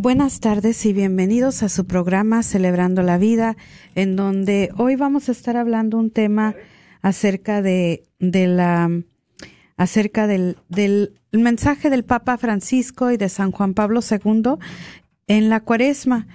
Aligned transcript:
Buenas 0.00 0.38
tardes 0.38 0.86
y 0.86 0.92
bienvenidos 0.92 1.64
a 1.64 1.68
su 1.68 1.84
programa 1.84 2.44
Celebrando 2.44 3.02
la 3.02 3.18
Vida, 3.18 3.56
en 3.96 4.14
donde 4.14 4.70
hoy 4.76 4.94
vamos 4.94 5.28
a 5.28 5.32
estar 5.32 5.56
hablando 5.56 5.98
un 5.98 6.12
tema 6.12 6.54
acerca 7.02 7.62
de, 7.62 8.04
de 8.20 8.46
la 8.46 8.88
acerca 9.76 10.28
del, 10.28 10.56
del 10.68 11.14
mensaje 11.32 11.90
del 11.90 12.04
Papa 12.04 12.38
Francisco 12.38 13.10
y 13.10 13.16
de 13.16 13.28
San 13.28 13.50
Juan 13.50 13.74
Pablo 13.74 13.98
II 14.08 14.52
en 15.26 15.48
la 15.48 15.64
cuaresma. 15.64 16.28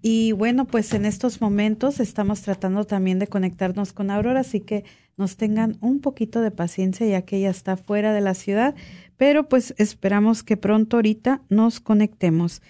Y 0.00 0.30
bueno, 0.30 0.66
pues 0.66 0.94
en 0.94 1.04
estos 1.04 1.40
momentos 1.40 1.98
estamos 1.98 2.42
tratando 2.42 2.84
también 2.84 3.18
de 3.18 3.26
conectarnos 3.26 3.92
con 3.92 4.12
Aurora, 4.12 4.38
así 4.38 4.60
que 4.60 4.84
nos 5.16 5.36
tengan 5.36 5.78
un 5.80 6.00
poquito 6.00 6.42
de 6.42 6.52
paciencia 6.52 7.08
ya 7.08 7.22
que 7.22 7.38
ella 7.38 7.50
está 7.50 7.76
fuera 7.76 8.12
de 8.12 8.20
la 8.20 8.34
ciudad, 8.34 8.76
pero 9.16 9.48
pues 9.48 9.74
esperamos 9.78 10.44
que 10.44 10.56
pronto 10.56 10.98
ahorita 10.98 11.42
nos 11.48 11.80
conectemos. 11.80 12.62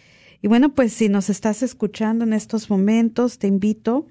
Y 0.42 0.48
bueno, 0.48 0.74
pues 0.74 0.92
si 0.92 1.08
nos 1.08 1.30
estás 1.30 1.62
escuchando 1.62 2.24
en 2.24 2.32
estos 2.32 2.70
momentos, 2.70 3.38
te 3.38 3.46
invito 3.46 4.06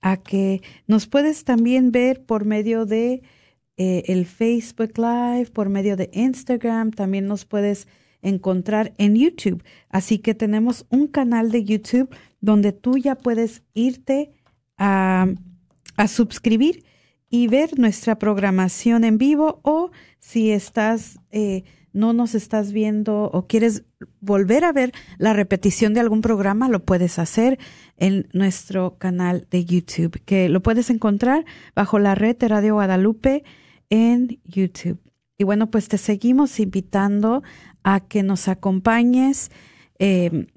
a 0.00 0.16
que 0.16 0.62
nos 0.86 1.06
puedes 1.06 1.44
también 1.44 1.92
ver 1.92 2.24
por 2.24 2.44
medio 2.44 2.86
de 2.86 3.22
eh, 3.76 4.04
el 4.06 4.26
Facebook 4.26 4.92
Live, 4.96 5.50
por 5.52 5.68
medio 5.68 5.96
de 5.96 6.10
Instagram, 6.12 6.92
también 6.92 7.26
nos 7.26 7.44
puedes 7.44 7.88
encontrar 8.22 8.94
en 8.96 9.16
YouTube. 9.16 9.62
Así 9.90 10.18
que 10.18 10.34
tenemos 10.34 10.86
un 10.90 11.06
canal 11.08 11.50
de 11.50 11.64
YouTube 11.64 12.08
donde 12.40 12.72
tú 12.72 12.96
ya 12.96 13.16
puedes 13.16 13.62
irte 13.74 14.32
a, 14.78 15.26
a 15.96 16.08
suscribir 16.08 16.84
y 17.28 17.48
ver 17.48 17.78
nuestra 17.78 18.18
programación 18.18 19.04
en 19.04 19.18
vivo 19.18 19.60
o 19.62 19.90
si 20.18 20.50
estás 20.50 21.18
eh, 21.30 21.64
no 21.96 22.12
nos 22.12 22.34
estás 22.34 22.72
viendo 22.72 23.30
o 23.32 23.46
quieres 23.46 23.84
volver 24.20 24.64
a 24.64 24.72
ver 24.72 24.92
la 25.16 25.32
repetición 25.32 25.94
de 25.94 26.00
algún 26.00 26.20
programa, 26.20 26.68
lo 26.68 26.84
puedes 26.84 27.18
hacer 27.18 27.58
en 27.96 28.28
nuestro 28.34 28.98
canal 28.98 29.46
de 29.50 29.64
YouTube, 29.64 30.20
que 30.26 30.50
lo 30.50 30.62
puedes 30.62 30.90
encontrar 30.90 31.46
bajo 31.74 31.98
la 31.98 32.14
red 32.14 32.36
de 32.36 32.48
Radio 32.48 32.74
Guadalupe 32.74 33.44
en 33.88 34.40
YouTube. 34.44 35.00
Y 35.38 35.44
bueno, 35.44 35.70
pues 35.70 35.88
te 35.88 35.96
seguimos 35.96 36.60
invitando 36.60 37.42
a 37.82 38.00
que 38.00 38.22
nos 38.22 38.48
acompañes 38.48 39.50
eh, 39.98 40.48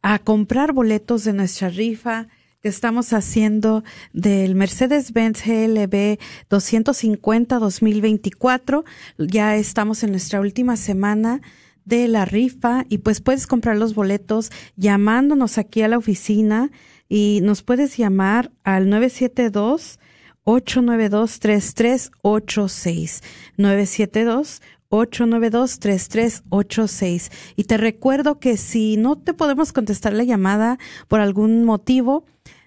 a 0.00 0.18
comprar 0.20 0.72
boletos 0.72 1.24
de 1.24 1.34
nuestra 1.34 1.68
rifa 1.68 2.28
que 2.60 2.68
estamos 2.68 3.12
haciendo 3.12 3.84
del 4.12 4.54
Mercedes-Benz 4.54 5.44
GLB 5.44 6.18
250 6.48 7.58
2024. 7.58 8.84
Ya 9.18 9.56
estamos 9.56 10.02
en 10.02 10.10
nuestra 10.10 10.40
última 10.40 10.76
semana 10.76 11.40
de 11.84 12.08
la 12.08 12.24
rifa 12.24 12.84
y 12.88 12.98
pues 12.98 13.20
puedes 13.20 13.46
comprar 13.46 13.76
los 13.76 13.94
boletos 13.94 14.50
llamándonos 14.76 15.58
aquí 15.58 15.82
a 15.82 15.88
la 15.88 15.98
oficina 15.98 16.70
y 17.08 17.40
nos 17.42 17.62
puedes 17.62 17.96
llamar 17.96 18.50
al 18.64 18.90
972 18.90 20.00
892 20.44 21.40
3386 21.40 23.22
972 23.56 24.60
892-3386. 24.90 27.32
Y 27.56 27.64
te 27.64 27.76
recuerdo 27.76 28.38
que 28.38 28.56
si 28.56 28.96
no 28.96 29.16
te 29.16 29.34
podemos 29.34 29.72
contestar 29.72 30.12
la 30.12 30.22
llamada 30.22 30.78
por 31.08 31.18
algún 31.20 31.64
motivo, 31.64 32.24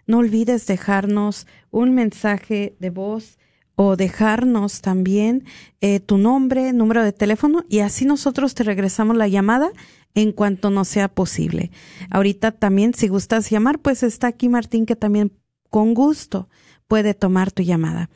no 0.09 0.17
olvides 0.17 0.65
dejarnos 0.65 1.45
un 1.69 1.93
mensaje 1.93 2.75
de 2.79 2.89
voz 2.89 3.37
o 3.75 3.95
dejarnos 3.95 4.81
también 4.81 5.45
eh, 5.81 5.99
tu 5.99 6.17
nombre, 6.17 6.73
número 6.73 7.03
de 7.03 7.13
teléfono 7.13 7.63
y 7.69 7.79
así 7.79 8.05
nosotros 8.05 8.55
te 8.55 8.63
regresamos 8.63 9.15
la 9.15 9.27
llamada 9.27 9.71
en 10.15 10.31
cuanto 10.31 10.71
nos 10.71 10.87
sea 10.87 11.09
posible. 11.09 11.69
Ahorita 12.09 12.51
también, 12.51 12.95
si 12.95 13.07
gustas 13.07 13.51
llamar, 13.51 13.77
pues 13.77 14.01
está 14.01 14.25
aquí 14.25 14.49
Martín 14.49 14.87
que 14.87 14.95
también 14.95 15.31
con 15.69 15.93
gusto 15.93 16.49
puede 16.87 17.13
tomar 17.13 17.51
tu 17.51 17.61
llamada. 17.61 18.09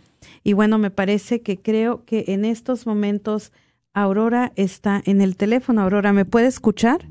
Y 0.43 0.53
bueno, 0.53 0.79
me 0.79 0.89
parece 0.89 1.43
que 1.43 1.61
creo 1.61 2.05
que 2.05 2.25
en 2.29 2.43
estos 2.43 2.87
momentos 2.87 3.51
Aurora 3.93 4.51
está 4.55 4.99
en 5.05 5.21
el 5.21 5.37
teléfono. 5.37 5.83
Aurora, 5.83 6.11
¿me 6.11 6.25
puede 6.25 6.47
escuchar? 6.47 7.07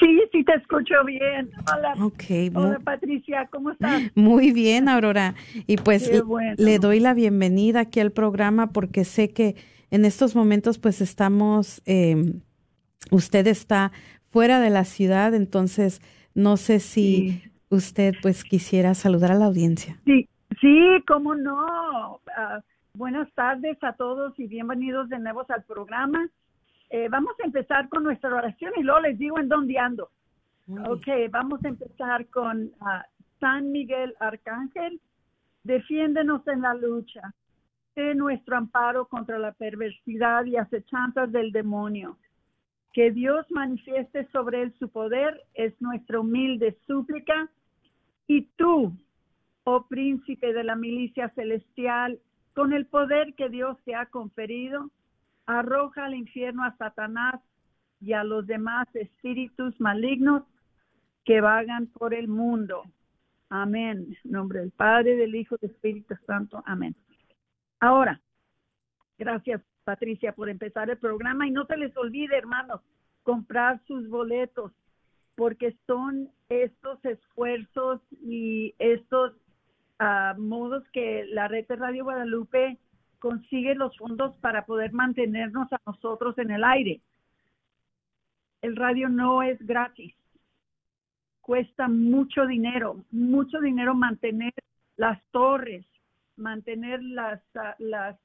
Sí, 0.00 0.20
sí 0.32 0.44
te 0.44 0.54
escucho 0.54 0.94
bien. 1.04 1.50
Hola. 1.72 1.94
Okay, 2.06 2.50
Hola 2.54 2.78
Patricia, 2.82 3.46
¿cómo 3.52 3.70
estás? 3.70 4.02
Muy 4.14 4.50
bien, 4.52 4.88
Aurora. 4.88 5.34
Y 5.66 5.76
pues 5.76 6.10
bueno. 6.24 6.54
le 6.58 6.78
doy 6.78 7.00
la 7.00 7.12
bienvenida 7.14 7.80
aquí 7.80 8.00
al 8.00 8.10
programa 8.10 8.72
porque 8.72 9.04
sé 9.04 9.30
que 9.32 9.56
en 9.90 10.04
estos 10.06 10.34
momentos 10.34 10.78
pues 10.78 11.00
estamos, 11.00 11.82
eh, 11.84 12.16
usted 13.10 13.46
está 13.46 13.92
fuera 14.30 14.60
de 14.60 14.70
la 14.70 14.84
ciudad, 14.84 15.34
entonces 15.34 16.00
no 16.34 16.56
sé 16.56 16.80
si 16.80 17.30
Sí. 17.42 17.42
usted 17.70 18.14
pues 18.22 18.44
quisiera 18.44 18.94
saludar 18.94 19.32
a 19.32 19.34
la 19.34 19.46
audiencia. 19.46 19.98
Sí, 20.06 20.28
sí, 20.60 20.78
cómo 21.06 21.34
no. 21.34 22.20
Ah, 22.36 22.60
buenas 22.94 23.28
tardes 23.34 23.76
a 23.82 23.92
todos 23.94 24.32
y 24.38 24.46
bienvenidos 24.46 25.08
de 25.08 25.18
nuevo 25.18 25.44
al 25.48 25.64
programa. 25.64 26.26
Eh, 26.90 27.08
vamos 27.08 27.34
a 27.40 27.46
empezar 27.46 27.88
con 27.88 28.02
nuestra 28.02 28.34
oración 28.34 28.72
y 28.76 28.82
luego 28.82 29.00
les 29.00 29.18
digo 29.18 29.38
en 29.38 29.48
dónde 29.48 29.78
ando. 29.78 30.10
Ok, 30.88 31.06
vamos 31.30 31.64
a 31.64 31.68
empezar 31.68 32.26
con 32.28 32.72
ah, 32.80 33.04
San 33.38 33.70
Miguel 33.70 34.14
Arcángel. 34.18 35.00
Defiéndenos 35.62 36.46
en 36.48 36.62
la 36.62 36.74
lucha. 36.74 37.32
Sé 37.94 38.14
nuestro 38.14 38.56
amparo 38.56 39.06
contra 39.06 39.38
la 39.38 39.52
perversidad 39.52 40.44
y 40.44 40.56
acechanzas 40.56 41.30
del 41.30 41.52
demonio. 41.52 42.18
Que 42.92 43.12
Dios 43.12 43.46
manifieste 43.50 44.26
sobre 44.32 44.62
él 44.62 44.74
su 44.78 44.88
poder 44.88 45.42
es 45.54 45.80
nuestra 45.80 46.18
humilde 46.20 46.76
súplica. 46.86 47.48
Y 48.26 48.42
tú, 48.56 48.92
oh 49.64 49.86
príncipe 49.86 50.52
de 50.52 50.64
la 50.64 50.74
milicia 50.76 51.28
celestial, 51.30 52.18
con 52.54 52.72
el 52.72 52.86
poder 52.86 53.34
que 53.34 53.48
Dios 53.48 53.76
te 53.84 53.94
ha 53.94 54.06
conferido, 54.06 54.90
arroja 55.58 56.04
al 56.04 56.14
infierno 56.14 56.64
a 56.64 56.76
Satanás 56.76 57.40
y 58.00 58.12
a 58.12 58.24
los 58.24 58.46
demás 58.46 58.88
espíritus 58.94 59.78
malignos 59.80 60.42
que 61.24 61.40
vagan 61.40 61.86
por 61.88 62.14
el 62.14 62.28
mundo. 62.28 62.84
Amén. 63.50 64.16
Nombre 64.24 64.60
del 64.60 64.70
Padre, 64.70 65.16
del 65.16 65.34
Hijo, 65.34 65.56
del 65.58 65.70
Espíritu 65.70 66.14
Santo. 66.26 66.62
Amén. 66.66 66.94
Ahora, 67.80 68.20
gracias 69.18 69.62
Patricia 69.84 70.32
por 70.32 70.48
empezar 70.48 70.88
el 70.88 70.98
programa 70.98 71.46
y 71.46 71.50
no 71.50 71.66
se 71.66 71.76
les 71.76 71.96
olvide, 71.96 72.36
hermanos, 72.36 72.80
comprar 73.22 73.80
sus 73.86 74.08
boletos 74.08 74.72
porque 75.34 75.76
son 75.86 76.30
estos 76.48 77.04
esfuerzos 77.04 78.00
y 78.22 78.74
estos 78.78 79.32
uh, 80.00 80.38
modos 80.38 80.84
que 80.92 81.24
la 81.30 81.48
red 81.48 81.66
de 81.66 81.76
Radio 81.76 82.04
Guadalupe 82.04 82.78
consigue 83.20 83.74
los 83.76 83.96
fondos 83.96 84.34
para 84.38 84.64
poder 84.64 84.92
mantenernos 84.92 85.72
a 85.72 85.80
nosotros 85.86 86.36
en 86.38 86.50
el 86.50 86.64
aire. 86.64 87.00
El 88.62 88.74
radio 88.74 89.08
no 89.08 89.42
es 89.42 89.64
gratis. 89.64 90.14
Cuesta 91.40 91.88
mucho 91.88 92.46
dinero, 92.46 93.04
mucho 93.10 93.60
dinero 93.60 93.94
mantener 93.94 94.52
las 94.96 95.22
torres, 95.30 95.86
mantener 96.36 97.02
las, 97.02 97.40
las, 97.78 98.18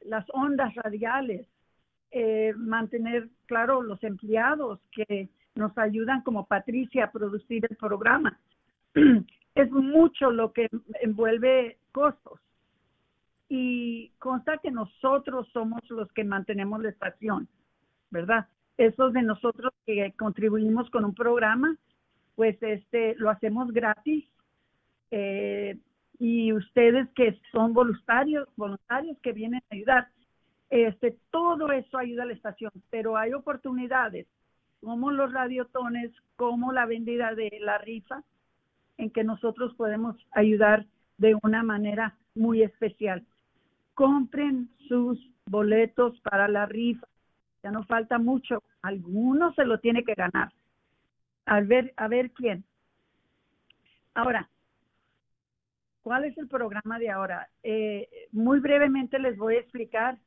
las 0.00 0.26
ondas 0.32 0.74
radiales, 0.74 1.46
eh, 2.10 2.52
mantener, 2.56 3.28
claro, 3.46 3.82
los 3.82 4.02
empleados 4.02 4.80
que 4.92 5.28
nos 5.54 5.76
ayudan 5.78 6.22
como 6.22 6.46
Patricia 6.46 7.04
a 7.04 7.12
producir 7.12 7.66
el 7.68 7.76
programa. 7.76 8.38
es 9.54 9.70
mucho 9.70 10.30
lo 10.30 10.52
que 10.52 10.68
envuelve 11.00 11.78
costos. 11.92 12.40
Y 13.50 14.12
consta 14.18 14.58
que 14.58 14.70
nosotros 14.70 15.46
somos 15.52 15.80
los 15.90 16.10
que 16.12 16.24
mantenemos 16.24 16.80
la 16.80 16.90
estación, 16.90 17.48
¿verdad? 18.10 18.46
Esos 18.78 19.12
de 19.12 19.22
nosotros 19.22 19.72
que 19.84 20.14
contribuimos 20.16 20.88
con 20.88 21.04
un 21.04 21.14
programa, 21.14 21.76
pues 22.36 22.56
este 22.62 23.16
lo 23.16 23.28
hacemos 23.28 23.72
gratis. 23.72 24.24
Eh, 25.10 25.76
y 26.18 26.52
ustedes 26.52 27.08
que 27.16 27.40
son 27.50 27.74
voluntarios, 27.74 28.48
voluntarios 28.56 29.18
que 29.20 29.32
vienen 29.32 29.60
a 29.68 29.74
ayudar, 29.74 30.08
este, 30.70 31.18
todo 31.32 31.72
eso 31.72 31.98
ayuda 31.98 32.22
a 32.22 32.26
la 32.26 32.34
estación, 32.34 32.70
pero 32.90 33.16
hay 33.16 33.32
oportunidades 33.32 34.28
como 34.80 35.10
los 35.10 35.32
radiotones, 35.32 36.12
como 36.36 36.72
la 36.72 36.86
vendida 36.86 37.34
de 37.34 37.50
la 37.60 37.78
rifa, 37.78 38.22
en 38.96 39.10
que 39.10 39.24
nosotros 39.24 39.74
podemos 39.74 40.16
ayudar 40.30 40.86
de 41.18 41.36
una 41.42 41.62
manera 41.62 42.16
muy 42.34 42.62
especial. 42.62 43.26
Compren 44.00 44.70
sus 44.88 45.18
boletos 45.44 46.18
para 46.20 46.48
la 46.48 46.64
rifa. 46.64 47.06
Ya 47.62 47.70
no 47.70 47.84
falta 47.84 48.18
mucho. 48.18 48.62
Alguno 48.80 49.52
se 49.52 49.66
lo 49.66 49.78
tiene 49.78 50.04
que 50.04 50.14
ganar. 50.14 50.54
A 51.44 51.60
ver, 51.60 51.92
a 51.98 52.08
ver 52.08 52.30
quién. 52.30 52.64
Ahora, 54.14 54.48
¿cuál 56.00 56.24
es 56.24 56.38
el 56.38 56.48
programa 56.48 56.98
de 56.98 57.10
ahora? 57.10 57.50
Eh, 57.62 58.08
muy 58.32 58.60
brevemente 58.60 59.18
les 59.18 59.36
voy 59.36 59.56
a 59.56 59.60
explicar 59.60 60.18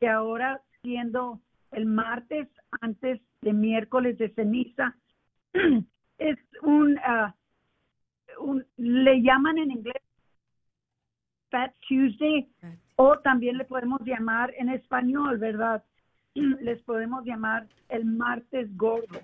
que 0.00 0.08
ahora, 0.08 0.62
siendo 0.80 1.38
el 1.72 1.84
martes 1.84 2.48
antes 2.80 3.20
de 3.42 3.52
miércoles 3.52 4.16
de 4.16 4.30
ceniza, 4.30 4.96
es 6.18 6.38
un, 6.62 6.96
uh, 6.96 8.62
le 8.78 9.20
llaman 9.20 9.58
en 9.58 9.72
inglés 9.72 10.02
Fat 11.50 11.74
Tuesday 11.86 12.48
o 13.00 13.16
también 13.20 13.56
le 13.56 13.64
podemos 13.64 14.00
llamar 14.04 14.52
en 14.58 14.70
español, 14.70 15.38
¿verdad? 15.38 15.84
Les 16.34 16.82
podemos 16.82 17.24
llamar 17.24 17.68
el 17.88 18.04
martes 18.04 18.76
gordo. 18.76 19.20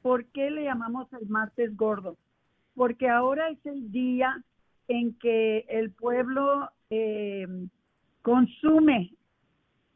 ¿Por 0.00 0.24
qué 0.26 0.48
le 0.52 0.62
llamamos 0.62 1.12
el 1.12 1.28
martes 1.28 1.76
gordo? 1.76 2.16
Porque 2.76 3.08
ahora 3.08 3.48
es 3.48 3.66
el 3.66 3.90
día 3.90 4.44
en 4.86 5.12
que 5.18 5.66
el 5.68 5.90
pueblo 5.90 6.70
eh, 6.88 7.48
consume 8.22 9.10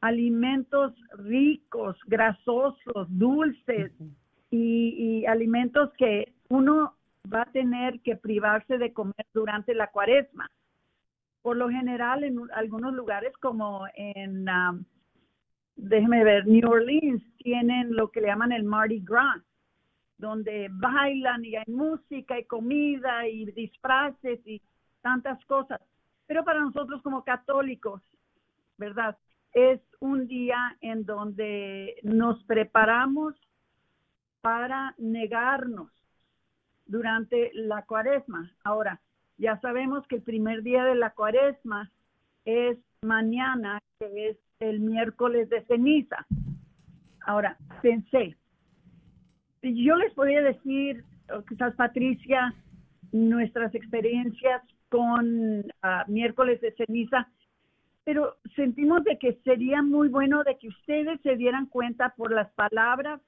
alimentos 0.01 0.93
ricos, 1.19 1.97
grasosos, 2.09 3.07
dulces 3.11 3.93
y, 4.51 5.21
y 5.21 5.27
alimentos 5.27 5.93
que 5.97 6.33
uno 6.49 6.97
va 7.33 7.43
a 7.43 7.53
tener 7.53 8.01
que 8.01 8.17
privarse 8.17 8.77
de 8.77 8.93
comer 8.93 9.25
durante 9.33 9.73
la 9.73 9.87
cuaresma. 9.87 10.51
Por 11.43 11.57
lo 11.57 11.69
general, 11.69 12.25
en 12.25 12.39
algunos 12.55 12.95
lugares 12.95 13.37
como 13.39 13.85
en, 13.95 14.49
um, 14.49 14.85
déjeme 15.77 16.23
ver, 16.25 16.47
New 16.47 16.69
Orleans, 16.69 17.23
tienen 17.39 17.95
lo 17.95 18.11
que 18.11 18.21
le 18.21 18.29
llaman 18.29 18.53
el 18.53 18.63
Mardi 18.63 19.01
Gras, 19.01 19.43
donde 20.19 20.69
bailan 20.71 21.45
y 21.45 21.57
hay 21.57 21.65
música 21.67 22.39
y 22.39 22.45
comida 22.45 23.27
y 23.27 23.47
disfraces 23.47 24.41
y 24.47 24.63
tantas 25.01 25.45
cosas. 25.47 25.81
Pero 26.27 26.45
para 26.45 26.61
nosotros 26.61 27.03
como 27.03 27.25
católicos, 27.25 28.01
¿verdad? 28.79 29.19
Es 29.53 29.81
un 29.99 30.29
día 30.29 30.77
en 30.81 31.05
donde 31.05 31.97
nos 32.05 32.43
preparamos 32.45 33.35
para 34.41 34.95
negarnos 34.99 35.91
durante 36.87 37.51
la 37.55 37.83
cuaresma. 37.85 38.51
Ahora, 38.65 39.01
ya 39.39 39.59
sabemos 39.61 40.07
que 40.07 40.17
el 40.17 40.23
primer 40.23 40.63
día 40.63 40.85
de 40.85 40.95
la 40.95 41.11
cuaresma 41.11 41.91
es 42.45 42.79
mañana, 43.03 43.81
que 43.99 44.31
es 44.31 44.37
el 44.61 44.81
miércoles 44.81 45.49
de 45.51 45.65
ceniza. 45.67 46.27
Ahora, 47.27 47.57
pensé, 47.83 48.37
yo 49.63 49.97
les 49.97 50.13
podría 50.15 50.43
decir, 50.43 51.05
quizás 51.49 51.75
Patricia, 51.75 52.55
nuestras 53.13 53.75
experiencias 53.75 54.63
con 54.89 55.65
ah, 55.83 56.05
miércoles 56.09 56.61
de 56.61 56.73
ceniza, 56.73 57.29
pero 58.05 58.37
sentimos 58.57 59.05
de 59.05 59.19
que 59.19 59.35
sería 59.45 59.83
muy 59.83 60.09
bueno 60.09 60.43
de 60.43 60.59
que 60.59 60.69
ustedes 60.69 61.21
se 61.23 61.37
dieran 61.37 61.67
cuenta 61.67 62.11
por 62.17 62.33
las 62.33 62.51
palabras 62.53 63.21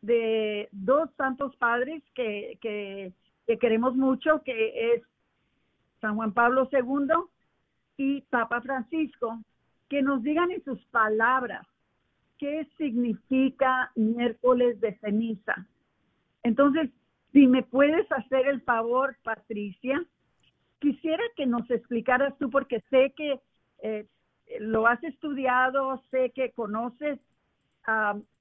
de 0.00 0.68
dos 0.72 1.10
santos 1.16 1.54
padres 1.56 2.02
que, 2.14 2.58
que, 2.60 3.12
queremos 3.58 3.96
mucho, 3.96 4.42
que 4.44 4.94
es 4.94 5.02
San 6.00 6.16
Juan 6.16 6.32
Pablo 6.32 6.68
II 6.72 7.08
y 7.96 8.22
Papa 8.22 8.60
Francisco, 8.62 9.38
que 9.88 10.02
nos 10.02 10.22
digan 10.22 10.50
en 10.50 10.64
sus 10.64 10.82
palabras 10.86 11.66
qué 12.38 12.66
significa 12.78 13.92
miércoles 13.96 14.80
de 14.80 14.96
ceniza. 14.98 15.66
Entonces, 16.42 16.90
si 17.32 17.46
me 17.46 17.62
puedes 17.62 18.10
hacer 18.12 18.46
el 18.46 18.62
favor, 18.62 19.16
Patricia, 19.22 20.02
quisiera 20.78 21.22
que 21.36 21.46
nos 21.46 21.70
explicaras 21.70 22.36
tú, 22.38 22.50
porque 22.50 22.80
sé 22.90 23.12
que 23.16 23.40
eh, 23.82 24.06
lo 24.58 24.86
has 24.86 25.02
estudiado, 25.04 26.02
sé 26.10 26.30
que 26.30 26.52
conoces 26.52 27.18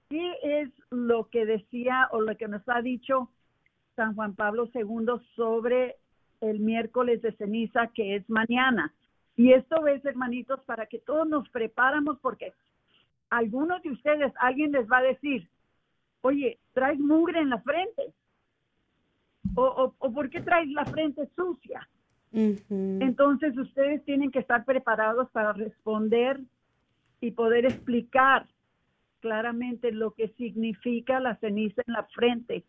¿Qué 0.10 0.34
es 0.42 0.70
lo 0.90 1.30
que 1.30 1.46
decía 1.46 2.10
o 2.12 2.22
lo 2.22 2.36
que 2.36 2.48
nos 2.48 2.68
ha 2.68 2.82
dicho 2.82 3.30
San 3.96 4.16
Juan 4.16 4.36
Pablo 4.36 4.70
II 4.74 5.22
sobre 5.36 5.98
el 6.42 6.60
miércoles 6.60 7.22
de 7.22 7.32
ceniza 7.34 7.88
que 7.88 8.16
es 8.16 8.30
mañana? 8.30 8.94
Y 9.36 9.54
esto 9.54 9.88
es, 9.88 10.04
hermanitos, 10.06 10.60
para 10.66 10.86
que 10.86 11.00
todos 11.00 11.28
nos 11.28 11.48
preparamos 11.50 12.20
porque 12.20 12.54
algunos 13.30 13.82
de 13.84 13.92
ustedes, 13.92 14.34
alguien 14.40 14.72
les 14.72 14.90
va 14.90 14.98
a 14.98 15.04
decir, 15.04 15.48
oye, 16.22 16.60
traes 16.74 17.00
mugre 17.00 17.40
en 17.40 17.50
la 17.50 17.62
frente. 17.62 18.14
O, 19.56 19.94
o, 19.98 20.12
¿por 20.12 20.30
qué 20.30 20.42
traes 20.42 20.70
la 20.70 20.86
frente 20.86 21.28
sucia? 21.36 21.88
Entonces 22.32 23.58
ustedes 23.58 24.04
tienen 24.06 24.30
que 24.30 24.40
estar 24.40 24.64
preparados 24.66 25.30
para 25.32 25.54
responder 25.54 26.40
y 27.22 27.32
poder 27.32 27.66
explicar 27.66 28.46
claramente 29.20 29.92
lo 29.92 30.12
que 30.12 30.30
significa 30.38 31.20
la 31.20 31.36
ceniza 31.38 31.82
en 31.88 31.94
la 31.94 32.04
frente 32.04 32.64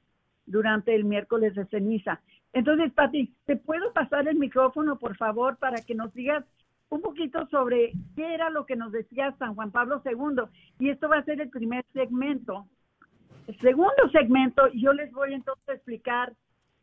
durante 0.47 0.95
el 0.95 1.05
miércoles 1.05 1.55
de 1.55 1.67
ceniza. 1.67 2.21
Entonces, 2.52 2.92
Pati, 2.92 3.33
¿te 3.47 3.57
puedo 3.57 3.92
pasar 3.92 4.26
el 4.28 4.37
micrófono, 4.37 4.99
por 4.99 5.16
favor, 5.16 5.57
para 5.57 5.83
que 5.83 5.95
nos 5.95 6.12
digas 6.14 6.45
un 6.88 7.00
poquito 7.00 7.47
sobre 7.47 7.92
qué 8.16 8.35
era 8.35 8.50
lo 8.50 8.66
que 8.66 8.76
nos 8.76 8.90
decía 8.90 9.35
San 9.38 9.54
Juan 9.54 9.71
Pablo 9.71 10.02
II? 10.04 10.45
Y 10.78 10.90
esto 10.90 11.09
va 11.09 11.19
a 11.19 11.25
ser 11.25 11.40
el 11.40 11.50
primer 11.50 11.85
segmento. 11.92 12.66
El 13.47 13.59
segundo 13.61 14.11
segmento, 14.12 14.69
yo 14.73 14.92
les 14.92 15.12
voy 15.12 15.35
entonces 15.35 15.69
a 15.69 15.75
explicar 15.75 16.33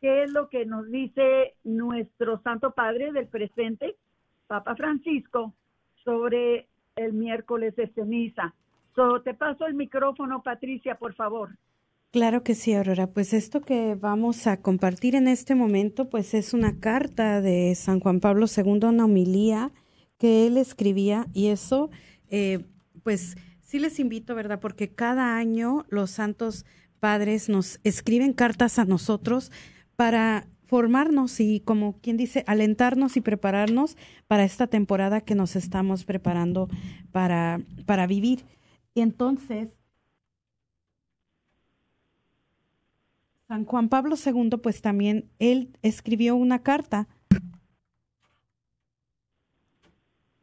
qué 0.00 0.24
es 0.24 0.32
lo 0.32 0.48
que 0.48 0.64
nos 0.64 0.90
dice 0.90 1.54
nuestro 1.64 2.40
Santo 2.42 2.70
Padre 2.70 3.12
del 3.12 3.26
presente, 3.26 3.96
Papa 4.46 4.74
Francisco, 4.76 5.52
sobre 6.04 6.68
el 6.96 7.12
miércoles 7.12 7.76
de 7.76 7.88
ceniza. 7.88 8.54
So, 8.94 9.20
te 9.22 9.34
paso 9.34 9.66
el 9.66 9.74
micrófono, 9.74 10.42
Patricia, 10.42 10.96
por 10.96 11.14
favor. 11.14 11.50
Claro 12.10 12.42
que 12.42 12.54
sí, 12.54 12.72
Aurora. 12.72 13.08
Pues 13.12 13.34
esto 13.34 13.60
que 13.60 13.94
vamos 13.94 14.46
a 14.46 14.62
compartir 14.62 15.14
en 15.14 15.28
este 15.28 15.54
momento, 15.54 16.08
pues 16.08 16.32
es 16.32 16.54
una 16.54 16.80
carta 16.80 17.42
de 17.42 17.74
San 17.74 18.00
Juan 18.00 18.20
Pablo 18.20 18.46
II, 18.46 18.84
una 18.84 19.04
homilía 19.04 19.72
que 20.16 20.46
él 20.46 20.56
escribía 20.56 21.26
y 21.34 21.48
eso, 21.48 21.90
eh, 22.30 22.64
pues 23.02 23.36
sí 23.60 23.78
les 23.78 24.00
invito, 24.00 24.34
¿verdad? 24.34 24.58
Porque 24.58 24.88
cada 24.94 25.36
año 25.36 25.84
los 25.90 26.10
santos 26.10 26.64
padres 26.98 27.50
nos 27.50 27.78
escriben 27.84 28.32
cartas 28.32 28.78
a 28.78 28.86
nosotros 28.86 29.52
para 29.94 30.48
formarnos 30.64 31.40
y, 31.40 31.60
como 31.60 32.00
quien 32.00 32.16
dice, 32.16 32.42
alentarnos 32.46 33.16
y 33.18 33.20
prepararnos 33.20 33.96
para 34.26 34.44
esta 34.44 34.66
temporada 34.66 35.20
que 35.20 35.34
nos 35.34 35.56
estamos 35.56 36.04
preparando 36.04 36.68
para, 37.12 37.60
para 37.86 38.06
vivir. 38.06 38.44
Y 38.94 39.02
entonces, 39.02 39.77
San 43.48 43.64
Juan 43.64 43.88
Pablo 43.88 44.14
II, 44.22 44.58
pues 44.62 44.82
también 44.82 45.30
él 45.38 45.70
escribió 45.80 46.36
una 46.36 46.62
carta. 46.62 47.08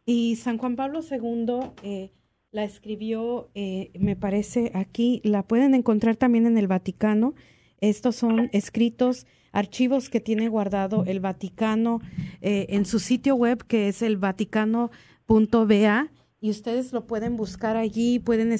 Y 0.07 0.37
San 0.37 0.57
Juan 0.57 0.75
Pablo 0.75 1.01
II 1.01 1.71
eh, 1.83 2.11
la 2.51 2.63
escribió, 2.63 3.51
eh, 3.53 3.91
me 3.99 4.15
parece, 4.15 4.71
aquí, 4.73 5.21
la 5.23 5.43
pueden 5.43 5.75
encontrar 5.75 6.15
también 6.15 6.47
en 6.47 6.57
el 6.57 6.67
Vaticano. 6.67 7.35
Estos 7.79 8.15
son 8.15 8.49
escritos, 8.53 9.27
archivos 9.51 10.09
que 10.09 10.19
tiene 10.19 10.49
guardado 10.49 11.03
el 11.05 11.19
Vaticano 11.19 12.01
eh, 12.41 12.65
en 12.69 12.85
su 12.85 12.97
sitio 12.97 13.35
web, 13.35 13.63
que 13.67 13.87
es 13.87 14.01
el 14.01 14.17
vaticano.ba, 14.17 16.11
y 16.41 16.49
ustedes 16.49 16.91
lo 16.91 17.05
pueden 17.05 17.35
buscar 17.35 17.77
allí, 17.77 18.17
pueden 18.17 18.55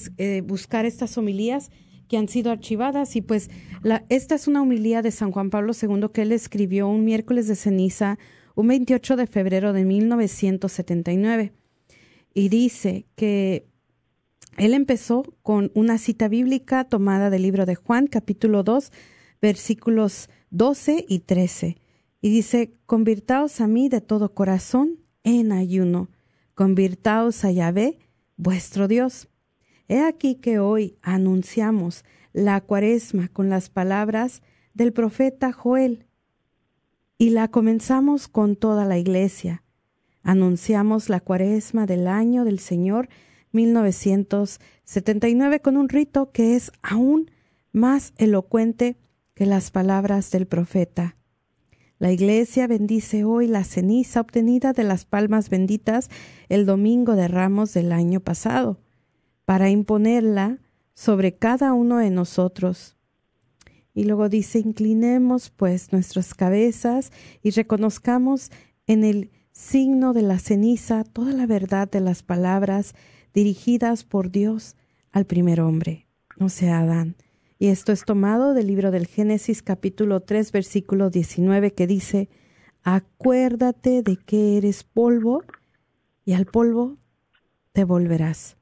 buscar 0.45 0.85
estas 0.85 1.17
homilías 1.17 1.71
que 2.07 2.17
han 2.17 2.27
sido 2.27 2.51
archivadas 2.51 3.15
y 3.15 3.21
pues 3.21 3.49
la, 3.81 4.05
esta 4.09 4.35
es 4.35 4.47
una 4.47 4.61
humilía 4.61 5.01
de 5.01 5.11
San 5.11 5.31
Juan 5.31 5.49
Pablo 5.49 5.73
II 5.79 6.07
que 6.13 6.23
él 6.23 6.31
escribió 6.31 6.87
un 6.87 7.03
miércoles 7.03 7.47
de 7.47 7.55
ceniza, 7.55 8.17
un 8.55 8.67
28 8.67 9.15
de 9.15 9.27
febrero 9.27 9.73
de 9.73 9.85
1979. 9.85 11.53
Y 12.33 12.49
dice 12.49 13.05
que 13.15 13.67
él 14.57 14.73
empezó 14.73 15.23
con 15.41 15.71
una 15.75 15.97
cita 15.97 16.27
bíblica 16.27 16.85
tomada 16.85 17.29
del 17.29 17.41
libro 17.41 17.65
de 17.65 17.75
Juan, 17.75 18.07
capítulo 18.07 18.63
2, 18.63 18.91
versículos 19.41 20.29
12 20.51 21.05
y 21.07 21.19
13. 21.19 21.77
Y 22.21 22.29
dice, 22.29 22.73
convirtaos 22.85 23.61
a 23.61 23.67
mí 23.67 23.89
de 23.89 24.01
todo 24.01 24.33
corazón 24.33 24.99
en 25.23 25.51
ayuno, 25.51 26.09
convirtaos 26.53 27.43
a 27.43 27.51
Yahvé, 27.51 27.99
vuestro 28.37 28.87
Dios 28.87 29.27
He 29.87 30.01
aquí 30.01 30.35
que 30.35 30.59
hoy 30.59 30.97
anunciamos 31.03 32.05
la 32.33 32.59
cuaresma 32.61 33.27
con 33.27 33.49
las 33.49 33.69
palabras 33.69 34.41
del 34.73 34.93
profeta 34.93 35.51
Joel 35.51 36.07
y 37.19 37.29
la 37.29 37.49
comenzamos 37.49 38.27
con 38.27 38.55
toda 38.55 38.85
la 38.85 38.97
iglesia. 38.97 39.61
Anunciamos 40.23 41.07
la 41.07 41.19
cuaresma 41.19 41.85
del 41.85 42.07
año 42.07 42.45
del 42.45 42.57
Señor 42.57 43.09
1979 43.51 45.59
con 45.61 45.77
un 45.77 45.87
rito 45.87 46.31
que 46.31 46.55
es 46.55 46.71
aún 46.81 47.29
más 47.71 48.13
elocuente 48.17 48.97
que 49.35 49.45
las 49.45 49.69
palabras 49.69 50.31
del 50.31 50.47
profeta. 50.47 51.15
La 51.99 52.11
Iglesia 52.11 52.65
bendice 52.67 53.23
hoy 53.23 53.47
la 53.47 53.63
ceniza 53.63 54.19
obtenida 54.19 54.73
de 54.73 54.83
las 54.83 55.05
palmas 55.05 55.49
benditas 55.49 56.09
el 56.49 56.65
domingo 56.65 57.15
de 57.15 57.29
ramos 57.29 57.73
del 57.73 57.93
año 57.93 58.19
pasado 58.19 58.81
para 59.45 59.69
imponerla 59.69 60.59
sobre 60.93 61.35
cada 61.35 61.73
uno 61.73 61.97
de 61.97 62.09
nosotros. 62.09 62.95
Y 63.93 64.03
luego 64.03 64.27
dice, 64.27 64.59
inclinemos 64.59 65.49
pues 65.49 65.93
nuestras 65.93 66.33
cabezas 66.33 67.11
y 67.41 67.51
reconozcamos 67.51 68.51
en 68.87 69.03
el 69.03 69.31
signo 69.51 70.13
de 70.13 70.21
la 70.21 70.39
ceniza 70.39 71.03
toda 71.05 71.31
la 71.31 71.45
verdad 71.45 71.89
de 71.89 72.01
las 72.01 72.23
palabras 72.23 72.93
dirigidas 73.33 74.03
por 74.03 74.31
Dios 74.31 74.75
al 75.11 75.25
primer 75.25 75.61
hombre, 75.61 76.07
o 76.39 76.49
sea, 76.49 76.79
Adán. 76.79 77.15
Y 77.57 77.67
esto 77.67 77.93
es 77.93 78.03
tomado 78.03 78.53
del 78.53 78.67
libro 78.67 78.91
del 78.91 79.07
Génesis 79.07 79.61
capítulo 79.61 80.19
3 80.19 80.51
versículo 80.51 81.09
19 81.09 81.71
que 81.71 81.87
dice, 81.87 82.27
acuérdate 82.83 84.01
de 84.01 84.17
que 84.17 84.57
eres 84.57 84.83
polvo 84.83 85.41
y 86.25 86.33
al 86.33 86.45
polvo 86.45 86.97
te 87.71 87.85
volverás. 87.85 88.57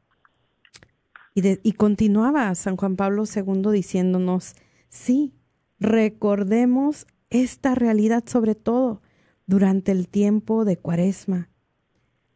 Y, 1.36 1.72
continuaba 1.74 2.54
San 2.54 2.78
Juan 2.78 2.96
Pablo 2.96 3.24
II 3.24 3.72
diciéndonos, 3.72 4.54
sí, 4.90 5.34
recordemos 5.80 7.08
esta 7.32 7.74
realidad 7.74 8.24
sobre 8.28 8.54
todo 8.54 9.02
durante 9.48 9.92
el 9.92 10.08
tiempo 10.08 10.64
de 10.64 10.78
Cuaresma, 10.78 11.50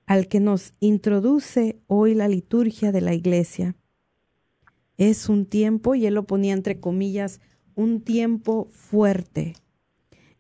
al 0.08 0.28
que 0.28 0.40
nos 0.40 0.74
introduce 0.80 1.80
hoy 1.86 2.16
la 2.16 2.28
liturgia 2.28 2.92
de 2.92 3.02
la 3.02 3.14
Iglesia. 3.14 3.76
Es 4.98 5.30
un 5.30 5.46
tiempo, 5.46 5.94
y 5.94 6.08
él 6.08 6.16
lo 6.16 6.26
ponía 6.26 6.54
entre 6.54 6.80
comillas, 6.80 7.40
un 7.76 8.02
tiempo 8.02 8.68
fuerte. 8.72 9.54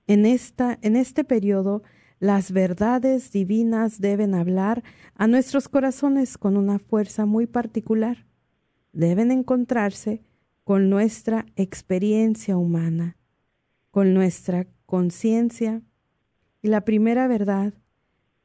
En, 0.08 0.26
esta, 0.26 0.80
en 0.82 0.96
este 0.96 1.24
periodo, 1.24 1.84
las 2.20 2.52
verdades 2.52 3.32
divinas 3.32 4.02
deben 4.02 4.34
hablar 4.34 4.84
a 5.14 5.28
nuestros 5.28 5.70
corazones 5.70 6.40
con 6.40 6.58
una 6.58 6.80
fuerza 6.80 7.28
muy 7.28 7.46
particular 7.46 8.27
deben 8.94 9.32
encontrarse 9.32 10.22
con 10.64 10.90
nuestra 10.90 11.46
experiencia 11.56 12.58
humana, 12.58 13.18
con 13.92 14.14
nuestra 14.14 14.68
conciencia 14.86 15.82
y 16.62 16.68
la 16.68 16.82
primera 16.82 17.28
verdad 17.28 17.74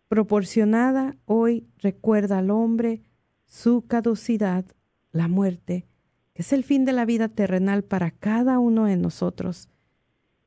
proporcionada 0.09 1.17
hoy 1.25 1.67
recuerda 1.79 2.39
al 2.39 2.51
hombre 2.51 3.03
su 3.47 3.87
caducidad, 3.87 4.65
la 5.11 5.27
muerte, 5.29 5.87
que 6.35 6.43
es 6.43 6.53
el 6.53 6.65
fin 6.65 6.85
de 6.85 6.93
la 6.93 7.05
vida 7.07 7.29
terrenal 7.29 7.83
para 7.83 8.11
cada 8.11 8.59
uno 8.59 8.85
de 8.85 8.97
nosotros. 8.97 9.69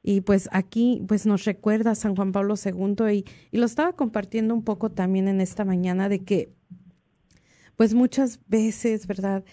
Y 0.01 0.21
pues 0.21 0.49
aquí 0.51 1.03
pues 1.07 1.25
nos 1.25 1.45
recuerda 1.45 1.95
San 1.95 2.15
Juan 2.15 2.31
Pablo 2.31 2.55
II 2.63 3.11
y, 3.11 3.25
y 3.51 3.57
lo 3.57 3.65
estaba 3.65 3.93
compartiendo 3.93 4.53
un 4.53 4.63
poco 4.63 4.91
también 4.91 5.27
en 5.27 5.41
esta 5.41 5.65
mañana 5.65 6.09
de 6.09 6.23
que 6.23 6.53
pues 7.75 7.93
muchas 7.93 8.39
veces, 8.47 9.07
¿verdad? 9.07 9.43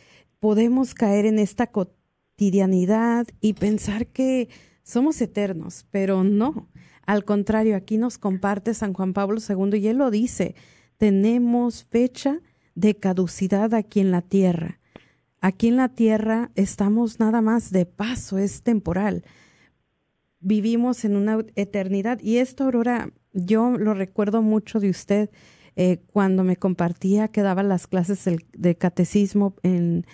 Podemos 0.42 0.92
caer 0.92 1.24
en 1.24 1.38
esta 1.38 1.68
cotidianidad 1.68 3.28
y 3.40 3.52
pensar 3.52 4.08
que 4.08 4.48
somos 4.82 5.20
eternos, 5.20 5.86
pero 5.92 6.24
no. 6.24 6.68
Al 7.06 7.24
contrario, 7.24 7.76
aquí 7.76 7.96
nos 7.96 8.18
comparte 8.18 8.74
San 8.74 8.92
Juan 8.92 9.12
Pablo 9.12 9.38
II 9.40 9.78
y 9.78 9.86
él 9.86 9.98
lo 9.98 10.10
dice, 10.10 10.56
tenemos 10.96 11.84
fecha 11.84 12.40
de 12.74 12.96
caducidad 12.96 13.72
aquí 13.72 14.00
en 14.00 14.10
la 14.10 14.20
tierra. 14.20 14.80
Aquí 15.40 15.68
en 15.68 15.76
la 15.76 15.90
tierra 15.90 16.50
estamos 16.56 17.20
nada 17.20 17.40
más 17.40 17.70
de 17.70 17.86
paso, 17.86 18.36
es 18.36 18.64
temporal. 18.64 19.22
Vivimos 20.40 21.04
en 21.04 21.14
una 21.14 21.38
eternidad 21.54 22.18
y 22.20 22.38
esto, 22.38 22.64
Aurora, 22.64 23.12
yo 23.32 23.78
lo 23.78 23.94
recuerdo 23.94 24.42
mucho 24.42 24.80
de 24.80 24.90
usted 24.90 25.30
eh, 25.76 26.02
cuando 26.12 26.42
me 26.42 26.56
compartía 26.56 27.28
que 27.28 27.42
daba 27.42 27.62
las 27.62 27.86
clases 27.86 28.24
de 28.52 28.74
catecismo 28.74 29.54
en, 29.62 30.04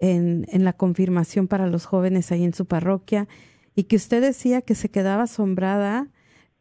en, 0.00 0.46
en 0.48 0.64
la 0.64 0.72
confirmación 0.72 1.46
para 1.46 1.66
los 1.66 1.86
jóvenes 1.86 2.32
ahí 2.32 2.42
en 2.44 2.54
su 2.54 2.66
parroquia 2.66 3.28
y 3.74 3.84
que 3.84 3.96
usted 3.96 4.20
decía 4.20 4.62
que 4.62 4.74
se 4.74 4.90
quedaba 4.90 5.24
asombrada 5.24 6.08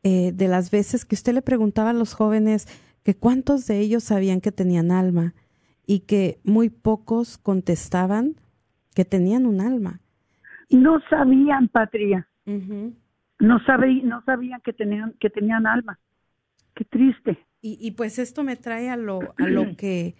eh, 0.03 0.31
de 0.33 0.47
las 0.47 0.71
veces 0.71 1.05
que 1.05 1.15
usted 1.15 1.33
le 1.33 1.41
preguntaba 1.41 1.89
a 1.89 1.93
los 1.93 2.13
jóvenes 2.13 2.67
que 3.03 3.15
cuántos 3.15 3.65
de 3.65 3.79
ellos 3.79 4.03
sabían 4.03 4.41
que 4.41 4.51
tenían 4.51 4.91
alma 4.91 5.33
y 5.85 6.01
que 6.01 6.39
muy 6.43 6.69
pocos 6.69 7.37
contestaban 7.37 8.35
que 8.93 9.05
tenían 9.05 9.45
un 9.45 9.61
alma. 9.61 10.01
No 10.69 10.99
sabían, 11.09 11.67
Patria. 11.69 12.27
No, 12.45 13.59
sabí, 13.65 14.01
no 14.03 14.23
sabían 14.25 14.61
que 14.61 14.73
tenían, 14.73 15.13
que 15.19 15.29
tenían 15.29 15.65
alma. 15.65 15.99
Qué 16.75 16.85
triste. 16.85 17.39
Y, 17.61 17.77
y 17.81 17.91
pues 17.91 18.19
esto 18.19 18.43
me 18.43 18.55
trae 18.55 18.89
a 18.89 18.97
lo, 18.97 19.19
a 19.37 19.47
lo 19.47 19.75
que, 19.75 20.15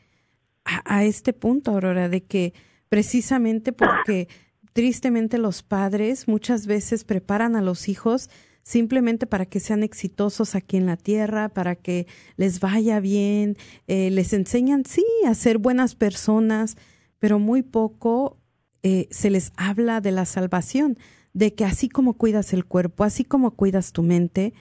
a, 0.65 0.97
a 0.97 1.03
este 1.03 1.33
punto, 1.33 1.71
Aurora, 1.71 2.09
de 2.09 2.23
que 2.25 2.53
precisamente 2.89 3.71
porque 3.71 4.27
tristemente 4.73 5.37
los 5.37 5.63
padres 5.63 6.27
muchas 6.27 6.67
veces 6.67 7.03
preparan 7.03 7.55
a 7.55 7.61
los 7.61 7.87
hijos 7.87 8.29
simplemente 8.63 9.25
para 9.25 9.45
que 9.45 9.59
sean 9.59 9.83
exitosos 9.83 10.53
aquí 10.53 10.77
en 10.77 10.85
la 10.85 10.97
tierra, 10.97 11.49
para 11.49 11.75
que 11.75 12.07
les 12.37 12.59
vaya 12.59 12.99
bien, 12.99 13.57
eh, 13.87 14.11
les 14.11 14.31
enseñan, 14.33 14.85
sí, 14.85 15.03
a 15.25 15.33
ser 15.33 15.57
buenas 15.57 15.95
personas, 15.95 16.77
pero 17.17 17.39
muy 17.39 17.63
poco 17.63 18.37
eh, 18.83 19.07
se 19.11 19.29
les 19.29 19.51
habla 19.57 20.01
de 20.01 20.11
la 20.11 20.25
salvación, 20.25 20.97
de 21.33 21.55
que 21.55 21.65
así 21.65 21.89
como 21.89 22.13
cuidas 22.13 22.53
el 22.53 22.65
cuerpo, 22.65 23.03
así 23.03 23.23
como 23.23 23.51
cuidas 23.51 23.91
tu 23.91 24.03
mente, 24.03 24.53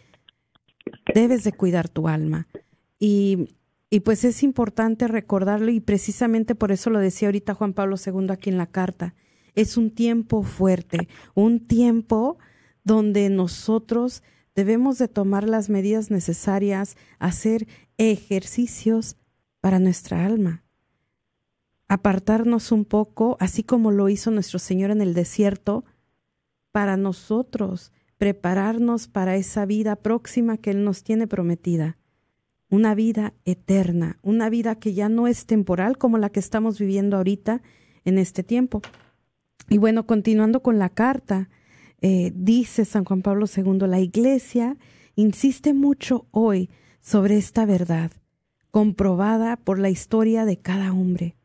debes 1.14 1.44
de 1.44 1.52
cuidar 1.52 1.88
tu 1.88 2.08
alma. 2.08 2.48
Y 2.98 3.48
Y 3.90 4.00
pues 4.00 4.24
es 4.24 4.42
importante 4.42 5.08
recordarlo 5.08 5.70
y 5.70 5.80
precisamente 5.80 6.54
por 6.54 6.72
eso 6.72 6.90
lo 6.90 6.98
decía 6.98 7.28
ahorita 7.28 7.54
Juan 7.54 7.72
Pablo 7.72 7.96
II 7.96 8.26
aquí 8.30 8.50
en 8.50 8.58
la 8.58 8.66
carta. 8.66 9.14
Es 9.54 9.76
un 9.76 9.90
tiempo 9.90 10.42
fuerte, 10.42 11.08
un 11.34 11.66
tiempo 11.66 12.38
donde 12.84 13.30
nosotros 13.30 14.22
debemos 14.54 14.98
de 14.98 15.08
tomar 15.08 15.48
las 15.48 15.68
medidas 15.70 16.10
necesarias, 16.10 16.96
hacer 17.18 17.66
ejercicios 17.96 19.16
para 19.60 19.78
nuestra 19.78 20.24
alma, 20.24 20.64
apartarnos 21.88 22.72
un 22.72 22.84
poco, 22.84 23.36
así 23.40 23.62
como 23.62 23.90
lo 23.90 24.08
hizo 24.08 24.30
nuestro 24.30 24.58
Señor 24.58 24.90
en 24.90 25.00
el 25.00 25.14
desierto, 25.14 25.84
para 26.72 26.96
nosotros 26.96 27.92
prepararnos 28.18 29.08
para 29.08 29.36
esa 29.36 29.64
vida 29.64 29.96
próxima 29.96 30.56
que 30.58 30.70
Él 30.70 30.84
nos 30.84 31.02
tiene 31.02 31.26
prometida, 31.26 31.96
una 32.70 32.94
vida 32.94 33.34
eterna, 33.44 34.18
una 34.22 34.50
vida 34.50 34.74
que 34.76 34.94
ya 34.94 35.08
no 35.08 35.26
es 35.26 35.46
temporal 35.46 35.96
como 35.96 36.18
la 36.18 36.30
que 36.30 36.40
estamos 36.40 36.78
viviendo 36.78 37.16
ahorita 37.16 37.62
en 38.04 38.18
este 38.18 38.42
tiempo. 38.42 38.82
Y 39.68 39.78
bueno, 39.78 40.06
continuando 40.06 40.62
con 40.62 40.78
la 40.78 40.90
carta, 40.90 41.48
eh, 42.00 42.32
dice 42.34 42.84
San 42.84 43.04
Juan 43.04 43.22
Pablo 43.22 43.46
II, 43.54 43.86
la 43.86 44.00
Iglesia 44.00 44.76
insiste 45.14 45.72
mucho 45.72 46.26
hoy 46.30 46.70
sobre 47.00 47.36
esta 47.36 47.64
verdad, 47.64 48.12
comprobada 48.70 49.56
por 49.56 49.78
la 49.78 49.90
historia 49.90 50.44
de 50.44 50.58
cada 50.58 50.92
hombre. 50.92 51.36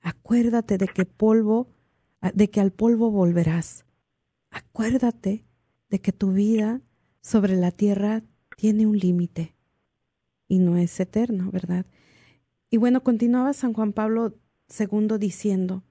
Acuérdate 0.00 0.78
de 0.78 0.88
que 0.88 1.04
polvo, 1.04 1.68
de 2.34 2.50
que 2.50 2.60
al 2.60 2.72
polvo 2.72 3.10
volverás. 3.10 3.84
Acuérdate 4.50 5.44
de 5.88 6.00
que 6.00 6.12
tu 6.12 6.32
vida 6.32 6.80
sobre 7.22 7.56
la 7.56 7.70
tierra 7.70 8.22
tiene 8.56 8.86
un 8.86 8.98
límite 8.98 9.54
y 10.52 10.58
no 10.58 10.76
es 10.76 11.00
eterno, 11.00 11.50
¿verdad? 11.50 11.86
Y 12.68 12.76
bueno, 12.76 13.02
continuaba 13.02 13.54
San 13.54 13.72
Juan 13.72 13.94
Pablo 13.94 14.38
II 14.78 15.16
diciendo, 15.18 15.82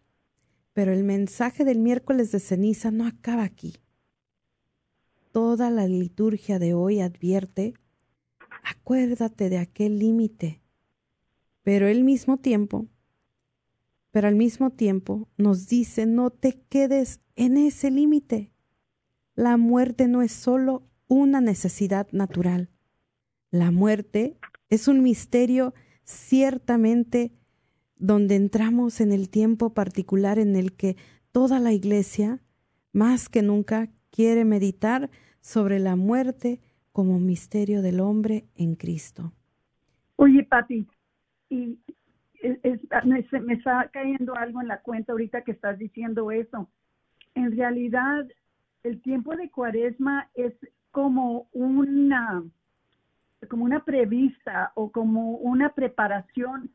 pero 0.74 0.94
el 0.94 1.04
mensaje 1.04 1.66
del 1.66 1.80
miércoles 1.80 2.32
de 2.32 2.40
ceniza 2.40 2.92
no 2.92 3.08
acaba 3.08 3.42
aquí. 3.42 3.78
Toda 5.32 5.72
la 5.72 5.88
liturgia 5.88 6.60
de 6.60 6.76
hoy 6.76 7.02
advierte, 7.02 7.74
acuérdate 8.64 9.50
de 9.50 9.58
aquel 9.58 9.98
límite, 9.98 10.62
pero 11.64 11.88
al 11.88 12.04
mismo 12.04 12.38
tiempo 12.38 12.86
pero 14.12 14.28
al 14.28 14.36
mismo 14.36 14.70
tiempo 14.70 15.28
nos 15.38 15.68
dice 15.70 16.06
no 16.06 16.30
te 16.30 16.62
quedes 16.70 17.22
en 17.36 17.58
ese 17.58 17.90
límite. 17.90 18.52
La 19.34 19.58
muerte 19.58 20.08
no 20.08 20.22
es 20.22 20.34
solo 20.34 20.84
una 21.08 21.42
necesidad 21.42 22.08
natural. 22.12 22.70
La 23.50 23.72
muerte 23.72 24.38
es 24.72 24.88
un 24.88 25.04
misterio 25.04 25.76
ciertamente 26.04 27.32
donde 27.98 28.36
entramos 28.36 29.00
en 29.00 29.12
el 29.12 29.30
tiempo 29.30 29.76
particular 29.76 30.40
en 30.40 30.56
el 30.56 30.74
que 30.76 30.96
toda 31.32 31.60
la 31.60 31.72
iglesia, 31.72 32.40
más 32.94 33.30
que 33.30 33.44
nunca, 33.44 33.90
quiere 34.10 34.44
meditar 34.44 35.12
sobre 35.40 35.78
la 35.80 35.96
muerte 35.96 36.60
como 36.92 37.20
misterio 37.20 37.82
del 37.82 38.00
hombre 38.00 38.46
en 38.56 38.76
Cristo. 38.76 39.34
Oye, 40.16 40.44
papi, 40.44 40.88
y 41.50 41.78
me, 43.04 43.54
está 43.54 43.90
cayendo 43.92 44.36
algo 44.36 44.62
en 44.62 44.68
la 44.68 44.82
cuenta 44.82 45.12
ahorita 45.12 45.44
que 45.44 45.52
estás 45.52 45.78
diciendo 45.78 46.32
eso. 46.32 46.70
En 47.36 47.56
realidad, 47.56 48.26
el 48.84 49.02
tiempo 49.02 49.36
de 49.36 49.50
cuaresma 49.50 50.30
es 50.34 50.54
como 50.92 51.48
una, 51.52 52.44
como 53.52 53.66
una 53.66 53.84
prevista 53.84 54.72
o 54.76 54.94
como 54.94 55.32
una 55.32 55.74
preparación 55.74 56.72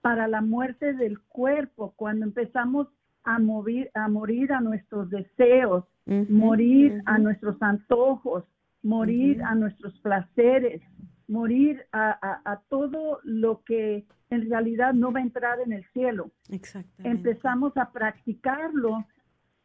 para 0.00 0.28
la 0.28 0.40
muerte 0.40 0.92
del 0.92 1.18
cuerpo, 1.22 1.92
cuando 1.96 2.24
empezamos 2.24 2.86
a, 3.24 3.40
morir, 3.40 3.90
a 3.94 4.06
morir 4.08 4.52
a 4.52 4.60
nuestros 4.60 5.10
deseos, 5.10 5.82
morir 6.06 7.02
a 7.06 7.18
nuestros 7.18 7.60
antojos, 7.60 8.44
morir 8.84 9.42
a 9.42 9.56
nuestros 9.56 9.98
placeres, 9.98 10.80
morir 11.26 11.84
a, 11.90 12.60
todo 12.68 13.18
lo 13.24 13.64
que 13.64 14.06
en 14.30 14.48
realidad 14.48 14.94
no 14.94 15.10
va 15.10 15.18
a 15.18 15.24
entrar 15.24 15.58
en 15.58 15.72
el 15.72 15.84
cielo. 15.86 16.30
Empezamos 16.98 17.76
a 17.76 17.90
practicarlo 17.90 19.04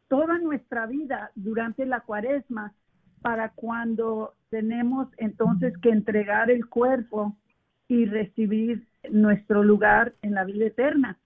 toda 0.08 0.36
nuestra 0.40 0.86
vida 0.86 1.30
durante 1.36 1.86
la 1.86 2.00
cuaresma 2.00 2.74
para 3.26 3.48
cuando 3.48 4.36
tenemos 4.50 5.08
entonces 5.16 5.76
que 5.78 5.90
entregar 5.90 6.48
el 6.48 6.66
cuerpo 6.66 7.36
y 7.88 8.04
recibir 8.04 8.86
nuestro 9.10 9.64
lugar 9.64 10.14
en 10.22 10.34
la 10.34 10.44
vida 10.44 10.66
eterna. 10.66 11.18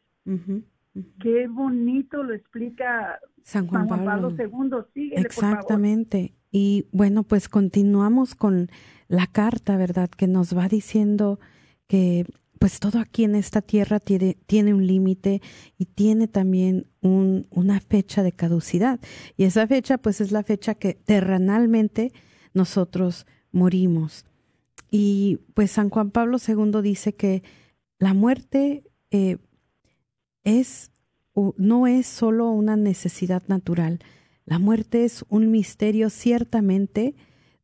Qué 1.21 1.47
bonito 1.47 2.23
lo 2.23 2.33
explica 2.33 3.21
San 3.43 3.67
Juan, 3.67 3.87
Pablo. 3.87 4.31
II. 4.31 5.13
Exactamente. 5.13 6.33
Y 6.51 6.87
bueno, 6.91 7.23
pues 7.23 7.51
continuamos 7.51 8.35
con 8.35 8.71
la 9.09 9.27
carta, 9.27 9.77
¿verdad? 9.77 10.09
Que 10.09 10.27
nos 10.27 10.57
va 10.57 10.69
diciendo 10.69 11.39
que 11.87 12.25
pues 12.61 12.79
todo 12.79 12.99
aquí 12.99 13.25
en 13.25 13.35
esta 13.37 13.63
tierra 13.63 14.01
tiene, 14.01 14.37
tiene 14.47 14.75
un 14.75 14.87
límite 14.87 15.41
y 15.79 15.87
tiene 15.87 16.29
también 16.29 16.87
un, 17.01 17.47
una 17.49 17.81
fecha 17.81 18.23
de 18.23 18.33
caducidad. 18.33 19.01
Y 19.39 19.45
esa 19.45 19.67
fecha 19.67 19.97
pues 19.97 20.21
es 20.21 20.31
la 20.31 20.43
fecha 20.43 20.75
que 20.75 20.93
terrenalmente 20.93 22.13
nosotros 22.53 23.27
morimos. 23.51 24.27
Y 24.91 25.39
pues 25.55 25.71
San 25.71 25.89
Juan 25.89 26.11
Pablo 26.11 26.37
II 26.37 26.83
dice 26.83 27.15
que 27.15 27.43
la 27.99 28.13
muerte 28.13 28.85
eh, 29.11 29.39
es, 30.45 30.91
no 31.57 31.87
es 31.87 32.07
solo 32.07 32.51
una 32.51 32.77
necesidad 32.77 33.43
natural, 33.49 34.01
la 34.45 34.59
muerte 34.59 35.07
es 35.07 35.25
un 35.31 35.51
misterio 35.51 36.11
ciertamente 36.11 37.15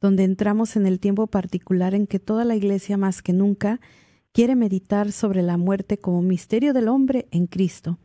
donde 0.00 0.24
entramos 0.24 0.74
en 0.76 0.86
el 0.86 1.00
tiempo 1.00 1.26
particular 1.26 1.94
en 1.94 2.06
que 2.06 2.18
toda 2.18 2.46
la 2.46 2.56
Iglesia 2.56 2.96
más 2.96 3.20
que 3.20 3.34
nunca 3.34 3.78
quiere 4.36 4.54
meditar 4.54 5.12
sobre 5.12 5.40
la 5.40 5.56
muerte 5.56 5.96
como 5.96 6.20
misterio 6.20 6.74
del 6.74 6.88
hombre 6.88 7.26
en 7.30 7.46
Cristo. 7.46 7.98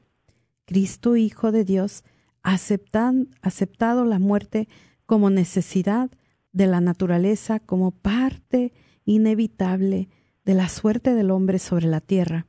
Cristo, 0.64 1.18
Hijo 1.18 1.52
de 1.52 1.66
Dios, 1.66 2.06
ha 2.42 2.54
aceptado 2.54 4.06
la 4.06 4.18
muerte 4.18 4.70
como 5.06 5.30
necesidad 5.30 6.10
de 6.54 6.68
la 6.68 6.80
naturaleza, 6.80 7.60
como 7.60 7.92
parte 7.92 8.72
inevitable 9.04 10.08
de 10.46 10.54
la 10.54 10.70
suerte 10.70 11.16
del 11.16 11.32
hombre 11.32 11.60
sobre 11.60 11.88
la 11.88 12.00
tierra. 12.00 12.48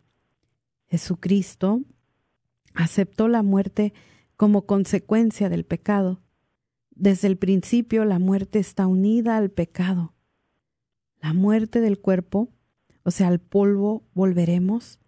Jesucristo 0.86 1.80
aceptó 2.74 3.26
la 3.26 3.42
muerte 3.42 3.94
como 4.36 4.64
consecuencia 4.64 5.48
del 5.48 5.64
pecado. 5.64 6.22
Desde 6.90 7.26
el 7.26 7.36
principio 7.36 8.04
la 8.04 8.20
muerte 8.20 8.60
está 8.60 8.86
unida 8.86 9.36
al 9.36 9.50
pecado. 9.50 10.14
La 11.20 11.32
muerte 11.32 11.80
del 11.80 11.98
cuerpo, 11.98 12.48
o 13.04 13.10
sea, 13.10 13.28
al 13.28 13.40
polvo 13.40 14.04
volveremos, 14.14 14.98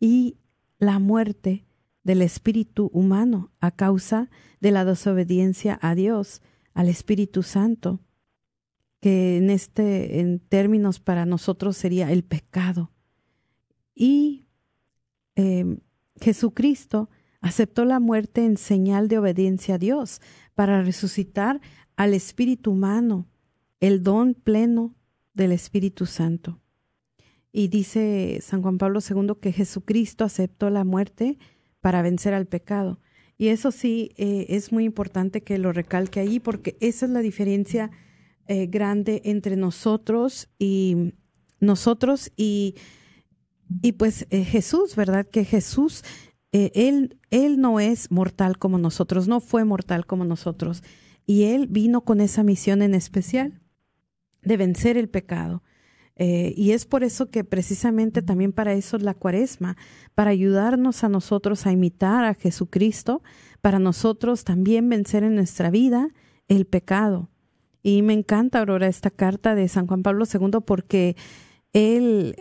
y 0.00 0.38
la 0.78 0.98
muerte 0.98 1.66
del 2.04 2.22
espíritu 2.22 2.90
humano 2.92 3.50
a 3.60 3.70
causa 3.70 4.30
de 4.60 4.70
la 4.70 4.84
desobediencia 4.84 5.78
a 5.82 5.94
Dios, 5.94 6.40
al 6.72 6.88
Espíritu 6.88 7.42
Santo, 7.42 8.00
que 9.00 9.36
en 9.36 9.50
este 9.50 10.20
en 10.20 10.40
términos 10.40 11.00
para 11.00 11.26
nosotros 11.26 11.76
sería 11.76 12.10
el 12.12 12.24
pecado. 12.24 12.92
Y 13.94 14.46
eh, 15.36 15.78
Jesucristo 16.20 17.10
aceptó 17.40 17.84
la 17.84 18.00
muerte 18.00 18.44
en 18.44 18.56
señal 18.56 19.08
de 19.08 19.18
obediencia 19.18 19.76
a 19.76 19.78
Dios 19.78 20.20
para 20.54 20.82
resucitar 20.82 21.60
al 21.96 22.14
espíritu 22.14 22.72
humano, 22.72 23.28
el 23.80 24.02
don 24.02 24.34
pleno 24.34 24.94
del 25.34 25.52
Espíritu 25.52 26.06
Santo. 26.06 26.60
Y 27.52 27.68
dice 27.68 28.40
San 28.42 28.62
Juan 28.62 28.78
Pablo 28.78 29.00
II 29.00 29.34
que 29.40 29.52
Jesucristo 29.52 30.24
aceptó 30.24 30.70
la 30.70 30.84
muerte 30.84 31.38
para 31.80 32.02
vencer 32.02 32.34
al 32.34 32.46
pecado. 32.46 33.00
Y 33.36 33.48
eso 33.48 33.70
sí 33.70 34.12
eh, 34.16 34.46
es 34.48 34.72
muy 34.72 34.84
importante 34.84 35.42
que 35.42 35.58
lo 35.58 35.72
recalque 35.72 36.20
ahí 36.20 36.40
porque 36.40 36.76
esa 36.80 37.06
es 37.06 37.12
la 37.12 37.20
diferencia 37.20 37.90
eh, 38.46 38.66
grande 38.66 39.22
entre 39.24 39.56
nosotros 39.56 40.48
y 40.58 41.14
nosotros 41.60 42.32
y, 42.36 42.74
y 43.82 43.92
pues 43.92 44.26
eh, 44.30 44.44
Jesús, 44.44 44.96
¿verdad? 44.96 45.26
Que 45.26 45.44
Jesús 45.44 46.04
él, 46.50 47.18
él 47.30 47.60
no 47.60 47.78
es 47.78 48.10
mortal 48.10 48.58
como 48.58 48.78
nosotros, 48.78 49.28
no 49.28 49.40
fue 49.40 49.64
mortal 49.64 50.06
como 50.06 50.24
nosotros. 50.24 50.82
Y 51.28 51.44
Él 51.44 51.66
vino 51.68 52.06
con 52.06 52.22
esa 52.22 52.42
misión 52.42 52.80
en 52.80 52.94
especial 52.94 53.60
de 54.40 54.56
vencer 54.56 54.96
el 54.96 55.10
pecado. 55.10 55.62
Eh, 56.18 56.52
y 56.56 56.72
es 56.72 56.84
por 56.84 57.04
eso 57.04 57.30
que 57.30 57.44
precisamente 57.44 58.22
también 58.22 58.52
para 58.52 58.72
eso 58.72 58.96
es 58.96 59.02
la 59.02 59.14
cuaresma, 59.14 59.76
para 60.14 60.30
ayudarnos 60.30 61.04
a 61.04 61.08
nosotros 61.08 61.66
a 61.66 61.72
imitar 61.72 62.24
a 62.24 62.34
Jesucristo, 62.34 63.22
para 63.60 63.78
nosotros 63.78 64.44
también 64.44 64.88
vencer 64.88 65.22
en 65.22 65.36
nuestra 65.36 65.70
vida 65.70 66.10
el 66.48 66.66
pecado. 66.66 67.30
Y 67.82 68.02
me 68.02 68.14
encanta, 68.14 68.58
Aurora, 68.58 68.88
esta 68.88 69.10
carta 69.10 69.54
de 69.54 69.68
San 69.68 69.86
Juan 69.86 70.02
Pablo 70.02 70.24
II 70.32 70.60
porque 70.66 71.16
él 71.72 72.34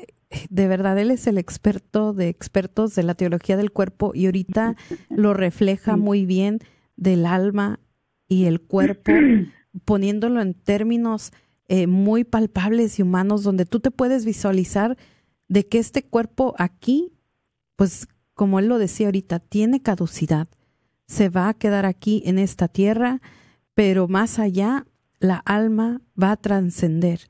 de 0.50 0.68
verdad 0.68 0.98
él 0.98 1.12
es 1.12 1.26
el 1.28 1.38
experto 1.38 2.14
de 2.14 2.28
expertos 2.30 2.96
de 2.96 3.04
la 3.04 3.16
teología 3.16 3.56
del 3.56 3.72
cuerpo 3.72 4.12
y 4.14 4.26
ahorita 4.26 4.76
lo 5.10 5.34
refleja 5.34 5.96
muy 5.96 6.26
bien 6.26 6.60
del 6.96 7.26
alma 7.26 7.80
y 8.28 8.46
el 8.46 8.60
cuerpo, 8.60 9.12
poniéndolo 9.86 10.42
en 10.42 10.54
términos 10.54 11.32
eh, 11.68 11.88
muy 11.88 12.24
palpables 12.24 13.00
y 13.00 13.02
humanos, 13.02 13.44
donde 13.44 13.66
tú 13.66 13.80
te 13.80 13.92
puedes 13.92 14.26
visualizar 14.26 14.98
de 15.48 15.68
que 15.68 15.80
este 15.80 16.04
cuerpo 16.04 16.56
aquí, 16.58 17.14
pues 17.76 18.08
como 18.34 18.60
él 18.60 18.68
lo 18.68 18.78
decía 18.78 19.08
ahorita, 19.08 19.40
tiene 19.40 19.82
caducidad, 19.82 20.48
se 21.08 21.30
va 21.30 21.50
a 21.50 21.54
quedar 21.54 21.86
aquí 21.86 22.22
en 22.26 22.40
esta 22.40 22.68
tierra, 22.68 23.22
pero 23.74 24.08
más 24.08 24.40
allá 24.40 24.86
la 25.20 25.38
alma 25.38 26.02
va 26.22 26.32
a 26.32 26.38
trascender. 26.38 27.30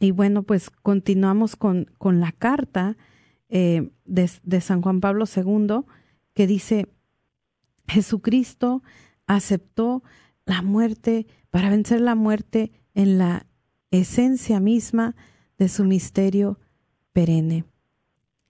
Y 0.00 0.10
bueno, 0.10 0.42
pues 0.42 0.70
continuamos 0.70 1.56
con, 1.56 1.90
con 1.98 2.20
la 2.20 2.32
carta 2.32 2.96
eh, 3.48 3.90
de, 4.04 4.30
de 4.42 4.60
San 4.60 4.82
Juan 4.82 5.00
Pablo 5.00 5.24
II 5.24 5.84
que 6.34 6.46
dice, 6.46 6.88
Jesucristo 7.86 8.82
aceptó 9.26 10.02
la 10.46 10.62
muerte 10.62 11.26
para 11.50 11.70
vencer 11.70 12.00
la 12.00 12.14
muerte 12.14 12.72
en 12.94 13.18
la 13.18 13.46
esencia 13.90 14.60
misma 14.60 15.14
de 15.58 15.68
su 15.68 15.84
misterio 15.84 16.58
perenne. 17.12 17.64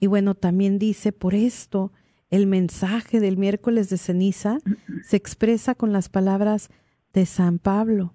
Y 0.00 0.06
bueno, 0.06 0.34
también 0.34 0.78
dice, 0.78 1.12
por 1.12 1.34
esto 1.34 1.92
el 2.30 2.46
mensaje 2.46 3.20
del 3.20 3.36
miércoles 3.36 3.90
de 3.90 3.98
ceniza 3.98 4.58
se 5.04 5.16
expresa 5.16 5.74
con 5.74 5.92
las 5.92 6.08
palabras 6.08 6.68
de 7.12 7.26
San 7.26 7.58
Pablo, 7.58 8.14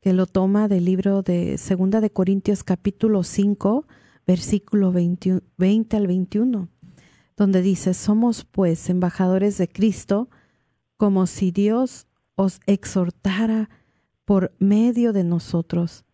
que 0.00 0.12
lo 0.12 0.26
toma 0.26 0.68
del 0.68 0.84
libro 0.84 1.22
de 1.22 1.58
Segunda 1.58 2.00
de 2.00 2.10
Corintios 2.10 2.64
capítulo 2.64 3.22
5, 3.24 3.86
versículo 4.26 4.90
20, 4.90 5.42
20 5.58 5.96
al 5.96 6.06
21, 6.06 6.68
donde 7.36 7.60
dice, 7.60 7.92
somos 7.92 8.44
pues 8.44 8.88
embajadores 8.88 9.58
de 9.58 9.68
Cristo, 9.68 10.30
como 10.96 11.26
si 11.26 11.50
Dios 11.50 12.05
os 12.36 12.60
exhortara 12.66 13.68
por 14.24 14.52
medio 14.58 15.12
de 15.12 15.24
nosotros. 15.24 16.04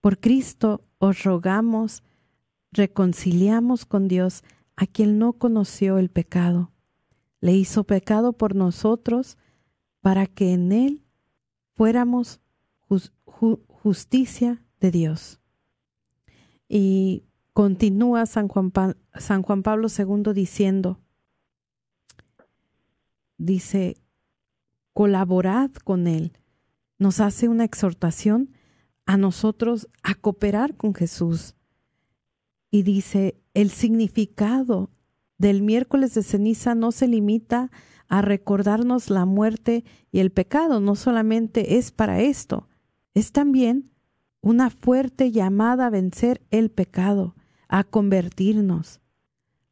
Por 0.00 0.20
Cristo 0.20 0.84
os 0.98 1.22
rogamos, 1.24 2.02
reconciliamos 2.72 3.86
con 3.86 4.06
Dios 4.06 4.44
a 4.76 4.86
quien 4.86 5.18
no 5.18 5.32
conoció 5.34 5.98
el 5.98 6.10
pecado. 6.10 6.70
Le 7.40 7.52
hizo 7.52 7.84
pecado 7.84 8.32
por 8.34 8.54
nosotros 8.54 9.36
para 10.00 10.26
que 10.26 10.52
en 10.52 10.72
él 10.72 11.02
fuéramos 11.74 12.40
justicia 13.66 14.62
de 14.80 14.90
Dios. 14.90 15.40
Y 16.68 17.24
continúa 17.52 18.26
San 18.26 18.48
Juan, 18.48 18.72
San 19.14 19.42
Juan 19.42 19.62
Pablo 19.62 19.88
II 19.88 20.32
diciendo, 20.34 20.98
dice, 23.38 23.96
colaborad 24.94 25.70
con 25.72 26.06
Él. 26.06 26.32
Nos 26.98 27.20
hace 27.20 27.48
una 27.48 27.64
exhortación 27.64 28.50
a 29.04 29.18
nosotros 29.18 29.88
a 30.02 30.14
cooperar 30.14 30.76
con 30.76 30.94
Jesús. 30.94 31.54
Y 32.70 32.82
dice, 32.82 33.36
el 33.52 33.70
significado 33.70 34.90
del 35.36 35.62
miércoles 35.62 36.14
de 36.14 36.22
ceniza 36.22 36.74
no 36.74 36.92
se 36.92 37.06
limita 37.06 37.70
a 38.08 38.22
recordarnos 38.22 39.10
la 39.10 39.26
muerte 39.26 39.84
y 40.10 40.20
el 40.20 40.30
pecado, 40.30 40.80
no 40.80 40.94
solamente 40.94 41.76
es 41.76 41.90
para 41.90 42.20
esto, 42.20 42.68
es 43.14 43.32
también 43.32 43.90
una 44.40 44.70
fuerte 44.70 45.32
llamada 45.32 45.86
a 45.86 45.90
vencer 45.90 46.42
el 46.50 46.70
pecado, 46.70 47.34
a 47.68 47.82
convertirnos. 47.82 49.00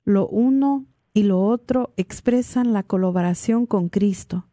Lo 0.04 0.26
uno 0.28 0.86
y 1.14 1.24
lo 1.24 1.44
otro 1.44 1.92
expresan 1.96 2.72
la 2.72 2.82
colaboración 2.82 3.66
con 3.66 3.88
Cristo. 3.88 4.46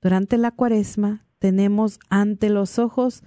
Durante 0.00 0.38
la 0.38 0.50
cuaresma 0.50 1.26
tenemos 1.38 1.98
ante 2.08 2.50
los 2.50 2.78
ojos 2.78 3.22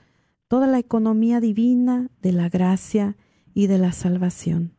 toda 0.48 0.68
la 0.68 0.80
economía 0.80 1.40
divina 1.40 2.10
de 2.22 2.34
la 2.34 2.50
gracia 2.50 3.18
y 3.54 3.68
de 3.68 3.78
la 3.78 3.92
salvación. 3.92 4.74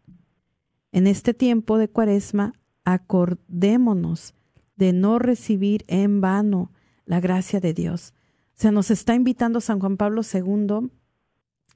En 0.92 1.06
este 1.06 1.34
tiempo 1.34 1.78
de 1.78 1.88
cuaresma, 1.88 2.52
acordémonos 2.84 4.34
de 4.76 4.92
no 4.92 5.18
recibir 5.18 5.84
en 5.86 6.20
vano 6.20 6.72
la 7.04 7.20
gracia 7.20 7.60
de 7.60 7.72
Dios. 7.72 8.14
O 8.56 8.60
sea, 8.62 8.70
nos 8.70 8.90
está 8.90 9.14
invitando 9.14 9.60
San 9.60 9.80
Juan 9.80 9.96
Pablo 9.96 10.22
II 10.22 10.90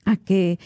a 0.04 0.16
que 0.16 0.58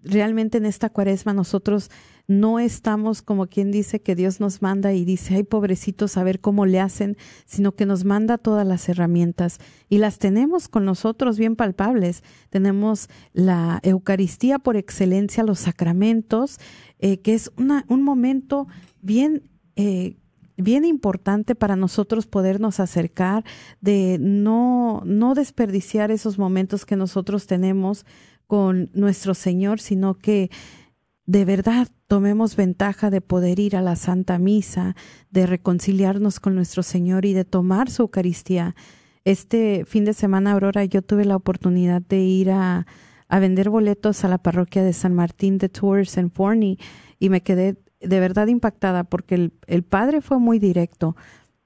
realmente 0.00 0.58
en 0.58 0.66
esta 0.66 0.90
cuaresma 0.90 1.32
nosotros 1.32 1.90
no 2.28 2.58
estamos 2.58 3.22
como 3.22 3.46
quien 3.46 3.70
dice 3.70 4.00
que 4.02 4.14
Dios 4.14 4.38
nos 4.38 4.60
manda 4.60 4.92
y 4.92 5.06
dice, 5.06 5.36
ay 5.36 5.44
pobrecitos, 5.44 6.18
a 6.18 6.22
ver 6.22 6.40
cómo 6.40 6.66
le 6.66 6.78
hacen, 6.78 7.16
sino 7.46 7.72
que 7.72 7.86
nos 7.86 8.04
manda 8.04 8.36
todas 8.36 8.66
las 8.66 8.86
herramientas 8.90 9.58
y 9.88 9.96
las 9.96 10.18
tenemos 10.18 10.68
con 10.68 10.84
nosotros 10.84 11.38
bien 11.38 11.56
palpables. 11.56 12.22
Tenemos 12.50 13.08
la 13.32 13.80
Eucaristía 13.82 14.58
por 14.58 14.76
excelencia, 14.76 15.42
los 15.42 15.58
sacramentos, 15.58 16.58
eh, 16.98 17.18
que 17.20 17.32
es 17.34 17.50
una, 17.56 17.84
un 17.88 18.02
momento 18.02 18.68
bien... 19.02 19.50
Eh, 19.74 20.16
bien 20.60 20.84
importante 20.84 21.54
para 21.54 21.76
nosotros 21.76 22.26
podernos 22.26 22.80
acercar, 22.80 23.44
de 23.80 24.18
no, 24.20 25.02
no 25.04 25.34
desperdiciar 25.34 26.10
esos 26.10 26.36
momentos 26.36 26.84
que 26.84 26.96
nosotros 26.96 27.46
tenemos 27.46 28.04
con 28.48 28.90
nuestro 28.92 29.34
Señor, 29.34 29.78
sino 29.78 30.14
que 30.14 30.50
de 31.28 31.44
verdad 31.44 31.88
tomemos 32.06 32.56
ventaja 32.56 33.10
de 33.10 33.20
poder 33.20 33.58
ir 33.58 33.76
a 33.76 33.82
la 33.82 33.96
Santa 33.96 34.38
Misa, 34.38 34.96
de 35.30 35.44
reconciliarnos 35.44 36.40
con 36.40 36.54
nuestro 36.54 36.82
Señor 36.82 37.26
y 37.26 37.34
de 37.34 37.44
tomar 37.44 37.90
su 37.90 38.00
Eucaristía. 38.00 38.74
Este 39.24 39.84
fin 39.84 40.06
de 40.06 40.14
semana, 40.14 40.52
Aurora, 40.52 40.86
yo 40.86 41.02
tuve 41.02 41.26
la 41.26 41.36
oportunidad 41.36 42.00
de 42.00 42.20
ir 42.20 42.50
a, 42.50 42.86
vender 43.28 43.68
boletos 43.68 44.24
a 44.24 44.28
la 44.28 44.38
parroquia 44.38 44.82
de 44.82 44.94
San 44.94 45.14
Martín 45.14 45.58
de 45.58 45.68
Tours 45.68 46.16
en 46.16 46.30
Forney 46.30 46.78
y 47.18 47.28
me 47.28 47.42
quedé 47.42 47.76
de 48.00 48.20
verdad 48.20 48.46
impactada 48.46 49.04
porque 49.04 49.34
el, 49.34 49.52
el 49.66 49.82
padre 49.82 50.22
fue 50.22 50.38
muy 50.38 50.58
directo 50.58 51.14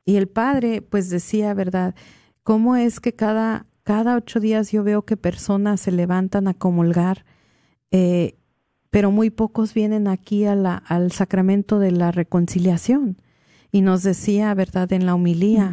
y 0.05 0.17
el 0.17 0.27
padre 0.27 0.83
pues 0.83 1.09
decía, 1.09 1.55
¿verdad? 1.55 1.95
¿Cómo 2.43 2.75
es 2.75 2.99
que 2.99 3.13
cada, 3.13 3.67
cada 3.85 4.17
ocho 4.17 4.41
días 4.41 4.73
yo 4.73 4.83
veo 4.83 5.03
que 5.03 5.17
personas 5.17 5.83
se 5.83 5.93
levantan 5.93 6.49
a 6.49 6.55
comulgar 6.55 7.25
eh, 7.93 8.39
pero 8.93 9.11
muy 9.11 9.31
pocos 9.31 9.73
vienen 9.73 10.07
aquí 10.07 10.45
a 10.45 10.55
la, 10.55 10.77
al 10.77 11.13
sacramento 11.13 11.79
de 11.79 11.93
la 11.93 12.13
reconciliación. 12.13 13.17
Y 13.71 13.81
nos 13.81 14.03
decía, 14.03 14.53
¿verdad? 14.53 14.93
En 14.93 15.07
la 15.07 15.15
humilía, 15.15 15.73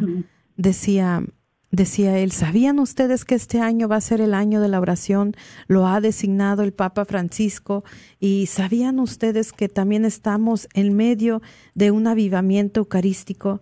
decía, 0.56 1.22
decía 1.70 2.16
él, 2.16 2.32
¿sabían 2.32 2.78
ustedes 2.78 3.26
que 3.26 3.34
este 3.34 3.60
año 3.60 3.88
va 3.88 3.96
a 3.96 4.00
ser 4.00 4.22
el 4.22 4.32
año 4.32 4.62
de 4.62 4.68
la 4.68 4.80
oración? 4.80 5.34
Lo 5.66 5.86
ha 5.86 6.00
designado 6.00 6.62
el 6.62 6.72
Papa 6.72 7.04
Francisco. 7.04 7.84
Y 8.18 8.46
¿sabían 8.46 8.98
ustedes 8.98 9.52
que 9.52 9.68
también 9.68 10.06
estamos 10.06 10.66
en 10.72 10.96
medio 10.96 11.42
de 11.74 11.90
un 11.90 12.06
avivamiento 12.06 12.80
eucarístico? 12.80 13.60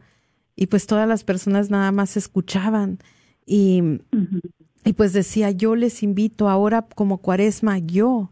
Y 0.55 0.69
pues 0.69 0.87
todas 0.87 1.09
las 1.09 1.25
personas 1.25 1.69
nada 1.69 1.91
más 1.91 2.17
escuchaban. 2.17 3.01
Y, 3.45 3.83
y 4.85 4.93
pues 4.93 5.13
decía, 5.13 5.51
yo 5.51 5.75
les 5.75 6.05
invito 6.05 6.49
ahora 6.49 6.87
como 6.95 7.19
cuaresma, 7.19 7.79
yo, 7.79 8.31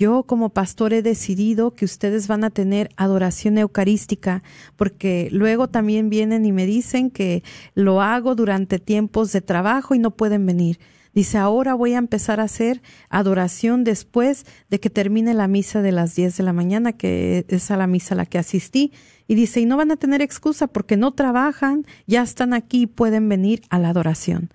yo 0.00 0.22
como 0.22 0.48
pastor 0.48 0.94
he 0.94 1.02
decidido 1.02 1.74
que 1.74 1.84
ustedes 1.84 2.26
van 2.26 2.42
a 2.42 2.48
tener 2.48 2.88
adoración 2.96 3.58
eucarística, 3.58 4.42
porque 4.76 5.28
luego 5.30 5.68
también 5.68 6.08
vienen 6.08 6.46
y 6.46 6.52
me 6.52 6.64
dicen 6.64 7.10
que 7.10 7.42
lo 7.74 8.00
hago 8.00 8.34
durante 8.34 8.78
tiempos 8.78 9.30
de 9.32 9.42
trabajo 9.42 9.94
y 9.94 9.98
no 9.98 10.12
pueden 10.12 10.46
venir. 10.46 10.80
Dice, 11.12 11.36
ahora 11.36 11.74
voy 11.74 11.92
a 11.92 11.98
empezar 11.98 12.40
a 12.40 12.44
hacer 12.44 12.80
adoración 13.10 13.84
después 13.84 14.46
de 14.70 14.80
que 14.80 14.88
termine 14.88 15.34
la 15.34 15.48
misa 15.48 15.82
de 15.82 15.92
las 15.92 16.14
10 16.14 16.34
de 16.34 16.44
la 16.44 16.54
mañana, 16.54 16.94
que 16.94 17.44
es 17.48 17.70
a 17.70 17.76
la 17.76 17.86
misa 17.86 18.14
a 18.14 18.16
la 18.16 18.26
que 18.26 18.38
asistí. 18.38 18.92
Y 19.28 19.34
dice, 19.34 19.60
y 19.60 19.66
no 19.66 19.76
van 19.76 19.90
a 19.90 19.96
tener 19.96 20.22
excusa 20.22 20.66
porque 20.66 20.96
no 20.96 21.12
trabajan, 21.12 21.84
ya 22.06 22.22
están 22.22 22.54
aquí 22.54 22.82
y 22.82 22.86
pueden 22.86 23.28
venir 23.28 23.60
a 23.68 23.78
la 23.78 23.90
adoración. 23.90 24.48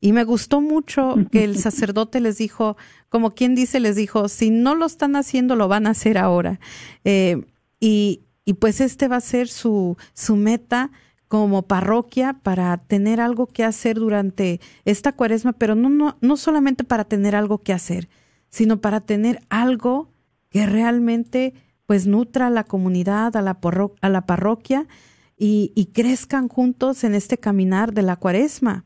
Y 0.00 0.12
me 0.12 0.24
gustó 0.24 0.60
mucho 0.60 1.16
que 1.30 1.44
el 1.44 1.58
sacerdote 1.58 2.20
les 2.20 2.38
dijo, 2.38 2.76
como 3.08 3.32
quien 3.32 3.54
dice, 3.54 3.80
les 3.80 3.96
dijo, 3.96 4.28
si 4.28 4.50
no 4.50 4.74
lo 4.74 4.86
están 4.86 5.16
haciendo, 5.16 5.56
lo 5.56 5.68
van 5.68 5.86
a 5.86 5.90
hacer 5.90 6.18
ahora. 6.18 6.60
Eh, 7.04 7.44
y, 7.80 8.22
y, 8.44 8.54
pues 8.54 8.80
este 8.80 9.08
va 9.08 9.16
a 9.16 9.20
ser 9.20 9.48
su, 9.48 9.96
su 10.14 10.36
meta 10.36 10.90
como 11.28 11.62
parroquia 11.62 12.38
para 12.42 12.76
tener 12.78 13.20
algo 13.20 13.46
que 13.46 13.64
hacer 13.64 13.96
durante 13.96 14.60
esta 14.84 15.12
cuaresma, 15.12 15.52
pero 15.52 15.74
no, 15.74 15.88
no, 15.88 16.16
no 16.20 16.36
solamente 16.36 16.84
para 16.84 17.04
tener 17.04 17.34
algo 17.34 17.58
que 17.58 17.72
hacer, 17.72 18.08
sino 18.48 18.80
para 18.80 19.00
tener 19.00 19.40
algo 19.48 20.10
que 20.50 20.66
realmente 20.66 21.54
pues 21.86 22.06
nutra 22.06 22.48
a 22.48 22.50
la 22.50 22.64
comunidad, 22.64 23.36
a 23.36 23.42
la, 23.42 23.58
a 24.00 24.08
la 24.08 24.26
parroquia 24.26 24.86
y, 25.36 25.72
y 25.74 25.86
crezcan 25.86 26.48
juntos 26.48 27.04
en 27.04 27.14
este 27.14 27.38
caminar 27.38 27.92
de 27.92 28.02
la 28.02 28.16
cuaresma 28.16 28.84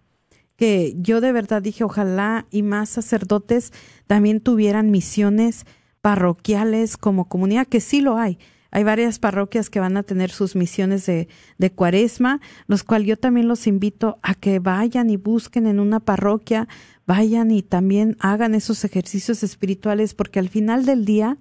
que 0.61 0.95
yo 0.99 1.23
de 1.23 1.33
verdad 1.33 1.63
dije, 1.63 1.85
ojalá 1.85 2.45
y 2.51 2.63
más 2.63 2.91
sacerdotes 2.91 3.73
también 4.07 4.41
tuvieran 4.41 4.91
misiones 4.91 5.65
parroquiales 6.03 6.99
como 6.99 7.31
comunidad, 7.31 7.67
que 7.67 7.81
sí 7.81 8.03
lo 8.03 8.19
hay. 8.19 8.39
Hay 8.71 8.85
varias 8.85 9.19
parroquias 9.19 9.71
que 9.71 9.81
van 9.81 9.97
a 9.97 10.03
tener 10.03 10.31
sus 10.31 10.57
misiones 10.57 11.07
de, 11.07 11.29
de 11.57 11.73
cuaresma, 11.73 12.43
los 12.67 12.85
cuales 12.85 13.09
yo 13.09 13.17
también 13.17 13.49
los 13.49 13.67
invito 13.67 14.19
a 14.23 14.35
que 14.35 14.59
vayan 14.59 15.09
y 15.09 15.17
busquen 15.17 15.67
en 15.67 15.81
una 15.81 15.99
parroquia, 15.99 16.69
vayan 17.07 17.51
y 17.53 17.63
también 17.63 18.19
hagan 18.21 18.55
esos 18.55 18.85
ejercicios 18.85 19.43
espirituales, 19.43 20.13
porque 20.13 20.41
al 20.41 20.51
final 20.51 20.85
del 20.85 21.07
día 21.07 21.39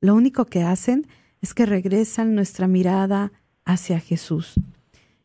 lo 0.00 0.14
único 0.14 0.44
que 0.44 0.62
hacen 0.62 1.08
es 1.40 1.52
que 1.52 1.66
regresan 1.66 2.36
nuestra 2.36 2.68
mirada 2.68 3.32
hacia 3.64 3.98
Jesús. 3.98 4.54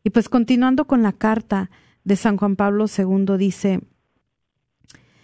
Y 0.02 0.10
pues 0.10 0.28
continuando 0.28 0.88
con 0.88 1.04
la 1.04 1.12
carta 1.12 1.70
de 2.04 2.16
San 2.16 2.36
Juan 2.36 2.56
Pablo 2.56 2.86
II 2.86 3.36
dice, 3.38 3.80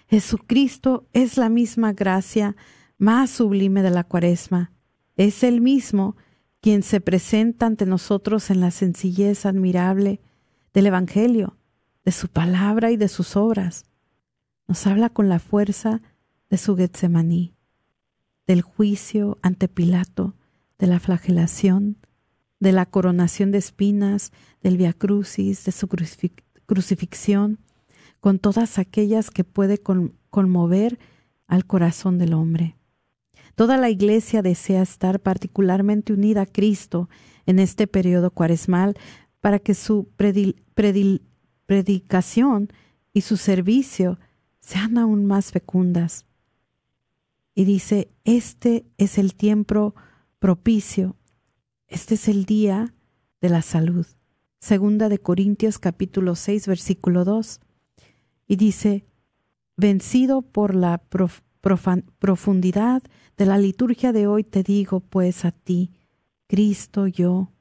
Jesucristo 0.09 1.09
es 1.13 1.37
la 1.37 1.49
misma 1.49 1.93
gracia 1.93 2.57
más 2.99 3.31
sublime 3.31 3.83
de 3.83 3.91
la 3.91 4.05
cuaresma. 4.05 4.73
Es 5.17 5.43
el 5.43 5.61
mismo 5.61 6.17
quien 6.61 6.83
se 6.83 7.01
presenta 7.01 7.67
ante 7.67 7.87
nosotros 7.87 8.51
en 8.51 8.61
la 8.61 8.71
sencillez 8.71 9.47
admirable 9.47 10.21
del 10.73 10.87
Evangelio, 10.87 11.59
de 12.05 12.13
su 12.13 12.29
palabra 12.29 12.91
y 12.91 12.97
de 12.97 13.09
sus 13.09 13.37
obras. 13.37 13.85
Nos 14.67 14.87
habla 14.87 15.11
con 15.11 15.29
la 15.29 15.39
fuerza 15.39 16.01
de 16.51 16.57
su 16.57 16.77
Getsemaní, 16.77 17.55
del 18.47 18.63
juicio 18.63 19.39
ante 19.43 19.69
Pilato, 19.69 20.37
de 20.79 20.87
la 20.87 21.01
flagelación, 21.01 21.99
de 22.61 22.73
la 22.73 22.87
coronación 22.87 23.51
de 23.51 23.59
espinas, 23.59 24.33
del 24.63 24.77
Via 24.77 24.93
Crucis, 24.93 25.65
de 25.65 25.73
su 25.73 25.89
crucifixión, 26.66 27.59
con 28.20 28.38
todas 28.38 28.79
aquellas 28.79 29.31
que 29.31 29.44
puede 29.44 29.79
conmover 30.31 30.98
al 31.46 31.66
corazón 31.66 32.18
del 32.18 32.33
hombre. 32.33 32.77
Toda 33.55 33.77
la 33.77 33.90
Iglesia 33.90 34.42
desea 34.42 34.83
estar 34.83 35.20
particularmente 35.20 36.12
unida 36.12 36.42
a 36.42 36.46
Cristo 36.46 37.09
en 37.46 37.59
este 37.59 37.87
periodo 37.87 38.31
cuaresmal 38.31 38.96
para 39.40 39.59
que 39.59 39.74
su 39.74 40.09
predicación 41.66 42.68
y 43.12 43.20
su 43.20 43.37
servicio 43.37 44.18
sean 44.59 44.98
aún 44.98 45.27
más 45.27 45.53
fecundas. 45.53 46.24
Y 47.55 47.64
dice, 47.64 48.09
este 48.24 48.87
es 48.96 49.18
el 49.18 49.35
tiempo 49.35 49.94
propicio, 50.38 51.14
este 51.87 52.14
es 52.14 52.27
el 52.27 52.46
día 52.46 52.94
de 53.40 53.50
la 53.50 53.62
salud. 53.62 54.07
Segunda 54.64 55.11
de 55.11 55.18
Corintios 55.18 55.79
capítulo 55.79 56.35
6 56.35 56.68
versículo 56.68 57.27
2. 57.27 57.61
Y 58.48 58.57
dice, 58.57 59.05
vencido 59.77 60.40
por 60.40 60.74
la 60.74 61.03
profundidad 62.18 63.03
de 63.37 63.44
la 63.44 63.59
liturgia 63.59 64.14
de 64.14 64.27
hoy, 64.27 64.42
te 64.42 64.62
digo 64.62 65.00
pues 65.00 65.44
a 65.44 65.50
ti, 65.50 65.92
Cristo 66.46 67.07
yo, 67.07 67.53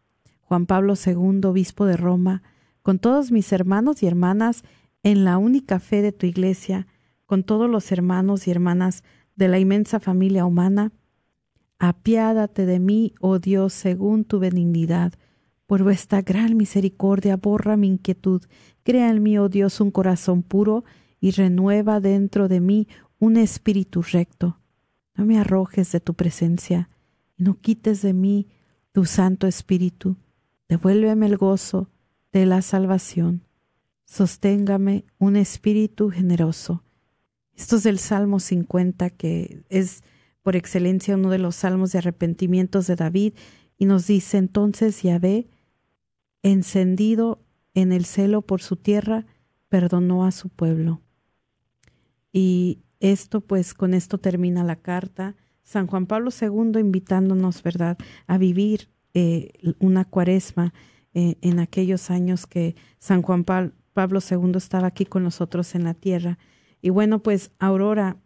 Juan 0.44 0.66
Pablo 0.66 0.94
II, 0.94 1.42
obispo 1.44 1.86
de 1.86 1.98
Roma, 1.98 2.42
con 2.82 3.00
todos 3.00 3.34
mis 3.34 3.52
hermanos 3.52 4.02
y 4.02 4.08
hermanas 4.08 4.64
en 5.04 5.26
la 5.26 5.38
única 5.38 5.82
fe 5.82 6.02
de 6.02 6.14
tu 6.14 6.26
iglesia, 6.26 6.88
con 7.26 7.44
todos 7.44 7.70
los 7.70 7.92
hermanos 7.92 8.48
y 8.48 8.52
hermanas 8.52 9.04
de 9.36 9.50
la 9.50 9.60
inmensa 9.60 10.00
familia 10.00 10.46
humana, 10.46 10.94
apiádate 11.80 12.66
de 12.66 12.80
mí, 12.80 13.14
oh 13.20 13.40
Dios, 13.40 13.74
según 13.74 14.24
tu 14.24 14.40
benignidad. 14.40 15.12
Por 15.66 15.84
vuestra 15.84 16.22
gran 16.22 16.58
misericordia 16.58 17.38
borra 17.38 17.78
mi 17.78 17.88
inquietud, 17.88 18.44
crea 18.84 19.10
en 19.10 19.24
mí, 19.24 19.38
oh 19.38 19.50
Dios, 19.50 19.80
un 19.82 19.92
corazón 19.92 20.44
puro 20.44 20.84
y 21.20 21.32
renueva 21.32 22.00
dentro 22.00 22.48
de 22.48 22.60
mí 22.60 22.88
un 23.20 23.38
espíritu 23.38 24.02
recto. 24.02 24.60
No 25.16 25.26
me 25.26 25.40
arrojes 25.40 25.92
de 25.92 26.00
tu 26.00 26.14
presencia 26.14 26.90
y 27.38 27.44
no 27.44 27.60
quites 27.60 28.02
de 28.02 28.14
mí 28.14 28.48
tu 28.92 29.06
Santo 29.06 29.48
Espíritu. 29.48 30.18
Devuélveme 30.68 31.26
el 31.28 31.38
gozo 31.38 31.90
de 32.32 32.46
la 32.46 32.62
salvación. 32.62 33.44
Sosténgame 34.06 35.06
un 35.18 35.36
espíritu 35.36 36.10
generoso. 36.10 36.84
Esto 37.56 37.78
es 37.78 37.84
del 37.84 38.00
Salmo 38.00 38.40
50, 38.40 39.10
que 39.12 39.64
es 39.70 40.04
por 40.42 40.56
excelencia 40.56 41.16
uno 41.16 41.30
de 41.30 41.38
los 41.38 41.56
salmos 41.56 41.92
de 41.92 42.00
arrepentimientos 42.00 42.88
de 42.88 42.96
David, 42.96 43.34
y 43.78 43.86
nos 43.86 44.08
dice 44.08 44.38
entonces 44.38 45.02
Yahvé, 45.02 45.48
encendido 46.44 47.42
en 47.74 47.92
el 47.92 48.06
celo 48.06 48.42
por 48.42 48.62
su 48.62 48.76
tierra, 48.76 49.26
perdonó 49.70 50.26
a 50.26 50.32
su 50.32 50.50
pueblo. 50.50 51.02
Y 52.32 52.84
esto, 53.00 53.42
pues, 53.42 53.74
con 53.74 53.94
esto 53.94 54.18
termina 54.18 54.64
la 54.64 54.76
carta. 54.76 55.36
San 55.64 55.88
Juan 55.88 56.06
Pablo 56.06 56.30
II 56.30 56.80
invitándonos, 56.80 57.64
¿verdad?, 57.64 57.98
a 58.28 58.38
vivir 58.38 58.90
eh, 59.14 59.54
una 59.80 60.06
cuaresma 60.06 60.74
eh, 61.14 61.38
en 61.42 61.60
aquellos 61.60 62.10
años 62.12 62.46
que 62.46 62.76
San 63.00 63.22
Juan 63.22 63.44
Pablo 63.44 64.20
II 64.30 64.52
estaba 64.56 64.88
aquí 64.88 65.06
con 65.06 65.24
nosotros 65.24 65.76
en 65.76 65.84
la 65.84 65.94
tierra. 65.94 66.38
Y 66.82 66.90
bueno, 66.90 67.24
pues, 67.24 67.52
Aurora, 67.60 68.18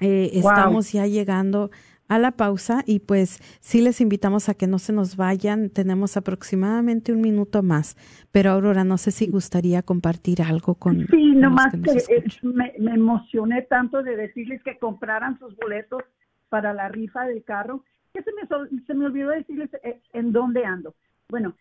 eh, 0.00 0.30
estamos 0.34 0.92
ya 0.92 1.06
llegando 1.06 1.70
a 2.08 2.18
la 2.18 2.32
pausa 2.32 2.82
y 2.86 3.00
pues 3.00 3.40
sí 3.60 3.80
les 3.80 4.00
invitamos 4.00 4.48
a 4.48 4.54
que 4.54 4.66
no 4.66 4.78
se 4.78 4.92
nos 4.92 5.16
vayan. 5.16 5.70
Tenemos 5.70 6.16
aproximadamente 6.16 7.12
un 7.12 7.20
minuto 7.20 7.62
más, 7.62 7.96
pero 8.30 8.50
Aurora, 8.50 8.84
no 8.84 8.98
sé 8.98 9.10
si 9.10 9.26
gustaría 9.26 9.82
compartir 9.82 10.42
algo 10.42 10.74
con. 10.74 11.06
Sí, 11.06 11.34
nomás 11.34 11.72
que, 11.72 12.14
eh, 12.14 12.24
me, 12.42 12.72
emocioné 12.76 13.62
tanto 13.62 14.02
de 14.02 14.16
decirles 14.16 14.62
que 14.62 14.78
compraran 14.78 15.38
sus 15.38 15.56
boletos 15.56 16.02
para 16.48 16.72
la 16.72 16.88
rifa 16.88 17.24
del 17.24 17.42
carro, 17.42 17.84
que 18.12 18.22
se 18.22 18.30
me, 18.32 18.82
se 18.86 18.94
me 18.94 19.06
olvidó 19.06 19.30
decirles 19.30 19.70
eh, 19.82 20.00
en 20.12 20.32
dónde 20.32 20.64
ando. 20.64 20.94
Bueno, 21.28 21.54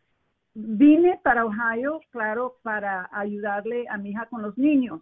vine 0.53 1.19
para 1.23 1.45
Ohio, 1.45 2.01
claro, 2.11 2.57
para 2.61 3.09
ayudarle 3.11 3.85
a 3.89 3.97
mi 3.97 4.11
hija 4.11 4.27
con 4.27 4.41
los 4.41 4.57
niños. 4.57 5.01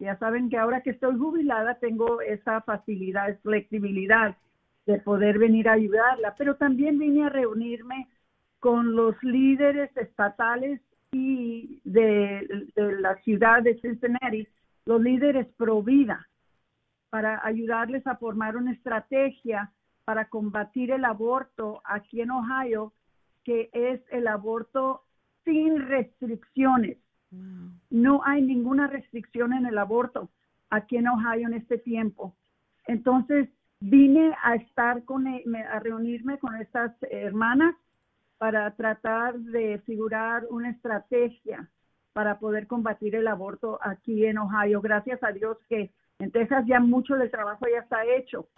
Ya 0.00 0.18
saben 0.18 0.50
que 0.50 0.58
ahora 0.58 0.82
que 0.82 0.90
estoy 0.90 1.16
jubilada 1.16 1.76
tengo 1.76 2.20
esa 2.20 2.60
facilidad, 2.62 3.38
flexibilidad 3.42 4.36
de 4.86 4.98
poder 4.98 5.38
venir 5.38 5.68
a 5.68 5.72
ayudarla, 5.72 6.34
pero 6.36 6.56
también 6.56 6.98
vine 6.98 7.24
a 7.24 7.30
reunirme 7.30 8.08
con 8.60 8.94
los 8.94 9.14
líderes 9.22 9.94
estatales 9.96 10.80
y 11.12 11.80
de, 11.84 12.68
la 12.74 13.16
ciudad 13.22 13.62
de 13.62 13.80
Cincinnati, 13.80 14.46
los 14.84 15.00
líderes 15.00 15.46
pro 15.56 15.82
vida, 15.82 16.28
para 17.10 17.44
ayudarles 17.46 18.06
a 18.06 18.16
formar 18.16 18.56
una 18.56 18.72
estrategia 18.72 19.72
para 20.04 20.28
combatir 20.28 20.90
el 20.90 21.04
aborto 21.04 21.80
aquí 21.84 22.20
en 22.20 22.30
Ohio, 22.30 22.92
que 23.44 23.70
es 23.72 24.00
el 24.10 24.26
aborto 24.26 25.02
sin 25.44 25.86
restricciones. 25.86 26.98
No 27.90 28.22
hay 28.24 28.42
ninguna 28.42 28.86
restricción 28.86 29.52
en 29.52 29.66
el 29.66 29.78
aborto 29.78 30.30
aquí 30.70 30.96
en 30.96 31.08
Ohio 31.08 31.48
en 31.48 31.54
este 31.54 31.78
tiempo. 31.78 32.34
Entonces, 32.86 33.48
vine 33.84 34.34
a 34.42 34.54
estar 34.54 35.04
con, 35.04 35.26
e, 35.26 35.44
a 35.70 35.78
reunirme 35.78 36.38
con 36.38 36.56
estas 36.56 36.92
hermanas 37.10 37.74
para 38.38 38.70
tratar 38.76 39.38
de 39.38 39.78
figurar 39.84 40.44
una 40.48 40.70
estrategia 40.70 41.68
para 42.14 42.38
poder 42.38 42.66
combatir 42.66 43.14
el 43.14 43.28
aborto 43.28 43.78
aquí 43.82 44.24
en 44.24 44.38
Ohio. 44.38 44.80
Gracias 44.80 45.22
a 45.22 45.32
Dios 45.32 45.58
que 45.68 45.90
en 46.18 46.30
Texas 46.30 46.64
ya 46.66 46.80
mucho 46.80 47.16
del 47.16 47.30
trabajo 47.30 47.66
ya 47.70 47.80
está 47.80 48.06
hecho, 48.06 48.48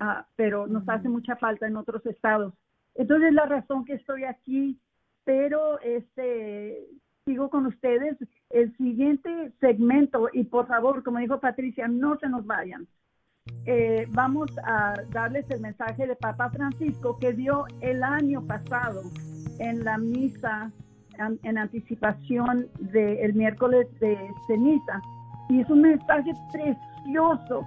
ah, 0.00 0.26
pero 0.36 0.66
nos 0.66 0.88
hace 0.88 1.08
mucha 1.08 1.34
falta 1.36 1.66
en 1.66 1.76
otros 1.76 2.04
estados. 2.06 2.54
Entonces 2.94 3.32
la 3.32 3.46
razón 3.46 3.84
que 3.84 3.94
estoy 3.94 4.24
aquí, 4.24 4.78
pero 5.24 5.80
este 5.80 6.86
sigo 7.24 7.50
con 7.50 7.66
ustedes 7.66 8.16
el 8.50 8.74
siguiente 8.76 9.52
segmento 9.60 10.28
y 10.32 10.44
por 10.44 10.66
favor, 10.68 11.02
como 11.02 11.18
dijo 11.18 11.40
Patricia, 11.40 11.88
no 11.88 12.18
se 12.18 12.28
nos 12.28 12.46
vayan 12.46 12.86
eh, 13.66 14.06
vamos 14.10 14.50
a 14.64 14.94
darles 15.10 15.44
el 15.50 15.60
mensaje 15.60 16.06
de 16.06 16.16
Papa 16.16 16.50
Francisco 16.50 17.18
que 17.18 17.32
dio 17.32 17.66
el 17.80 18.02
año 18.02 18.42
pasado 18.46 19.02
en 19.58 19.84
la 19.84 19.98
misa 19.98 20.72
en, 21.42 21.58
anticipación 21.58 22.68
del 22.78 23.34
miércoles 23.34 23.86
de 24.00 24.16
ceniza. 24.46 25.02
Y 25.48 25.60
es 25.60 25.70
un 25.70 25.82
mensaje 25.82 26.32
precioso 26.52 27.66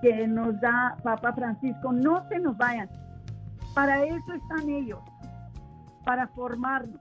que 0.00 0.26
nos 0.26 0.60
da 0.60 0.96
Papa 1.02 1.32
Francisco. 1.32 1.92
No 1.92 2.26
se 2.28 2.38
nos 2.38 2.56
vayan. 2.56 2.88
Para 3.74 4.04
eso 4.04 4.32
están 4.34 4.68
ellos, 4.68 5.00
para 6.04 6.26
formarnos. 6.28 7.00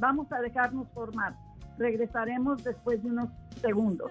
Vamos 0.00 0.30
a 0.32 0.40
dejarnos 0.40 0.86
formar. 0.92 1.34
Regresaremos 1.78 2.62
después 2.62 3.02
de 3.02 3.10
unos 3.10 3.30
segundos 3.62 4.10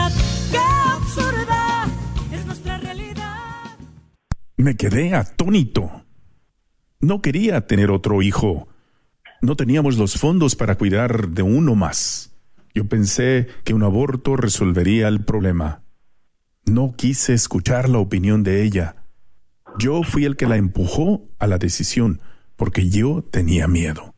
Me 4.61 4.75
quedé 4.75 5.15
atónito. 5.15 6.05
No 6.99 7.23
quería 7.23 7.65
tener 7.65 7.89
otro 7.89 8.21
hijo. 8.21 8.67
No 9.41 9.55
teníamos 9.55 9.97
los 9.97 10.19
fondos 10.19 10.55
para 10.55 10.77
cuidar 10.77 11.29
de 11.29 11.41
uno 11.41 11.73
más. 11.73 12.35
Yo 12.75 12.87
pensé 12.87 13.47
que 13.63 13.73
un 13.73 13.81
aborto 13.81 14.35
resolvería 14.35 15.07
el 15.07 15.25
problema. 15.25 15.81
No 16.63 16.93
quise 16.95 17.33
escuchar 17.33 17.89
la 17.89 17.97
opinión 17.97 18.43
de 18.43 18.61
ella. 18.61 18.97
Yo 19.79 20.03
fui 20.03 20.25
el 20.25 20.35
que 20.35 20.45
la 20.45 20.57
empujó 20.57 21.27
a 21.39 21.47
la 21.47 21.57
decisión, 21.57 22.21
porque 22.55 22.87
yo 22.87 23.23
tenía 23.23 23.67
miedo. 23.67 24.13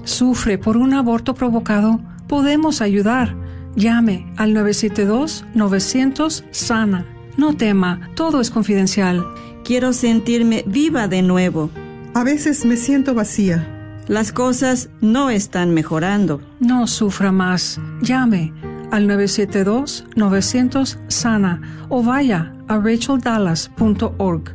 Sufre 0.04 0.58
por 0.58 0.76
un 0.76 0.92
aborto 0.92 1.32
provocado. 1.32 2.02
Podemos 2.28 2.82
ayudar. 2.82 3.34
Llame 3.76 4.30
al 4.37 4.52
972-900-SANA. 4.52 7.06
No 7.38 7.56
tema, 7.56 8.10
todo 8.14 8.42
es 8.42 8.50
confidencial. 8.50 9.24
Quiero 9.64 9.94
sentirme 9.94 10.64
viva 10.66 11.08
de 11.08 11.22
nuevo. 11.22 11.70
A 12.12 12.24
veces 12.24 12.66
me 12.66 12.76
siento 12.76 13.14
vacía. 13.14 13.73
Las 14.09 14.33
cosas 14.33 14.88
no 15.01 15.31
están 15.31 15.73
mejorando. 15.73 16.43
No 16.61 16.87
sufra 16.87 17.33
más. 17.33 17.81
Llame 18.03 18.53
al 18.90 19.09
972-900-SANA 19.09 21.87
o 21.88 22.03
vaya 22.03 22.55
a 22.69 22.79
racheldallas.org. 22.79 24.55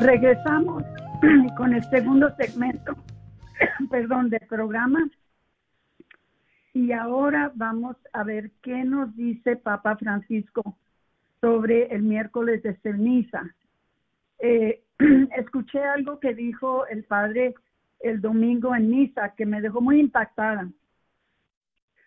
Regresamos 0.00 0.82
con 1.58 1.74
el 1.74 1.84
segundo 1.90 2.34
segmento, 2.36 2.96
perdón, 3.90 4.30
del 4.30 4.46
programa. 4.48 5.06
Y 6.72 6.92
ahora 6.92 7.52
vamos 7.54 7.96
a 8.14 8.24
ver 8.24 8.50
qué 8.62 8.82
nos 8.84 9.14
dice 9.14 9.56
Papa 9.56 9.96
Francisco 9.96 10.78
sobre 11.42 11.94
el 11.94 12.02
miércoles 12.02 12.62
de 12.62 12.76
ceniza. 12.76 13.42
Eh, 14.38 14.82
escuché 15.36 15.84
algo 15.84 16.18
que 16.18 16.34
dijo 16.34 16.86
el 16.86 17.04
padre 17.04 17.54
el 18.00 18.22
domingo 18.22 18.74
en 18.74 18.88
misa 18.88 19.34
que 19.36 19.44
me 19.44 19.60
dejó 19.60 19.82
muy 19.82 20.00
impactada, 20.00 20.66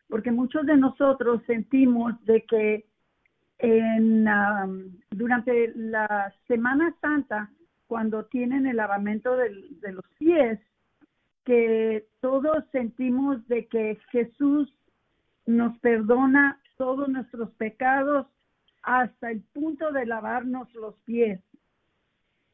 porque 0.09 0.31
muchos 0.31 0.65
de 0.65 0.77
nosotros 0.77 1.43
sentimos 1.45 2.13
de 2.25 2.43
que 2.45 2.85
en, 3.59 4.27
um, 4.27 4.97
durante 5.11 5.71
la 5.75 6.33
Semana 6.47 6.91
Santa, 6.99 7.51
cuando 7.87 8.25
tienen 8.25 8.65
el 8.65 8.77
lavamento 8.77 9.35
del- 9.35 9.79
de 9.79 9.91
los 9.91 10.05
pies, 10.17 10.59
que 11.43 12.07
todos 12.21 12.63
sentimos 12.71 13.45
de 13.47 13.67
que 13.67 13.99
Jesús 14.11 14.73
nos 15.45 15.77
perdona 15.79 16.61
todos 16.77 17.09
nuestros 17.09 17.51
pecados 17.51 18.27
hasta 18.81 19.31
el 19.31 19.41
punto 19.41 19.91
de 19.91 20.05
lavarnos 20.05 20.73
los 20.73 20.95
pies. 21.05 21.41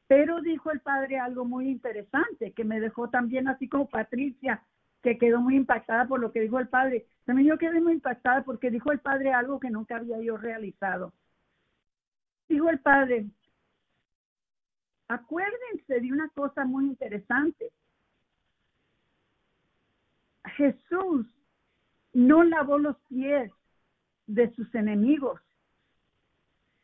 Pero 0.08 0.42
dijo 0.42 0.72
el 0.72 0.80
padre 0.80 1.20
algo 1.20 1.46
muy 1.46 1.70
interesante 1.70 2.52
que 2.52 2.64
me 2.64 2.80
dejó 2.80 3.10
también 3.10 3.48
así 3.48 3.68
como 3.68 3.88
Patricia, 3.88 4.64
que 5.04 5.18
quedó 5.18 5.40
muy 5.40 5.56
impactada 5.56 6.08
por 6.08 6.20
lo 6.20 6.32
que 6.32 6.42
dijo 6.42 6.60
el 6.60 6.68
padre. 6.68 7.06
También 7.26 7.48
yo 7.48 7.58
quedé 7.58 7.80
muy 7.80 7.94
impactada 7.94 8.44
porque 8.44 8.72
dijo 8.72 8.92
el 8.92 9.00
padre 9.00 9.32
algo 9.32 9.60
que 9.60 9.70
nunca 9.70 9.98
había 9.98 10.20
yo 10.20 10.36
realizado. 10.36 11.14
Dijo 12.48 12.70
el 12.70 12.80
padre, 12.80 13.28
acuérdense 15.10 16.00
de 16.00 16.14
una 16.14 16.30
cosa 16.30 16.64
muy 16.66 16.86
interesante. 16.86 17.72
Jesús 20.56 21.26
no 22.14 22.44
lavó 22.44 22.78
los 22.78 22.98
pies 23.10 23.52
de 24.28 24.54
sus 24.54 24.74
enemigos. 24.76 25.42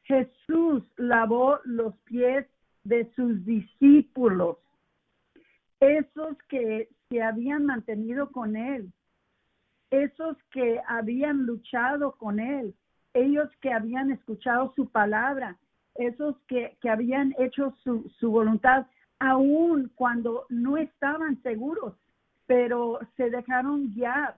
Jesús 0.03 0.83
lavó 0.97 1.59
los 1.63 1.95
pies 1.99 2.47
de 2.83 3.11
sus 3.15 3.43
discípulos, 3.45 4.57
esos 5.79 6.37
que 6.47 6.89
se 7.09 7.23
habían 7.23 7.65
mantenido 7.65 8.31
con 8.31 8.55
él, 8.55 8.91
esos 9.89 10.37
que 10.51 10.79
habían 10.87 11.45
luchado 11.45 12.15
con 12.17 12.39
él, 12.39 12.75
ellos 13.13 13.49
que 13.61 13.71
habían 13.71 14.11
escuchado 14.11 14.73
su 14.75 14.89
palabra, 14.89 15.57
esos 15.95 16.35
que, 16.47 16.77
que 16.81 16.89
habían 16.89 17.33
hecho 17.39 17.75
su, 17.83 18.09
su 18.19 18.29
voluntad, 18.29 18.85
aun 19.19 19.91
cuando 19.95 20.45
no 20.49 20.77
estaban 20.77 21.41
seguros, 21.41 21.95
pero 22.45 22.99
se 23.17 23.29
dejaron 23.29 23.93
guiar 23.93 24.35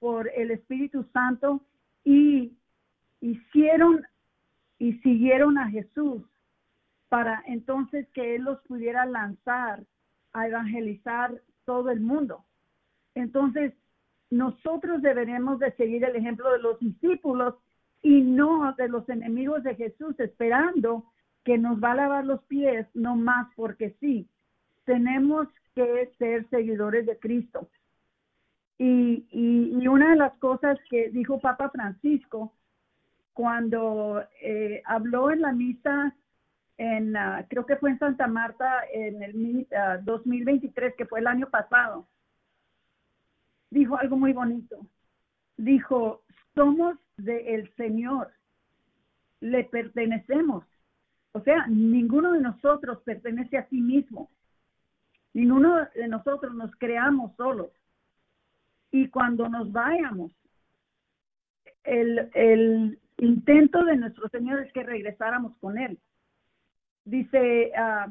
por 0.00 0.30
el 0.34 0.50
Espíritu 0.50 1.04
Santo 1.12 1.60
y 2.04 2.52
hicieron 3.20 4.04
y 4.78 4.92
siguieron 5.00 5.58
a 5.58 5.68
Jesús 5.70 6.22
para 7.08 7.42
entonces 7.46 8.06
que 8.12 8.36
Él 8.36 8.42
los 8.42 8.60
pudiera 8.62 9.06
lanzar 9.06 9.84
a 10.32 10.46
evangelizar 10.46 11.40
todo 11.64 11.90
el 11.90 12.00
mundo. 12.00 12.44
Entonces, 13.14 13.74
nosotros 14.30 15.02
deberemos 15.02 15.58
de 15.58 15.72
seguir 15.72 16.04
el 16.04 16.16
ejemplo 16.16 16.52
de 16.52 16.60
los 16.60 16.78
discípulos 16.78 17.54
y 18.02 18.22
no 18.22 18.72
de 18.74 18.88
los 18.88 19.08
enemigos 19.08 19.62
de 19.62 19.74
Jesús, 19.74 20.18
esperando 20.18 21.04
que 21.44 21.58
nos 21.58 21.82
va 21.82 21.92
a 21.92 21.96
lavar 21.96 22.24
los 22.24 22.42
pies, 22.44 22.86
no 22.94 23.16
más 23.16 23.48
porque 23.56 23.96
sí. 24.00 24.28
Tenemos 24.84 25.48
que 25.74 26.10
ser 26.18 26.48
seguidores 26.50 27.06
de 27.06 27.18
Cristo. 27.18 27.68
Y, 28.78 29.26
y, 29.30 29.88
una 29.88 30.10
de 30.10 30.16
las 30.16 30.34
cosas 30.34 30.78
que 30.88 31.10
dijo 31.10 31.40
Papa 31.40 31.68
Francisco 31.70 32.52
cuando 33.32 34.24
eh, 34.40 34.82
habló 34.84 35.30
en 35.30 35.40
la 35.42 35.52
misa 35.52 36.14
en, 36.76 37.16
ah, 37.16 37.44
creo 37.48 37.66
que 37.66 37.76
fue 37.76 37.90
en 37.90 37.98
Santa 37.98 38.28
Marta 38.28 38.82
en 38.92 39.22
el 39.22 39.66
2023, 40.04 40.92
ah, 40.92 40.94
que 40.96 41.06
fue 41.06 41.20
el 41.20 41.26
año 41.26 41.50
pasado, 41.50 42.06
dijo 43.70 43.96
algo 43.96 44.16
muy 44.16 44.32
bonito. 44.32 44.86
Dijo, 45.56 46.22
somos 46.58 46.98
del 47.16 47.72
Señor, 47.76 48.32
le 49.40 49.62
pertenecemos. 49.62 50.64
O 51.30 51.40
sea, 51.42 51.68
ninguno 51.68 52.32
de 52.32 52.40
nosotros 52.40 53.00
pertenece 53.04 53.58
a 53.58 53.68
sí 53.68 53.80
mismo. 53.80 54.28
Ninguno 55.34 55.86
de 55.94 56.08
nosotros 56.08 56.52
nos 56.56 56.74
creamos 56.74 57.32
solos. 57.36 57.70
Y 58.90 59.08
cuando 59.08 59.48
nos 59.48 59.70
vayamos, 59.70 60.32
el, 61.84 62.98
intento 63.18 63.84
de 63.84 63.96
nuestro 63.96 64.28
Señor 64.28 64.58
es 64.60 64.72
que 64.72 64.82
regresáramos 64.82 65.56
con 65.58 65.78
Él. 65.78 65.96
Dice, 67.04 67.70
ah, 67.76 68.10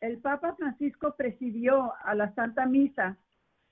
el 0.00 0.18
Papa 0.18 0.54
Francisco 0.54 1.16
presidió 1.16 1.94
a 2.04 2.14
la 2.14 2.32
Santa 2.34 2.64
Misa 2.66 3.16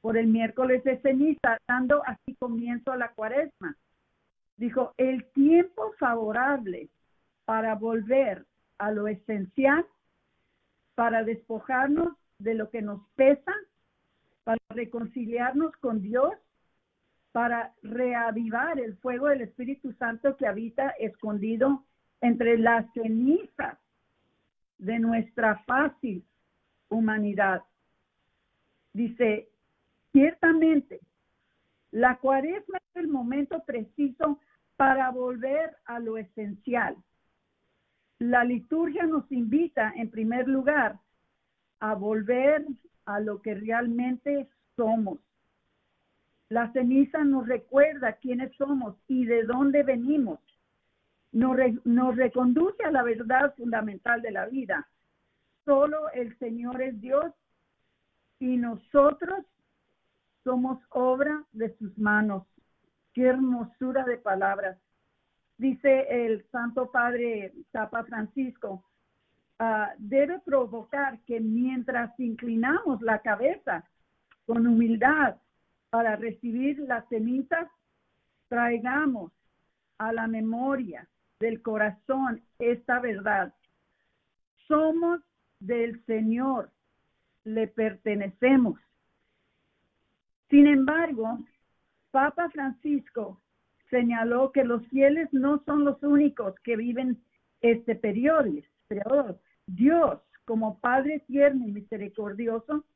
por 0.01 0.16
el 0.16 0.27
miércoles 0.27 0.83
de 0.83 0.99
ceniza, 1.01 1.59
dando 1.68 2.03
así 2.07 2.35
comienzo 2.35 2.91
a 2.91 2.97
la 2.97 3.12
cuaresma. 3.12 3.77
Dijo, 4.57 4.94
el 4.96 5.24
tiempo 5.32 5.92
favorable 5.98 6.88
para 7.44 7.74
volver 7.74 8.46
a 8.78 8.90
lo 8.90 9.09
esencial, 9.09 9.86
para 10.94 11.24
despojarnos 11.24 12.16
de 12.38 12.54
lo 12.54 12.70
que 12.70 12.82
nos 12.82 13.00
pesa, 13.16 13.52
para 14.44 14.59
reconciliarnos 14.70 15.72
con 15.76 16.00
Dios 16.02 16.34
para 17.36 17.74
reavivar 17.82 18.80
el 18.80 18.96
fuego 18.96 19.26
del 19.26 19.42
Espíritu 19.42 19.92
Santo 19.98 20.38
que 20.38 20.46
habita 20.46 20.88
escondido 20.98 21.84
entre 22.22 22.57
las 22.57 22.90
cenizas 22.94 23.76
de 24.78 24.98
nuestra 24.98 25.62
fácil 25.66 26.24
humanidad. 26.88 27.62
Dice, 28.94 29.50
ciertamente, 30.12 31.00
la 31.90 32.16
cuaresma 32.16 32.78
es 32.78 32.86
el 32.97 33.09
momento 33.09 33.62
preciso 33.64 34.40
para 34.76 35.11
volver 35.11 35.76
a 35.84 35.99
lo 35.99 36.18
esencial. 36.18 36.97
La 38.18 38.44
liturgia 38.44 39.05
nos 39.05 39.30
invita, 39.30 39.92
en 39.97 40.11
primer 40.11 40.49
lugar, 40.49 40.99
a 41.80 41.94
volver 41.94 42.66
a 43.05 43.20
lo 43.20 43.42
que 43.42 43.55
realmente 43.55 44.49
somos. 44.74 45.18
La 46.49 46.72
ceniza 46.72 47.24
nos 47.24 47.47
recuerda 47.47 48.14
quiénes 48.14 48.55
somos 48.57 48.97
y 49.09 49.26
de 49.26 49.44
dónde 49.44 49.82
venimos. 49.82 50.38
Nos, 51.32 51.57
nos 51.84 52.16
reconduce 52.16 52.82
a 52.84 52.90
la 52.90 53.03
verdad 53.03 53.55
fundamental 53.57 54.22
de 54.22 54.30
la 54.30 54.47
vida. 54.47 54.88
Solo 55.64 56.11
el 56.12 56.38
Señor 56.38 56.80
es 56.80 56.99
Dios 57.01 57.34
y 58.38 58.57
nosotros 58.57 59.44
somos 60.44 60.78
obra 60.90 61.44
de 61.53 61.76
sus 61.76 61.99
manos. 61.99 62.44
Qué 63.16 63.24
hermosura 63.24 64.04
de 64.04 64.18
palabras. 64.18 64.76
Dice 65.56 66.06
el 66.10 66.44
Santo 66.50 66.90
Padre 66.90 67.54
Papa 67.72 68.04
Francisco, 68.04 68.84
ah, 69.58 69.94
debe 69.96 70.38
provocar 70.40 71.18
que 71.20 71.40
mientras 71.40 72.12
inclinamos 72.20 73.00
la 73.00 73.20
cabeza 73.20 73.88
con 74.44 74.66
humildad 74.66 75.36
para 75.88 76.16
recibir 76.16 76.78
las 76.80 77.08
cenizas, 77.08 77.66
traigamos 78.48 79.32
a 79.96 80.12
la 80.12 80.26
memoria 80.26 81.08
del 81.40 81.62
corazón 81.62 82.42
esta 82.58 83.00
verdad. 83.00 83.54
Somos 84.68 85.22
del 85.58 86.04
Señor, 86.04 86.70
le 87.44 87.66
pertenecemos. 87.66 88.78
Sin 90.50 90.66
embargo, 90.66 91.38
Papa 92.16 92.48
Francisco 92.48 93.42
señaló 93.90 94.50
que 94.50 94.64
los 94.64 94.88
fieles 94.88 95.30
no 95.34 95.62
son 95.66 95.84
los 95.84 96.02
únicos 96.02 96.54
que 96.60 96.74
viven 96.74 97.22
este 97.60 97.94
periodo. 97.94 99.38
Dios, 99.66 100.22
como 100.46 100.78
Padre 100.78 101.22
tierno 101.26 101.68
y 101.68 101.72
misericordioso, 101.72 102.86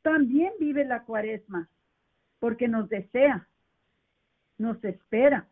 también 0.00 0.54
vive 0.58 0.86
la 0.86 1.02
cuaresma 1.02 1.68
porque 2.38 2.66
nos 2.66 2.88
desea, 2.88 3.46
nos 4.56 4.82
espera, 4.82 5.46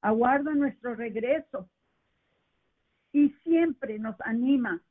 aguarda 0.00 0.52
nuestro 0.52 0.96
regreso 0.96 1.68
y 3.12 3.28
siempre 3.44 4.00
nos 4.00 4.20
anima 4.22 4.82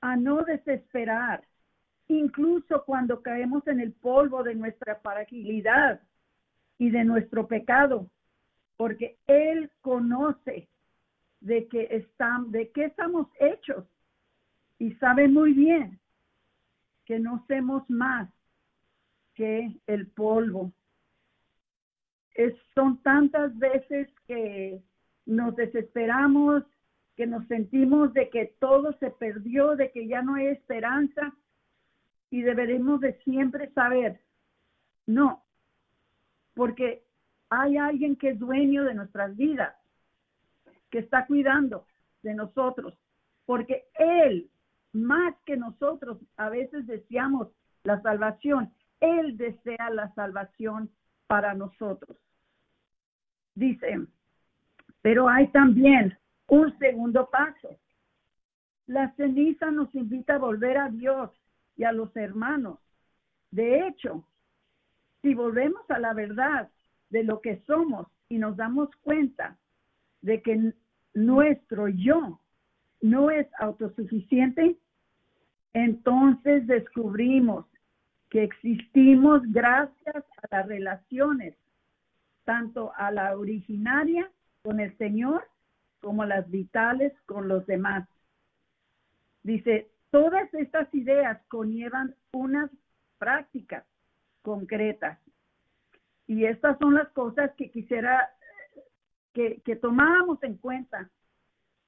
a 0.00 0.16
no 0.16 0.42
desesperar, 0.42 1.44
incluso 2.08 2.84
cuando 2.84 3.22
caemos 3.22 3.64
en 3.68 3.78
el 3.78 3.92
polvo 3.92 4.42
de 4.42 4.56
nuestra 4.56 4.96
fragilidad 4.96 6.00
y 6.78 6.90
de 6.90 7.04
nuestro 7.04 7.46
pecado, 7.46 8.08
porque 8.76 9.16
Él 9.26 9.70
conoce 9.80 10.68
de 11.40 11.68
estamos, 11.90 12.50
de 12.52 12.70
qué 12.70 12.86
estamos 12.86 13.28
hechos 13.38 13.84
y 14.78 14.92
sabe 14.94 15.28
muy 15.28 15.52
bien 15.52 16.00
que 17.04 17.18
no 17.18 17.44
somos 17.46 17.88
más 17.88 18.30
que 19.34 19.76
el 19.86 20.06
polvo. 20.08 20.72
Es, 22.34 22.54
son 22.74 23.02
tantas 23.02 23.56
veces 23.58 24.08
que 24.26 24.82
nos 25.26 25.54
desesperamos, 25.54 26.64
que 27.16 27.26
nos 27.26 27.46
sentimos 27.46 28.12
de 28.12 28.28
que 28.30 28.54
todo 28.58 28.92
se 28.98 29.10
perdió, 29.10 29.76
de 29.76 29.90
que 29.92 30.08
ya 30.08 30.22
no 30.22 30.34
hay 30.34 30.46
esperanza 30.46 31.32
y 32.30 32.42
deberemos 32.42 33.00
de 33.00 33.14
siempre 33.22 33.70
saber, 33.72 34.20
no, 35.06 35.43
porque 36.54 37.04
hay 37.50 37.76
alguien 37.76 38.16
que 38.16 38.30
es 38.30 38.38
dueño 38.38 38.84
de 38.84 38.94
nuestras 38.94 39.36
vidas, 39.36 39.74
que 40.90 41.00
está 41.00 41.26
cuidando 41.26 41.86
de 42.22 42.34
nosotros, 42.34 42.94
porque 43.46 43.84
Él, 43.98 44.48
más 44.92 45.34
que 45.44 45.56
nosotros, 45.56 46.18
a 46.36 46.48
veces 46.48 46.86
deseamos 46.86 47.48
la 47.82 48.00
salvación, 48.02 48.72
Él 49.00 49.36
desea 49.36 49.90
la 49.90 50.12
salvación 50.14 50.90
para 51.26 51.54
nosotros. 51.54 52.16
Dice, 53.54 54.06
pero 55.02 55.28
hay 55.28 55.48
también 55.48 56.16
un 56.48 56.76
segundo 56.78 57.28
paso. 57.30 57.76
La 58.86 59.14
ceniza 59.16 59.70
nos 59.70 59.94
invita 59.94 60.34
a 60.36 60.38
volver 60.38 60.78
a 60.78 60.88
Dios 60.88 61.30
y 61.76 61.84
a 61.84 61.92
los 61.92 62.14
hermanos. 62.16 62.78
De 63.50 63.86
hecho, 63.86 64.24
si 65.24 65.32
volvemos 65.32 65.80
a 65.90 65.98
la 65.98 66.12
verdad 66.12 66.68
de 67.08 67.24
lo 67.24 67.40
que 67.40 67.62
somos 67.66 68.06
y 68.28 68.36
nos 68.36 68.58
damos 68.58 68.90
cuenta 68.96 69.56
de 70.20 70.42
que 70.42 70.74
nuestro 71.14 71.88
yo 71.88 72.40
no 73.00 73.30
es 73.30 73.46
autosuficiente, 73.58 74.76
entonces 75.72 76.66
descubrimos 76.66 77.64
que 78.28 78.44
existimos 78.44 79.40
gracias 79.50 80.24
a 80.42 80.56
las 80.56 80.68
relaciones, 80.68 81.54
tanto 82.44 82.92
a 82.94 83.10
la 83.10 83.38
originaria 83.38 84.30
con 84.62 84.78
el 84.78 84.94
Señor 84.98 85.48
como 86.00 86.26
las 86.26 86.50
vitales 86.50 87.14
con 87.24 87.48
los 87.48 87.66
demás. 87.66 88.06
Dice, 89.42 89.88
todas 90.10 90.52
estas 90.52 90.94
ideas 90.94 91.40
conllevan 91.48 92.14
unas 92.32 92.70
prácticas 93.16 93.86
concretas. 94.44 95.18
Y 96.26 96.44
estas 96.44 96.78
son 96.78 96.94
las 96.94 97.08
cosas 97.08 97.50
que 97.56 97.70
quisiera 97.70 98.30
que, 99.32 99.62
que 99.64 99.74
tomáramos 99.74 100.40
en 100.42 100.58
cuenta. 100.58 101.10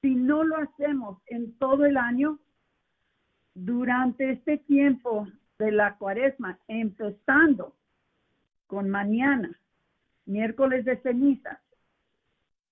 Si 0.01 0.15
no 0.15 0.43
lo 0.43 0.57
hacemos 0.57 1.19
en 1.27 1.57
todo 1.57 1.85
el 1.85 1.97
año, 1.97 2.39
durante 3.53 4.31
este 4.31 4.57
tiempo 4.57 5.27
de 5.57 5.71
la 5.71 5.97
cuaresma, 5.97 6.59
empezando 6.67 7.75
con 8.67 8.89
mañana, 8.89 9.59
miércoles 10.25 10.83
de 10.85 10.97
ceniza, 11.01 11.61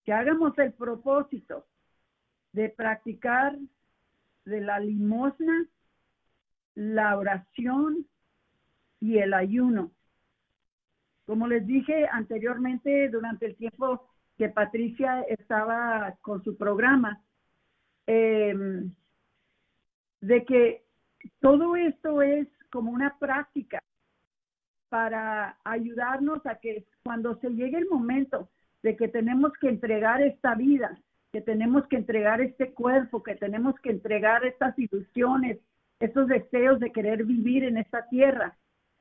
que 0.03 0.13
hagamos 0.13 0.57
el 0.59 0.73
propósito 0.73 1.65
de 2.53 2.69
practicar 2.69 3.57
de 4.45 4.61
la 4.61 4.79
limosna, 4.79 5.65
la 6.75 7.17
oración 7.17 8.05
y 8.99 9.17
el 9.17 9.33
ayuno. 9.33 9.91
Como 11.25 11.47
les 11.47 11.65
dije 11.65 12.07
anteriormente, 12.11 13.09
durante 13.09 13.47
el 13.47 13.55
tiempo 13.55 14.07
que 14.37 14.49
Patricia 14.49 15.21
estaba 15.27 16.15
con 16.21 16.43
su 16.43 16.55
programa, 16.57 17.21
em, 18.05 18.93
de 20.21 20.45
que 20.45 20.83
todo 21.39 21.75
esto 21.75 22.21
es 22.21 22.47
como 22.69 22.91
una 22.91 23.17
práctica 23.17 23.81
para 24.89 25.57
ayudarnos 25.63 26.45
a 26.45 26.55
que 26.55 26.85
cuando 27.03 27.37
se 27.39 27.49
llegue 27.49 27.77
el 27.77 27.87
momento 27.89 28.49
de 28.83 28.95
que 28.95 29.07
tenemos 29.07 29.51
que 29.59 29.69
entregar 29.69 30.21
esta 30.21 30.55
vida, 30.55 30.99
que 31.31 31.41
tenemos 31.41 31.87
que 31.87 31.97
entregar 31.97 32.39
este 32.41 32.73
cuerpo, 32.73 33.23
que 33.23 33.35
tenemos 33.35 33.75
que 33.81 33.89
entregar 33.89 34.45
estas 34.45 34.77
ilusiones, 34.77 35.59
estos 35.99 36.27
deseos 36.27 36.79
de 36.79 36.91
querer 36.91 37.25
vivir 37.25 37.63
en 37.63 37.77
esta 37.77 38.07
tierra, 38.09 38.57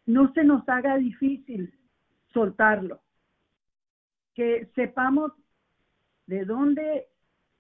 no 0.07 0.33
se 0.33 0.45
nos 0.45 0.69
haga 0.69 0.97
difícil 0.97 1.73
soltarlo. 2.33 3.01
Que 4.35 4.69
sepamos 4.75 5.33
de 6.27 6.45
dónde 6.45 7.09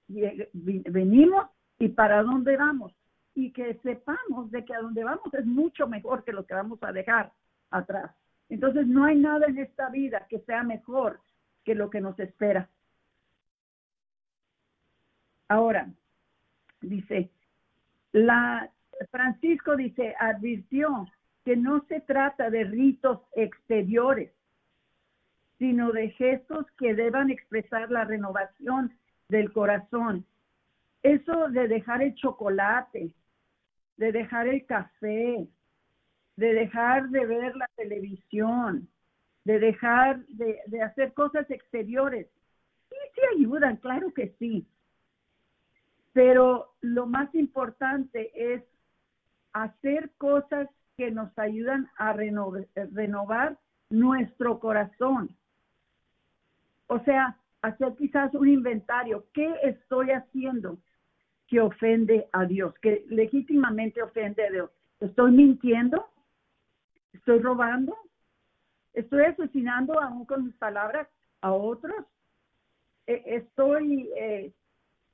venimos 0.08 1.46
y 1.78 1.88
para 1.88 2.22
dónde 2.22 2.56
vamos. 2.56 2.92
Y 3.34 3.52
que 3.52 3.74
sepamos 3.82 4.50
de 4.50 4.64
que 4.64 4.74
a 4.74 4.80
dónde 4.80 5.04
vamos 5.04 5.32
es 5.32 5.46
mucho 5.46 5.86
mejor 5.86 6.24
que 6.24 6.32
lo 6.32 6.46
que 6.46 6.54
vamos 6.54 6.82
a 6.82 6.92
dejar 6.92 7.32
atrás. 7.70 8.14
Entonces 8.48 8.86
no 8.86 9.04
hay 9.04 9.16
nada 9.16 9.46
en 9.46 9.58
esta 9.58 9.88
vida 9.88 10.26
que 10.28 10.40
sea 10.40 10.62
mejor 10.62 11.20
que 11.64 11.74
lo 11.74 11.90
que 11.90 12.00
nos 12.00 12.18
espera. 12.18 12.68
Ahora, 15.48 15.88
dice, 16.80 17.30
la 18.12 18.70
Francisco 19.10 19.76
dice, 19.76 20.14
advirtió 20.18 21.06
que 21.44 21.56
no 21.56 21.84
se 21.88 22.00
trata 22.00 22.50
de 22.50 22.64
ritos 22.64 23.20
exteriores, 23.34 24.32
sino 25.58 25.92
de 25.92 26.10
gestos 26.10 26.66
que 26.78 26.94
deban 26.94 27.30
expresar 27.30 27.90
la 27.90 28.04
renovación 28.04 28.92
del 29.28 29.52
corazón. 29.52 30.24
Eso 31.02 31.48
de 31.50 31.68
dejar 31.68 32.02
el 32.02 32.14
chocolate, 32.14 33.12
de 33.96 34.12
dejar 34.12 34.48
el 34.48 34.64
café, 34.66 35.46
de 36.36 36.54
dejar 36.54 37.10
de 37.10 37.26
ver 37.26 37.56
la 37.56 37.68
televisión, 37.76 38.88
de 39.44 39.58
dejar 39.58 40.24
de, 40.26 40.82
hacer 40.82 41.12
cosas 41.12 41.48
exteriores. 41.50 42.26
Sí, 42.88 42.96
sí 43.14 43.20
ayudan, 43.36 43.76
claro 43.76 44.12
que 44.12 44.34
sí. 44.38 44.66
Pero 46.12 46.74
lo 46.80 47.06
más 47.06 47.34
importante 47.34 48.30
es 48.34 48.62
hacer 49.52 50.10
cosas 50.16 50.68
que 50.96 51.10
nos 51.10 51.36
ayudan 51.38 51.90
a 51.96 52.12
renovar 52.12 53.58
nuestro 53.90 54.58
corazón. 54.60 55.36
O 56.86 56.98
sea, 57.00 57.36
hacer 57.62 57.94
quizás 57.96 58.34
un 58.34 58.48
inventario. 58.48 59.24
¿Qué 59.32 59.52
estoy 59.62 60.10
haciendo 60.10 60.78
que 61.48 61.60
ofende 61.60 62.28
a 62.32 62.44
Dios? 62.44 62.74
Que 62.80 63.04
legítimamente 63.08 64.02
ofende 64.02 64.46
a 64.46 64.50
Dios. 64.50 64.70
¿Estoy 65.00 65.32
mintiendo? 65.32 66.06
¿Estoy 67.12 67.40
robando? 67.40 67.96
¿Estoy 68.92 69.24
asesinando 69.24 70.00
aún 70.00 70.24
con 70.24 70.44
mis 70.44 70.54
palabras 70.56 71.08
a 71.40 71.52
otros? 71.52 72.06
E, 73.06 73.22
¿Estoy 73.26 74.10
eh, 74.16 74.52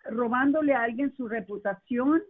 robándole 0.05 0.75
a 0.75 0.83
alguien 0.83 1.15
su 1.17 1.29
reputación? 1.29 2.23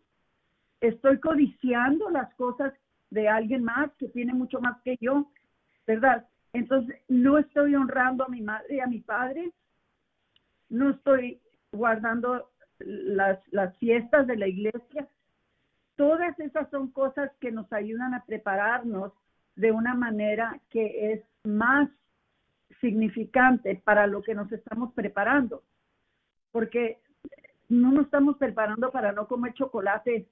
¿Estoy 0.80 1.18
codiciando 1.18 2.08
las 2.10 2.32
cosas 2.34 2.72
de 3.10 3.28
alguien 3.28 3.64
más 3.64 3.90
que 3.98 4.08
tiene 4.08 4.32
mucho 4.32 4.60
más 4.60 4.80
que 4.82 4.96
yo? 5.00 5.30
¿Verdad? 5.86 6.26
Entonces, 6.52 6.96
no 7.08 7.38
estoy 7.38 7.74
honrando 7.74 8.24
a 8.24 8.28
mi 8.28 8.40
madre 8.40 8.76
y 8.76 8.80
a 8.80 8.86
mi 8.86 9.00
padre, 9.00 9.52
no 10.68 10.90
estoy 10.90 11.40
guardando 11.72 12.50
las, 12.78 13.38
las 13.52 13.76
fiestas 13.78 14.26
de 14.26 14.36
la 14.36 14.48
iglesia. 14.48 15.08
Todas 15.96 16.38
esas 16.40 16.68
son 16.70 16.90
cosas 16.90 17.30
que 17.40 17.52
nos 17.52 17.72
ayudan 17.72 18.14
a 18.14 18.24
prepararnos 18.24 19.12
de 19.56 19.72
una 19.72 19.94
manera 19.94 20.58
que 20.70 21.12
es 21.12 21.22
más 21.44 21.88
significante 22.80 23.80
para 23.84 24.06
lo 24.06 24.22
que 24.22 24.34
nos 24.34 24.50
estamos 24.52 24.92
preparando, 24.94 25.62
porque 26.50 26.98
no 27.68 27.92
nos 27.92 28.06
estamos 28.06 28.36
preparando 28.38 28.90
para 28.90 29.12
no 29.12 29.28
comer 29.28 29.52
chocolate 29.54 30.26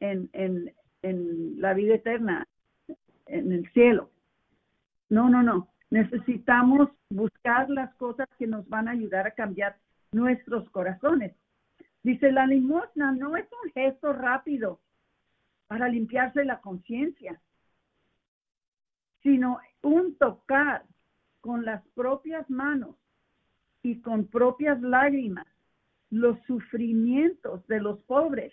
en, 0.00 0.28
en, 0.32 0.74
en 1.02 1.60
la 1.60 1.74
vida 1.74 1.94
eterna, 1.94 2.46
en 3.26 3.52
el 3.52 3.70
cielo. 3.72 4.10
No, 5.08 5.28
no, 5.28 5.42
no. 5.42 5.68
Necesitamos 5.90 6.88
buscar 7.08 7.68
las 7.68 7.94
cosas 7.96 8.28
que 8.38 8.46
nos 8.46 8.68
van 8.68 8.88
a 8.88 8.92
ayudar 8.92 9.26
a 9.26 9.34
cambiar 9.34 9.76
nuestros 10.12 10.68
corazones. 10.70 11.34
Dice, 12.02 12.32
la 12.32 12.46
limosna 12.46 13.12
no 13.12 13.36
es 13.36 13.46
un 13.64 13.70
gesto 13.72 14.12
rápido 14.12 14.80
para 15.66 15.88
limpiarse 15.88 16.44
la 16.44 16.60
conciencia 16.60 17.40
sino 19.22 19.58
un 19.82 20.16
tocar 20.16 20.84
con 21.40 21.64
las 21.64 21.86
propias 21.94 22.48
manos 22.50 22.96
y 23.82 24.00
con 24.00 24.26
propias 24.26 24.80
lágrimas 24.82 25.46
los 26.10 26.38
sufrimientos 26.46 27.66
de 27.66 27.80
los 27.80 28.00
pobres. 28.02 28.52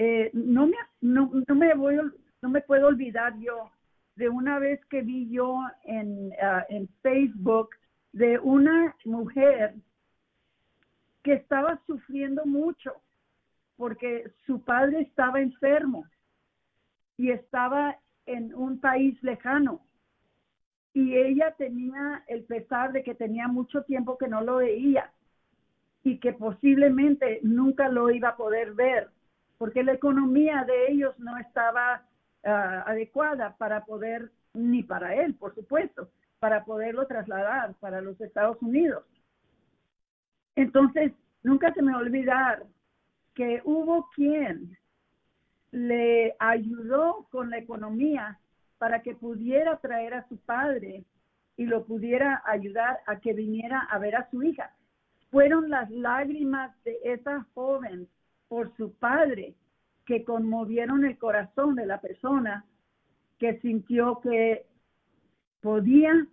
Eh, 0.00 0.30
no, 0.32 0.68
me, 0.68 0.76
no, 1.00 1.28
me 1.56 1.74
voy, 1.74 1.96
no 2.40 2.48
me 2.48 2.60
puedo 2.60 2.86
olvidar 2.86 3.36
yo 3.40 3.68
de 4.14 4.28
una 4.28 4.60
vez 4.60 4.84
que 4.86 5.02
vi 5.02 5.28
yo 5.28 5.60
en, 5.84 6.32
ah, 6.40 6.64
en 6.68 6.88
Facebook 7.02 7.70
de 8.12 8.38
una 8.38 8.94
mujer 9.04 9.74
que 11.24 11.32
estaba 11.32 11.80
sufriendo 11.84 12.46
mucho 12.46 12.94
porque 13.76 14.30
su 14.46 14.62
padre 14.62 15.00
estaba 15.00 15.40
enfermo 15.40 16.06
y 17.16 17.32
estaba 17.32 17.98
en 18.26 18.54
un 18.54 18.78
país 18.78 19.20
lejano. 19.22 19.80
Y 20.94 21.16
ella 21.16 21.54
tenía 21.58 22.22
el 22.28 22.44
pesar 22.44 22.92
de 22.92 23.02
que 23.02 23.16
tenía 23.16 23.48
mucho 23.48 23.82
tiempo 23.82 24.16
que 24.16 24.28
no 24.28 24.42
lo 24.42 24.56
veía 24.56 25.12
y 26.04 26.18
que 26.18 26.32
posiblemente 26.32 27.40
nunca 27.42 27.88
lo 27.88 28.10
iba 28.10 28.30
a 28.30 28.36
poder 28.36 28.74
ver, 28.74 29.10
porque 29.58 29.82
la 29.82 29.92
economía 29.92 30.64
de 30.64 30.92
ellos 30.92 31.18
no 31.18 31.36
estaba 31.36 32.02
ah, 32.44 32.84
adecuada 32.86 33.56
para 33.56 33.84
poder, 33.84 34.30
ni 34.54 34.82
para 34.82 35.14
él, 35.14 35.34
por 35.34 35.54
supuesto, 35.54 36.08
para 36.38 36.64
poderlo 36.64 37.06
trasladar 37.06 37.74
para 37.74 38.00
los 38.00 38.20
Estados 38.20 38.56
Unidos. 38.62 39.04
Entonces, 40.54 41.12
nunca 41.42 41.74
se 41.74 41.82
me 41.82 41.94
olvidar 41.94 42.64
que 43.34 43.60
hubo 43.64 44.08
quien 44.14 44.76
le 45.70 46.34
ayudó 46.38 47.26
con 47.30 47.50
la 47.50 47.58
economía 47.58 48.38
para 48.78 49.02
que 49.02 49.14
pudiera 49.14 49.76
traer 49.78 50.14
a 50.14 50.28
su 50.28 50.36
padre 50.38 51.04
y 51.56 51.66
lo 51.66 51.84
pudiera 51.84 52.42
ayudar 52.46 53.00
a 53.06 53.18
que 53.18 53.32
viniera 53.32 53.80
a 53.90 53.98
ver 53.98 54.16
a 54.16 54.30
su 54.30 54.42
hija. 54.42 54.72
Fueron 55.30 55.68
las 55.68 55.90
lágrimas 55.90 56.72
de 56.84 56.98
esa 57.02 57.44
joven 57.54 58.08
por 58.48 58.74
su 58.76 58.92
padre 58.94 59.54
que 60.06 60.24
conmovieron 60.24 61.04
el 61.04 61.18
corazón 61.18 61.74
de 61.74 61.86
la 61.86 62.00
persona 62.00 62.64
que 63.38 63.60
sintió 63.60 64.20
que 64.20 64.66
podía 65.60 66.26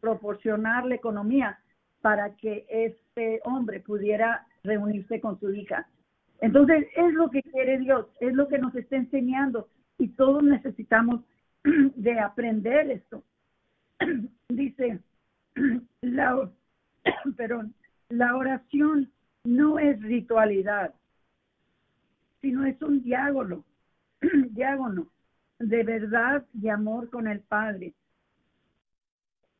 proporcionarle 0.00 0.96
economía 0.96 1.58
para 2.00 2.36
que 2.36 2.66
este 2.68 3.40
hombre 3.44 3.80
pudiera 3.80 4.46
reunirse 4.64 5.20
con 5.20 5.38
su 5.40 5.52
hija. 5.52 5.88
Entonces, 6.40 6.86
es 6.96 7.14
lo 7.14 7.30
que 7.30 7.42
quiere 7.42 7.78
Dios, 7.78 8.06
es 8.20 8.34
lo 8.34 8.48
que 8.48 8.58
nos 8.58 8.74
está 8.74 8.96
enseñando 8.96 9.68
y 9.98 10.08
todos 10.08 10.42
necesitamos 10.42 11.20
de 11.64 12.18
aprender 12.18 12.90
esto. 12.90 13.22
Dice, 14.48 14.98
la, 16.02 16.50
perdón, 17.36 17.74
la 18.08 18.36
oración 18.36 19.10
no 19.44 19.78
es 19.78 20.02
ritualidad, 20.02 20.94
sino 22.42 22.66
es 22.66 22.80
un 22.82 23.02
diágono, 23.02 23.64
diágono 24.50 25.06
de 25.58 25.84
verdad 25.84 26.44
y 26.60 26.68
amor 26.68 27.08
con 27.08 27.28
el 27.28 27.40
Padre. 27.40 27.94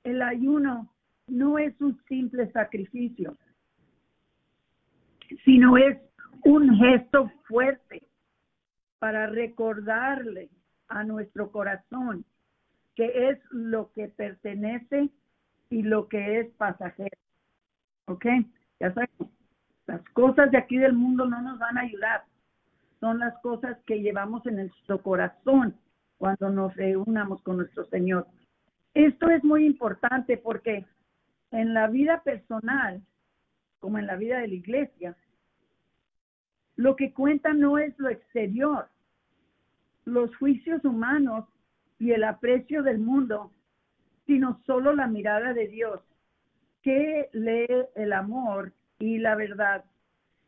El 0.02 0.20
ayuno 0.20 0.92
no 1.28 1.58
es 1.58 1.80
un 1.80 1.98
simple 2.08 2.50
sacrificio, 2.50 3.36
sino 5.44 5.76
es 5.78 5.98
un 6.44 6.76
gesto 6.76 7.30
fuerte 7.46 8.02
para 8.98 9.28
recordarle 9.28 10.50
a 10.88 11.04
nuestro 11.04 11.50
corazón 11.50 12.24
que 12.94 13.30
es 13.30 13.38
lo 13.50 13.90
que 13.92 14.08
pertenece 14.08 15.08
y 15.70 15.82
lo 15.82 16.08
que 16.08 16.40
es 16.40 16.50
pasajero. 16.54 17.16
¿Ok? 18.06 18.26
Ya 18.80 18.92
sabemos, 18.92 19.30
las 19.86 20.02
cosas 20.10 20.50
de 20.50 20.58
aquí 20.58 20.76
del 20.76 20.92
mundo 20.92 21.24
no 21.26 21.40
nos 21.40 21.58
van 21.58 21.78
a 21.78 21.82
ayudar. 21.82 22.24
Son 23.02 23.18
las 23.18 23.36
cosas 23.40 23.76
que 23.84 24.00
llevamos 24.00 24.46
en 24.46 24.54
nuestro 24.54 25.02
corazón 25.02 25.74
cuando 26.18 26.50
nos 26.50 26.72
reunamos 26.76 27.42
con 27.42 27.56
nuestro 27.56 27.84
Señor. 27.86 28.28
Esto 28.94 29.28
es 29.28 29.42
muy 29.42 29.66
importante 29.66 30.36
porque 30.36 30.86
en 31.50 31.74
la 31.74 31.88
vida 31.88 32.22
personal, 32.22 33.02
como 33.80 33.98
en 33.98 34.06
la 34.06 34.14
vida 34.14 34.38
de 34.38 34.46
la 34.46 34.54
iglesia, 34.54 35.16
lo 36.76 36.94
que 36.94 37.12
cuenta 37.12 37.52
no 37.52 37.76
es 37.76 37.92
lo 37.98 38.08
exterior. 38.08 38.86
Los 40.04 40.36
juicios 40.36 40.84
humanos 40.84 41.46
y 41.98 42.12
el 42.12 42.22
aprecio 42.22 42.84
del 42.84 43.00
mundo, 43.00 43.50
sino 44.28 44.60
solo 44.64 44.94
la 44.94 45.08
mirada 45.08 45.52
de 45.54 45.66
Dios, 45.66 46.00
que 46.82 47.28
lee 47.32 47.66
el 47.96 48.12
amor 48.12 48.72
y 49.00 49.18
la 49.18 49.34
verdad. 49.34 49.84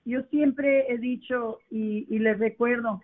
Yo 0.04 0.22
siempre 0.24 0.92
he 0.92 0.98
dicho 0.98 1.58
y, 1.70 2.18
les 2.18 2.38
recuerdo, 2.38 3.02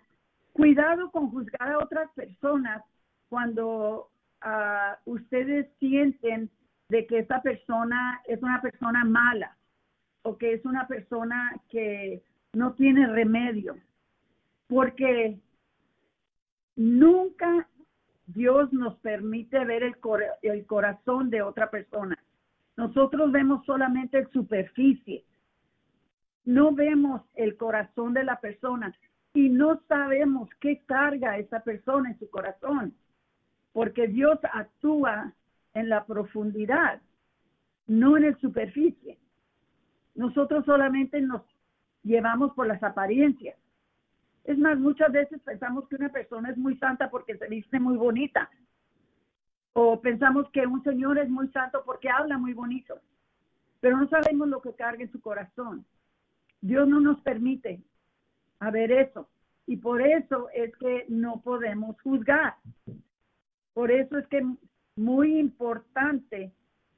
cuidado 0.53 1.11
con 1.11 1.31
juzgar 1.31 1.71
a 1.71 1.79
otras 1.79 2.11
personas 2.11 2.83
cuando 3.29 4.09
uh, 4.45 5.09
ustedes 5.09 5.67
sienten 5.79 6.49
de 6.89 7.07
que 7.07 7.19
esa 7.19 7.41
persona 7.41 8.21
es 8.25 8.41
una 8.43 8.61
persona 8.61 9.03
mala 9.05 9.57
o 10.23 10.37
que 10.37 10.53
es 10.53 10.65
una 10.65 10.87
persona 10.87 11.59
que 11.69 12.21
no 12.53 12.73
tiene 12.73 13.07
remedio, 13.07 13.77
porque 14.67 15.39
nunca 16.75 17.67
Dios 18.27 18.71
nos 18.73 18.97
permite 18.99 19.63
ver 19.65 19.83
el, 19.83 19.95
el 20.43 20.65
corazón 20.65 21.29
de 21.29 21.41
otra 21.41 21.71
persona. 21.71 22.17
Nosotros 22.77 23.31
vemos 23.31 23.65
solamente 23.65 24.19
el 24.19 24.29
superficie, 24.31 25.23
no 26.45 26.73
vemos 26.73 27.21
el 27.35 27.57
corazón 27.57 28.13
de 28.13 28.23
la 28.23 28.39
persona 28.39 28.95
y 29.33 29.49
no 29.49 29.81
sabemos 29.87 30.49
qué 30.59 30.81
carga 30.85 31.37
esa 31.37 31.61
persona 31.61 32.09
en 32.09 32.19
su 32.19 32.29
corazón, 32.29 32.93
porque 33.71 34.07
Dios 34.07 34.39
actúa 34.51 35.33
en 35.73 35.89
la 35.89 36.05
profundidad, 36.05 37.01
no 37.87 38.17
en 38.17 38.25
el 38.25 38.37
superficie. 38.39 39.17
Nosotros 40.15 40.65
solamente 40.65 41.21
nos 41.21 41.43
llevamos 42.03 42.53
por 42.53 42.67
las 42.67 42.83
apariencias. 42.83 43.57
Es 44.43 44.57
más, 44.57 44.77
muchas 44.77 45.11
veces 45.11 45.39
pensamos 45.41 45.87
que 45.87 45.95
una 45.95 46.09
persona 46.09 46.49
es 46.49 46.57
muy 46.57 46.77
santa 46.77 47.09
porque 47.09 47.37
se 47.37 47.47
viste 47.47 47.79
muy 47.79 47.95
bonita. 47.95 48.49
O 49.73 50.01
pensamos 50.01 50.49
que 50.51 50.65
un 50.65 50.83
señor 50.83 51.17
es 51.19 51.29
muy 51.29 51.47
santo 51.49 51.83
porque 51.85 52.09
habla 52.09 52.37
muy 52.37 52.53
bonito. 52.53 52.99
Pero 53.79 53.97
no 53.97 54.09
sabemos 54.09 54.49
lo 54.49 54.61
que 54.61 54.73
carga 54.73 55.03
en 55.03 55.11
su 55.11 55.21
corazón. 55.21 55.85
Dios 56.61 56.87
no 56.87 56.99
nos 56.99 57.19
permite 57.21 57.81
a 58.59 58.71
ver 58.71 58.91
eso. 58.91 59.29
Y 59.67 59.77
por 59.77 60.01
eso 60.01 60.49
es 60.53 60.75
que 60.77 61.05
no 61.09 61.41
podemos 61.41 61.99
juzgar. 62.01 62.55
Por 63.73 63.91
eso 63.91 64.17
es 64.17 64.27
que 64.27 64.45
muy 64.95 65.39
importante 65.39 66.51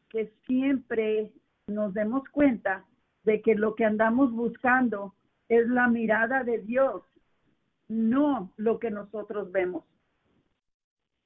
que 0.10 0.34
siempre 0.46 1.32
nos 1.68 1.94
demos 1.94 2.28
cuenta 2.30 2.86
de 3.24 3.42
que 3.42 3.56
lo 3.56 3.76
que 3.76 3.86
andamos 3.86 4.32
buscando 4.32 5.14
es 5.50 5.68
la 5.68 5.88
mirada 5.88 6.44
de 6.44 6.60
Dios, 6.60 7.04
no 7.88 8.52
lo 8.58 8.80
que 8.80 8.92
nosotros 8.92 9.52
vemos. 9.52 9.86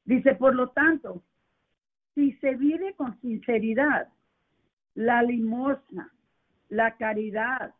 Dice, 0.05 0.35
por 0.35 0.55
lo 0.55 0.69
tanto, 0.69 1.23
si 2.13 2.33
se 2.33 2.55
vive 2.55 2.93
con 2.93 3.19
sinceridad, 3.21 4.09
la 4.95 5.21
limosna, 5.21 6.11
la 6.69 6.95
caridad 6.97 7.73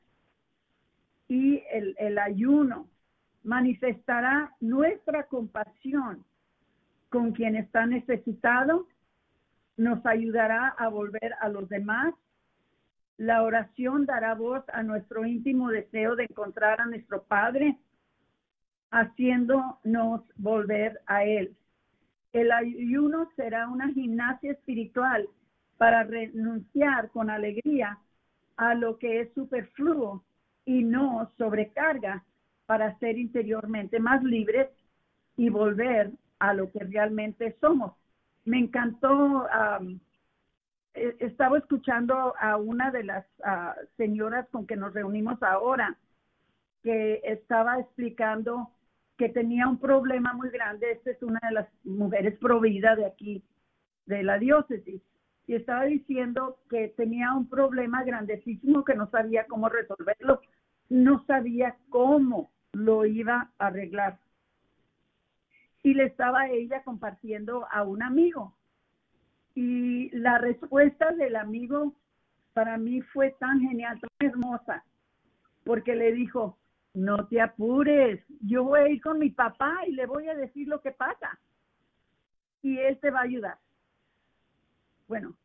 y 1.27 1.63
el, 1.71 1.95
el 1.97 2.17
ayuno 2.19 2.87
manifestará 3.43 4.55
nuestra 4.59 5.27
compasión 5.27 6.25
con 7.09 7.31
quien 7.31 7.55
está 7.55 7.85
necesitado, 7.85 8.87
nos 9.77 10.05
ayudará 10.05 10.69
a 10.69 10.89
volver 10.89 11.33
a 11.39 11.47
los 11.49 11.69
demás 11.69 12.13
la 13.17 13.41
oración 13.41 14.05
dará 14.05 14.35
voz 14.35 14.63
a 14.69 14.83
nuestro 14.83 15.25
íntimo 15.25 15.69
deseo 15.69 16.15
de 16.15 16.25
encontrar 16.25 16.79
a 16.79 16.85
nuestro 16.85 17.23
Padre, 17.23 17.77
haciéndonos 18.91 20.21
volver 20.35 21.01
a 21.07 21.23
Él. 21.23 21.55
El 22.31 22.51
ayuno 22.51 23.27
será 23.35 23.67
una 23.69 23.89
gimnasia 23.89 24.51
espiritual 24.51 25.27
para 25.77 26.03
renunciar 26.03 27.09
con 27.09 27.31
alegría 27.31 27.97
a 28.55 28.75
lo 28.75 28.99
que 28.99 29.21
es 29.21 29.33
superfluo 29.33 30.23
y 30.67 30.83
no 30.83 31.31
sobrecarga 31.37 32.23
para 32.65 32.99
ser 32.99 33.17
interiormente 33.17 33.99
más 33.99 34.21
libres 34.21 34.67
y 35.37 35.49
volver 35.49 36.11
a 36.39 36.53
lo 36.53 36.69
que 36.71 36.79
realmente 36.79 37.55
somos. 37.61 37.93
Me 38.43 38.59
encantó 38.59 39.47
eh, 40.93 41.15
estaba 41.19 41.57
escuchando 41.57 42.33
a 42.37 42.57
una 42.57 42.91
de 42.91 43.05
las 43.05 43.25
ah, 43.45 43.75
señoras 43.95 44.45
con 44.51 44.67
que 44.67 44.75
nos 44.75 44.93
reunimos 44.93 45.41
ahora, 45.41 45.95
que 46.83 47.21
estaba 47.23 47.79
explicando 47.79 48.69
que 49.17 49.29
tenía 49.29 49.69
un 49.69 49.79
problema 49.79 50.33
muy 50.33 50.49
grande. 50.49 50.91
Esta 50.91 51.11
es 51.11 51.23
una 51.23 51.39
de 51.47 51.53
las 51.53 51.67
mujeres 51.85 52.37
providas 52.39 52.97
de 52.97 53.05
aquí, 53.05 53.41
de 54.05 54.21
la 54.21 54.37
diócesis. 54.37 55.01
Y 55.47 55.55
estaba 55.55 55.85
diciendo 55.85 56.57
que 56.69 56.89
tenía 56.89 57.31
un 57.31 57.47
problema 57.47 58.03
grandísimo 58.03 58.83
que 58.83 58.95
no 58.95 59.09
sabía 59.09 59.45
cómo 59.47 59.69
resolverlo. 59.69 60.41
No 60.89 61.23
sabía 61.25 61.77
cómo 61.89 62.51
lo 62.73 63.05
iba 63.05 63.51
a 63.57 63.67
arreglar. 63.67 64.19
Y 65.83 65.93
le 65.93 66.05
estaba 66.05 66.49
ella 66.49 66.83
compartiendo 66.83 67.67
a 67.71 67.83
un 67.83 68.03
amigo 68.03 68.57
y 69.59 70.11
la 70.11 70.37
respuesta 70.37 71.11
del 71.13 71.35
amigo 71.35 71.95
para 72.53 72.77
mí 72.77 73.01
fue 73.01 73.31
tan 73.39 73.59
genial, 73.59 73.99
tan 73.99 74.29
hermosa, 74.29 74.85
porque 75.63 75.95
le 75.95 76.11
dijo, 76.11 76.59
no 76.93 77.27
te 77.27 77.41
apures, 77.41 78.23
yo 78.41 78.65
voy 78.65 78.79
a 78.81 78.87
ir 78.87 79.01
con 79.01 79.17
mi 79.17 79.31
papá 79.31 79.79
y 79.87 79.93
le 79.93 80.05
voy 80.05 80.29
a 80.29 80.35
decir 80.35 80.67
lo 80.67 80.79
que 80.79 80.91
pasa. 80.91 81.39
Y 82.61 82.77
él 82.77 82.99
te 82.99 83.09
va 83.09 83.21
a 83.21 83.23
ayudar. 83.23 83.57
Bueno, 85.07 85.35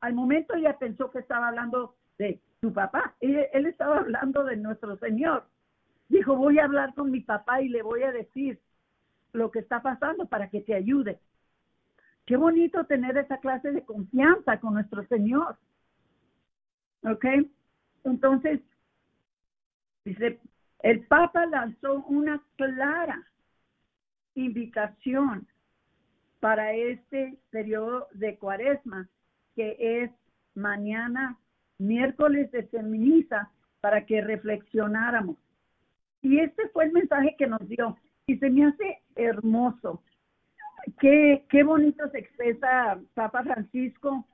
al 0.00 0.14
momento 0.14 0.54
ella 0.54 0.78
pensó 0.78 1.10
que 1.10 1.18
estaba 1.18 1.48
hablando 1.48 1.96
de 2.16 2.40
su 2.64 2.72
papá. 2.72 3.14
Él, 3.20 3.46
él 3.52 3.66
estaba 3.66 3.98
hablando 3.98 4.42
de 4.44 4.56
nuestro 4.56 4.96
Señor. 4.96 5.44
Dijo, 6.08 6.34
voy 6.34 6.58
a 6.58 6.64
hablar 6.64 6.94
con 6.94 7.10
mi 7.10 7.20
papá 7.20 7.60
y 7.60 7.68
le 7.68 7.82
voy 7.82 8.02
a 8.04 8.10
decir 8.10 8.58
lo 9.34 9.50
que 9.50 9.58
está 9.58 9.82
pasando 9.82 10.26
para 10.26 10.48
que 10.48 10.62
te 10.62 10.74
ayude. 10.74 11.20
Qué 12.24 12.38
bonito 12.38 12.86
tener 12.86 13.18
esa 13.18 13.36
clase 13.36 13.70
de 13.70 13.84
confianza 13.84 14.58
con 14.60 14.72
nuestro 14.72 15.06
Señor. 15.08 15.58
¿Ok? 17.02 17.26
Entonces, 18.04 18.60
dice, 20.06 20.40
el 20.78 21.06
Papa 21.06 21.44
lanzó 21.44 22.02
una 22.04 22.42
clara 22.56 23.22
invitación 24.34 25.46
para 26.40 26.72
este 26.72 27.36
periodo 27.50 28.08
de 28.12 28.38
cuaresma, 28.38 29.06
que 29.54 29.76
es 29.78 30.10
mañana, 30.54 31.38
miércoles 31.78 32.50
de 32.52 32.66
Seminiza, 32.68 33.50
para 33.80 34.06
que 34.06 34.20
reflexionáramos. 34.20 35.36
Y 36.22 36.38
este 36.40 36.68
fue 36.68 36.86
el 36.86 36.92
mensaje 36.92 37.34
que 37.38 37.46
nos 37.46 37.66
dio. 37.68 37.96
Y 38.26 38.38
se 38.38 38.48
me 38.50 38.66
hace 38.66 39.02
hermoso. 39.16 40.02
Qué, 41.00 41.44
qué 41.48 41.62
bonito 41.62 42.08
se 42.10 42.18
expresa 42.18 42.98
Papa 43.14 43.42
Francisco. 43.42 44.26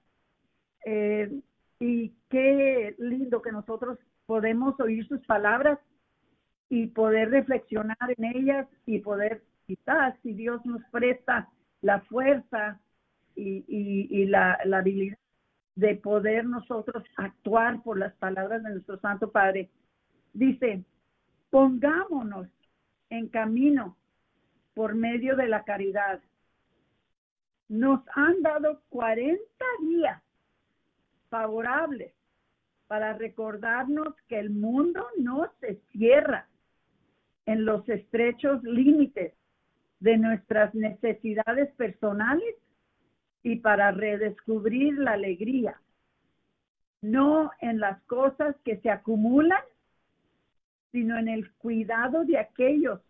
eh, 0.84 1.41
y 1.80 2.12
qué 2.28 2.95
lindo 2.99 3.41
que 3.41 3.53
nosotros 3.53 3.99
podemos 4.26 4.78
oír 4.80 5.07
sus 5.09 5.24
palabras 5.26 5.78
y 6.68 6.88
poder 6.88 7.30
reflexionar 7.30 7.97
en 8.16 8.24
ellas 8.24 8.68
y 8.86 9.01
poder, 9.01 9.43
quizás, 9.66 10.14
si 10.22 10.34
Dios 10.34 10.64
nos 10.66 10.82
presta 10.93 11.49
la 11.80 12.01
fuerza 12.03 12.78
y, 13.34 13.64
y, 13.66 14.09
y 14.11 14.26
la, 14.26 14.59
la 14.64 14.78
habilidad 14.78 15.16
de 15.80 15.96
poder 15.96 16.44
nosotros 16.44 17.02
actuar 17.16 17.82
por 17.82 17.98
las 17.98 18.12
palabras 18.16 18.62
de 18.62 18.70
nuestro 18.70 19.00
Santo 19.00 19.30
Padre. 19.32 19.70
Dice, 20.34 20.84
pongámonos 21.48 22.48
en 23.08 23.28
camino 23.28 23.96
por 24.74 24.94
medio 24.94 25.36
de 25.36 25.48
la 25.48 25.64
caridad. 25.64 26.20
Nos 27.70 28.02
han 28.14 28.42
dado 28.42 28.82
40 28.90 29.40
días 29.80 30.22
favorables 31.30 32.12
para 32.86 33.14
recordarnos 33.14 34.14
que 34.28 34.38
el 34.38 34.50
mundo 34.50 35.06
no 35.16 35.50
se 35.60 35.76
cierra 35.92 36.46
en 37.46 37.64
los 37.64 37.88
estrechos 37.88 38.62
límites 38.64 39.32
de 40.00 40.18
nuestras 40.18 40.74
necesidades 40.74 41.72
personales 41.76 42.54
y 43.43 43.57
para 43.57 43.91
redescubrir 43.91 44.99
la 44.99 45.12
alegría, 45.12 45.80
no 47.01 47.51
en 47.61 47.80
las 47.80 48.01
cosas 48.03 48.55
que 48.64 48.76
se 48.78 48.91
acumulan, 48.91 49.62
sino 50.93 51.18
en 51.18 51.28
el 51.28 51.51
cuidado 51.53 52.24
de 52.24 52.38
aquellos 52.38 53.01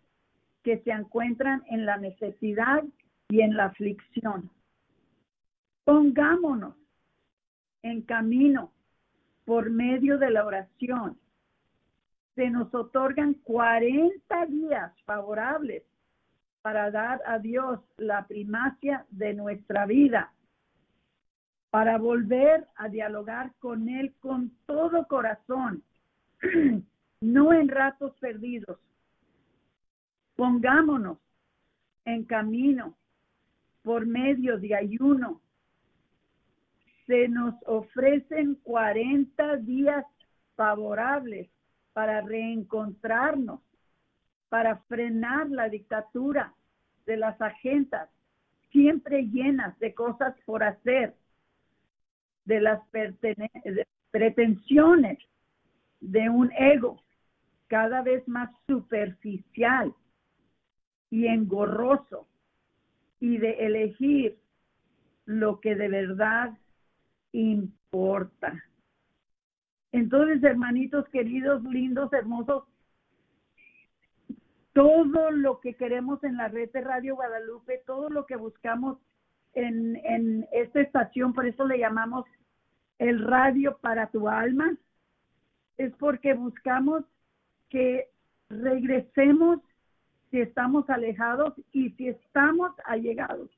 que 0.63 0.79
se 0.81 0.91
encuentran 0.91 1.63
en 1.69 1.87
la 1.87 1.97
necesidad 1.97 2.85
y 3.29 3.41
en 3.41 3.57
la 3.57 3.67
aflicción. 3.67 4.51
Pongámonos 5.85 6.77
en 7.83 8.03
camino 8.03 8.73
por 9.45 9.71
medio 9.71 10.19
de 10.19 10.31
la 10.31 10.45
oración. 10.45 11.19
Se 12.35 12.51
nos 12.51 12.73
otorgan 12.75 13.35
40 13.35 14.47
días 14.47 14.93
favorables 15.05 15.83
para 16.63 16.91
dar 16.91 17.23
a 17.27 17.39
Dios 17.39 17.81
la 17.97 18.27
primacia 18.27 19.07
de 19.11 19.35
nuestra 19.35 19.87
vida, 19.87 20.33
para 21.71 21.99
volver 21.99 22.67
a 22.77 22.89
dialogar 22.89 23.53
con 23.59 23.89
Él 23.89 24.15
con 24.21 24.51
todo 24.67 25.07
corazón, 25.07 25.83
no 27.21 27.53
en 27.53 27.69
ratos 27.69 28.17
perdidos. 28.19 28.79
Pongámonos 30.37 31.19
en 32.05 32.25
camino 32.25 32.97
por 33.83 34.07
medio 34.07 34.59
de 34.59 34.75
ayuno. 34.75 35.41
Se 37.07 37.29
nos 37.29 37.55
ofrecen 37.67 38.55
40 38.57 39.57
días 39.59 40.05
favorables 40.57 41.51
para 41.93 42.21
reencontrarnos 42.21 43.61
para 44.51 44.77
frenar 44.89 45.49
la 45.49 45.71
dictadura 45.71 46.53
de 47.07 47.17
las 47.17 47.41
agendas, 47.41 48.11
siempre 48.71 49.23
llenas 49.23 49.79
de 49.79 49.95
cosas 49.95 50.37
por 50.45 50.63
hacer, 50.63 51.15
de 52.45 52.61
las 52.61 52.81
pretensiones 54.11 55.19
de 56.01 56.29
un 56.29 56.53
ego 56.53 57.01
cada 57.69 58.03
vez 58.03 58.27
más 58.29 58.51
superficial 58.67 59.95
y 61.11 61.27
engorroso, 61.27 62.27
y 63.21 63.39
de 63.39 63.67
elegir 63.67 64.39
lo 65.27 65.61
que 65.61 65.75
de 65.77 65.89
verdad 65.89 66.57
importa. 67.33 68.65
Entonces, 69.93 70.43
hermanitos 70.43 71.07
queridos, 71.11 71.63
lindos, 71.65 72.13
hermosos, 72.13 72.65
todo 74.73 75.31
lo 75.31 75.61
que 75.61 75.75
queremos 75.75 76.23
en 76.25 76.37
la 76.37 76.49
red 76.49 76.71
de 76.71 76.81
Radio 76.81 77.17
Guadalupe, 77.17 77.83
todo 77.87 78.09
lo 78.09 78.27
que 78.27 78.37
buscamos 78.37 78.99
en, 79.55 79.97
en 79.97 80.47
esta 80.53 80.81
estación, 80.81 81.33
por 81.33 81.47
eso 81.47 81.67
le 81.67 81.79
llamamos 81.79 82.25
el 82.99 83.23
radio 83.23 83.79
para 83.79 84.09
tu 84.11 84.29
alma, 84.29 84.77
es 85.77 85.93
porque 85.97 86.35
buscamos 86.35 87.05
que 87.69 88.09
regresemos 88.49 89.61
si 90.31 90.41
estamos 90.41 90.89
alejados 90.89 91.55
y 91.73 91.91
si 91.93 92.09
estamos 92.09 92.73
allegados 92.85 93.51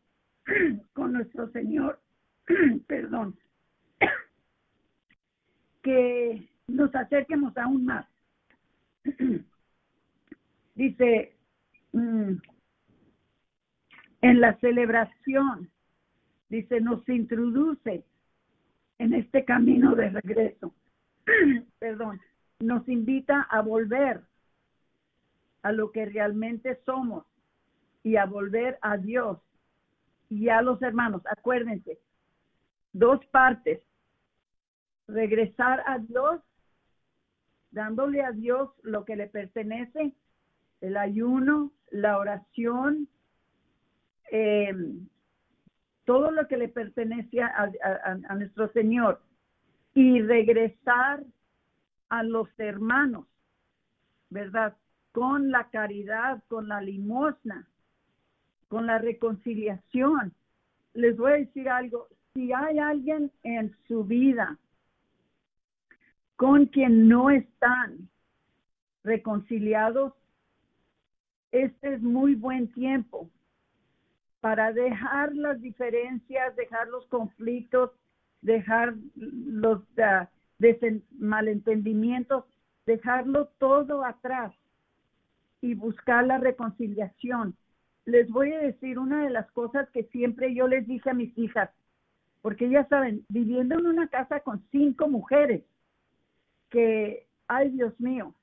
con 0.95 1.13
nuestro 1.13 1.51
Señor, 1.51 2.01
perdón, 2.87 3.37
que 5.83 6.49
nos 6.69 6.95
acerquemos 6.95 7.57
aún 7.59 7.85
más. 7.85 8.07
Dice, 10.75 11.37
mm, 11.93 12.33
en 14.23 14.41
la 14.41 14.59
celebración, 14.61 15.71
dice, 16.49 16.81
nos 16.81 17.07
introduce 17.09 18.05
en 18.99 19.15
este 19.15 19.45
camino 19.45 19.95
de 19.95 20.11
regreso. 20.11 20.75
Perdón, 21.79 22.21
nos 22.61 22.89
invita 22.89 23.43
a 23.51 23.61
volver 23.61 24.23
a 25.63 25.73
lo 25.73 25.93
que 25.93 26.07
realmente 26.07 26.81
somos 26.87 27.25
y 28.03 28.17
a 28.17 28.25
volver 28.27 28.79
a 28.81 28.97
Dios 28.97 29.39
y 30.29 30.49
a 30.49 30.63
los 30.63 30.81
hermanos. 30.83 31.23
Acuérdense, 31.27 31.99
dos 32.93 33.25
partes. 33.27 33.81
Regresar 35.09 35.83
a 35.87 35.99
Dios, 35.99 36.41
dándole 37.71 38.23
a 38.23 38.33
Dios 38.33 38.71
lo 38.83 39.05
que 39.05 39.17
le 39.17 39.27
pertenece 39.27 40.15
el 40.83 40.97
ayuno, 40.97 41.73
la 41.91 42.19
oración, 42.19 43.09
eh, 44.31 44.75
todo 46.05 46.33
lo 46.33 46.49
que 46.49 46.57
le 46.57 46.69
pertenece 46.69 47.41
a, 47.41 47.71
a, 47.83 48.19
a, 48.29 48.35
nuestro 48.35 48.71
Señor 48.73 49.23
y 49.95 50.21
regresar 50.21 51.23
a 52.09 52.23
los 52.25 52.49
hermanos, 52.59 53.27
¿verdad? 54.29 54.77
Con 55.13 55.51
la 55.51 55.71
caridad, 55.71 56.43
con 56.49 56.67
la 56.67 56.81
limosna, 56.81 57.69
con 58.69 58.87
la 58.87 58.99
reconciliación. 58.99 60.35
Les 60.95 61.17
voy 61.17 61.33
a 61.33 61.37
decir 61.37 61.69
algo, 61.69 62.09
si 62.35 62.53
hay 62.53 62.79
alguien 62.79 63.31
en 63.45 63.75
su 63.87 64.05
vida 64.05 64.59
con 66.35 66.67
quien 66.67 67.07
no 67.07 67.31
están 67.31 68.09
reconciliados, 69.05 70.15
este 71.53 71.95
es 71.95 72.03
muy 72.03 72.35
buen 72.35 72.73
tiempo 72.73 73.29
para 74.41 74.73
dejar 74.73 75.37
las 75.37 75.61
diferencias, 75.61 76.57
dejar 76.57 76.89
los 76.89 77.07
conflictos, 77.07 77.93
dejar 78.41 78.95
los 79.15 79.83
uh, 79.99 80.27
malentendimientos, 81.19 82.45
dejarlo 82.87 83.47
todo 83.59 84.05
atrás 84.05 84.53
y 85.61 85.75
buscar 85.75 86.27
la 86.27 86.39
reconciliación. 86.39 87.55
Les 88.05 88.29
voy 88.31 88.53
a 88.53 88.59
decir 88.59 88.99
una 88.99 89.23
de 89.23 89.31
las 89.31 89.49
cosas 89.53 89.89
que 89.91 90.05
siempre 90.05 90.55
yo 90.55 90.67
les 90.67 90.87
dije 90.89 91.11
a 91.11 91.15
mis 91.15 91.37
hijas, 91.39 91.71
porque 92.41 92.69
ya 92.69 92.85
saben, 92.89 93.25
viviendo 93.29 93.79
en 93.79 93.87
una 93.87 94.09
casa 94.09 94.41
con 94.41 94.61
cinco 94.73 95.07
mujeres, 95.07 95.63
que, 96.69 97.29
ay 97.47 97.71
Dios 97.71 97.99
mío, 98.01 98.35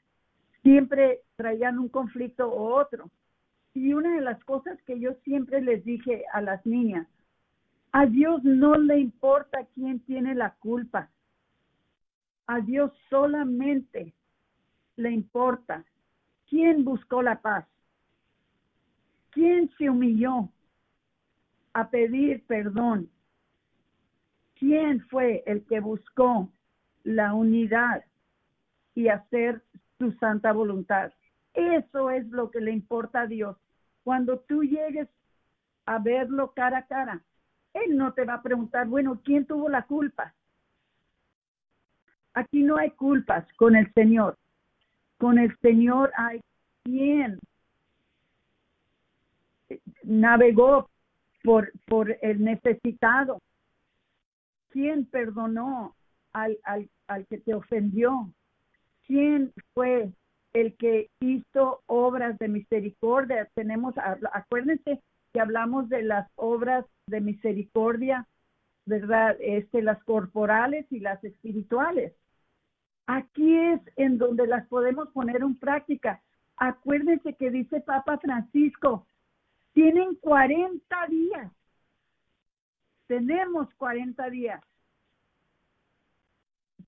siempre 0.64 1.22
traían 1.36 1.80
un 1.80 1.90
conflicto 1.90 2.50
u 2.50 2.74
otro. 2.74 3.10
Y 3.74 3.94
una 3.94 4.16
de 4.16 4.22
las 4.22 4.44
cosas 4.44 4.82
que 4.84 5.00
yo 5.00 5.14
siempre 5.24 5.62
les 5.62 5.84
dije 5.86 6.26
a 6.34 6.42
las 6.42 6.66
niñas, 6.66 7.08
a 7.92 8.06
Dios 8.06 8.44
no 8.44 8.76
le 8.76 9.00
importa 9.00 9.66
quién 9.74 10.00
tiene 10.02 10.36
la 10.36 10.56
culpa. 10.56 11.10
A 12.48 12.60
Dios 12.62 12.92
solamente 13.10 14.14
le 14.96 15.12
importa 15.12 15.86
quién 16.50 16.84
buscó 16.84 17.22
la 17.22 17.42
paz, 17.42 17.66
quién 19.30 19.70
se 19.78 19.90
humilló 19.90 20.50
a 21.74 21.90
pedir 21.90 22.44
perdón, 22.48 23.10
quién 24.56 25.02
fue 25.08 25.44
el 25.46 25.64
que 25.66 25.80
buscó 25.80 26.52
la 27.04 27.34
unidad 27.34 28.04
y 28.94 29.08
hacer 29.08 29.64
su 30.00 30.12
santa 30.14 30.52
voluntad. 30.54 31.12
Eso 31.54 32.10
es 32.10 32.26
lo 32.30 32.50
que 32.50 32.62
le 32.62 32.72
importa 32.72 33.22
a 33.22 33.28
Dios. 33.28 33.58
Cuando 34.04 34.40
tú 34.40 34.64
llegues 34.64 35.08
a 35.90 35.98
verlo 35.98 36.54
cara 36.54 36.80
a 36.80 36.86
cara. 36.86 37.24
Él 37.74 37.98
no 37.98 38.14
te 38.14 38.24
va 38.24 38.36
a 38.36 38.42
preguntar, 38.44 38.88
bueno, 38.88 39.22
¿quién 39.24 39.46
tuvo 39.46 39.70
la 39.70 39.84
culpa? 39.84 40.36
Aquí 42.34 42.62
no 42.62 42.78
hay 42.78 42.92
culpas 42.92 43.46
con 43.58 43.76
el 43.76 43.92
Señor. 43.94 44.38
Con 45.18 45.40
el 45.40 45.56
Señor 45.60 46.12
hay 46.16 46.42
quien 46.84 47.40
navegó 50.04 50.90
por, 51.44 51.72
por 51.86 52.16
el 52.22 52.44
necesitado, 52.44 53.40
quién 54.70 55.06
perdonó 55.06 55.96
al, 56.34 56.60
al, 56.64 56.88
al 57.08 57.26
que 57.28 57.40
te 57.40 57.54
ofendió, 57.54 58.32
quién 59.10 59.52
fue 59.74 60.14
el 60.54 60.78
que 60.78 61.10
hizo 61.20 61.82
obras 61.88 62.38
de 62.38 62.48
misericordia. 62.48 63.50
Tenemos, 63.56 63.96
acuérdense 64.32 65.02
que 65.34 65.40
hablamos 65.42 65.90
de 65.90 66.04
las 66.04 66.30
obras 66.36 66.86
de 67.08 67.20
misericordia, 67.20 68.28
¿verdad? 68.86 69.36
Este, 69.42 69.82
las 69.82 70.02
corporales 70.04 70.86
y 70.92 71.00
las 71.00 71.24
espirituales. 71.24 72.14
Aquí 73.08 73.58
es 73.58 73.82
en 73.96 74.20
donde 74.20 74.46
las 74.46 74.68
podemos 74.68 75.10
poner 75.10 75.38
en 75.38 75.58
práctica. 75.58 76.22
Acuérdense 76.56 77.34
que 77.34 77.50
dice 77.50 77.82
Papa 77.82 78.20
Francisco, 78.20 79.08
tienen 79.74 80.16
40 80.16 81.08
días. 81.08 81.52
Tenemos 83.08 83.74
40 83.76 84.30
días 84.30 84.62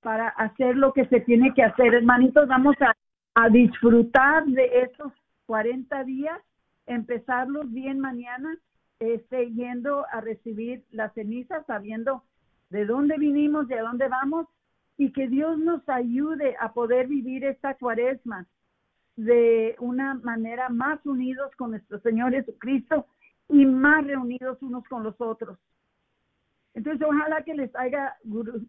para 0.02 0.30
hacer 0.30 0.76
lo 0.76 0.93
que 0.93 1.06
se 1.08 1.22
tiene 1.22 1.54
que 1.54 1.64
hacer. 1.64 1.93
Hermanitos, 1.93 2.47
vamos 2.47 2.76
a, 2.82 2.95
a 3.36 3.49
disfrutar 3.49 4.45
de 4.45 4.84
esos 4.84 5.14
40 5.45 6.04
días, 6.04 6.39
empezarlos 6.88 7.72
bien 7.72 7.99
mañana, 7.99 8.58
este, 8.99 9.52
yendo 9.52 10.06
a 10.12 10.22
recibir 10.22 10.84
las 10.91 11.14
cenizas, 11.14 11.66
sabiendo 11.66 12.24
de 12.70 12.86
dónde 12.86 13.18
vinimos, 13.18 13.68
de 13.68 13.80
dónde 13.80 14.08
vamos, 14.08 14.47
y 14.97 15.12
que 15.12 15.28
Dios 15.28 15.58
nos 15.58 15.88
ayude 15.89 16.56
a 16.60 16.74
poder 16.74 17.08
vivir 17.08 17.43
esta 17.43 17.76
cuaresma 17.76 18.45
de 19.16 19.76
una 19.80 20.16
manera 20.16 20.70
más 20.70 21.04
unidos 21.06 21.52
con 21.58 21.72
nuestro 21.72 21.99
Señor 21.99 22.32
Jesucristo 22.32 23.06
y 23.49 23.66
más 23.66 24.06
reunidos 24.06 24.62
unos 24.62 24.84
con 24.86 25.04
los 25.04 25.20
otros. 25.20 25.58
Entonces, 26.74 27.06
ojalá 27.06 27.43
que 27.43 27.54
les 27.54 27.76
haya 27.76 28.16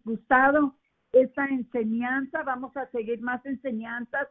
gustado 0.03 0.75
esta 1.13 1.45
enseñanza. 1.45 2.43
Vamos 2.43 2.75
a 2.75 2.87
seguir 2.87 3.21
más 3.21 3.45
enseñanzas 3.45 4.27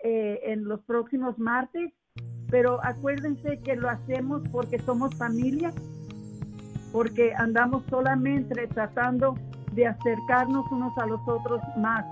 eh, 0.00 0.40
en 0.44 0.64
los 0.64 0.80
próximos 0.82 1.38
martes, 1.38 1.92
pero 2.50 2.84
acuérdense 2.84 3.58
que 3.64 3.76
lo 3.76 3.88
hacemos 3.88 4.42
porque 4.50 4.78
somos 4.78 5.14
familia, 5.14 5.72
porque 6.92 7.32
andamos 7.34 7.82
solamente 7.88 8.66
tratando 8.68 9.36
de 9.72 9.86
acercarnos 9.86 10.64
unos 10.70 10.96
a 10.98 11.06
los 11.06 11.20
otros 11.26 11.60
más 11.78 12.04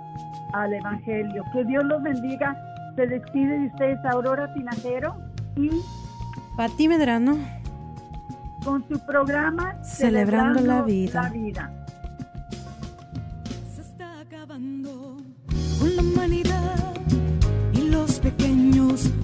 al 0.52 0.72
Evangelio. 0.72 1.42
Que 1.52 1.64
Dios 1.64 1.84
los 1.84 2.02
bendiga. 2.02 2.56
Se 2.96 3.06
despide 3.06 3.58
de 3.58 3.66
ustedes 3.66 3.98
Aurora 4.04 4.52
Pinajero 4.54 5.16
y 5.56 5.70
Pati 6.56 6.88
Medrano 6.88 7.36
con 8.64 8.86
su 8.88 8.98
programa 9.04 9.82
Celebrando, 9.82 10.60
la, 10.60 10.82
vida. 10.82 11.22
la 11.24 11.28
vida. 11.30 11.83
Pequeños 18.94 19.23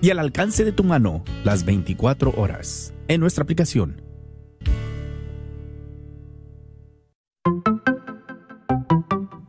y 0.00 0.10
al 0.10 0.18
alcance 0.18 0.64
de 0.64 0.72
tu 0.72 0.84
mano 0.84 1.24
las 1.44 1.64
24 1.64 2.34
horas 2.36 2.94
en 3.08 3.20
nuestra 3.20 3.42
aplicación. 3.42 4.02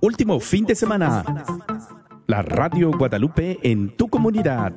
Último 0.01 0.39
fin 0.39 0.65
de 0.65 0.75
semana. 0.75 1.23
La 2.27 2.41
Radio 2.41 2.91
Guadalupe 2.91 3.59
en 3.61 3.95
tu 3.95 4.07
comunidad. 4.07 4.73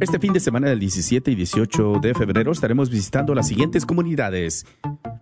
Este 0.00 0.18
fin 0.18 0.32
de 0.32 0.40
semana 0.40 0.68
del 0.68 0.78
17 0.78 1.30
y 1.30 1.34
18 1.34 2.00
de 2.00 2.14
febrero 2.14 2.52
estaremos 2.52 2.90
visitando 2.90 3.34
las 3.34 3.48
siguientes 3.48 3.84
comunidades. 3.84 4.66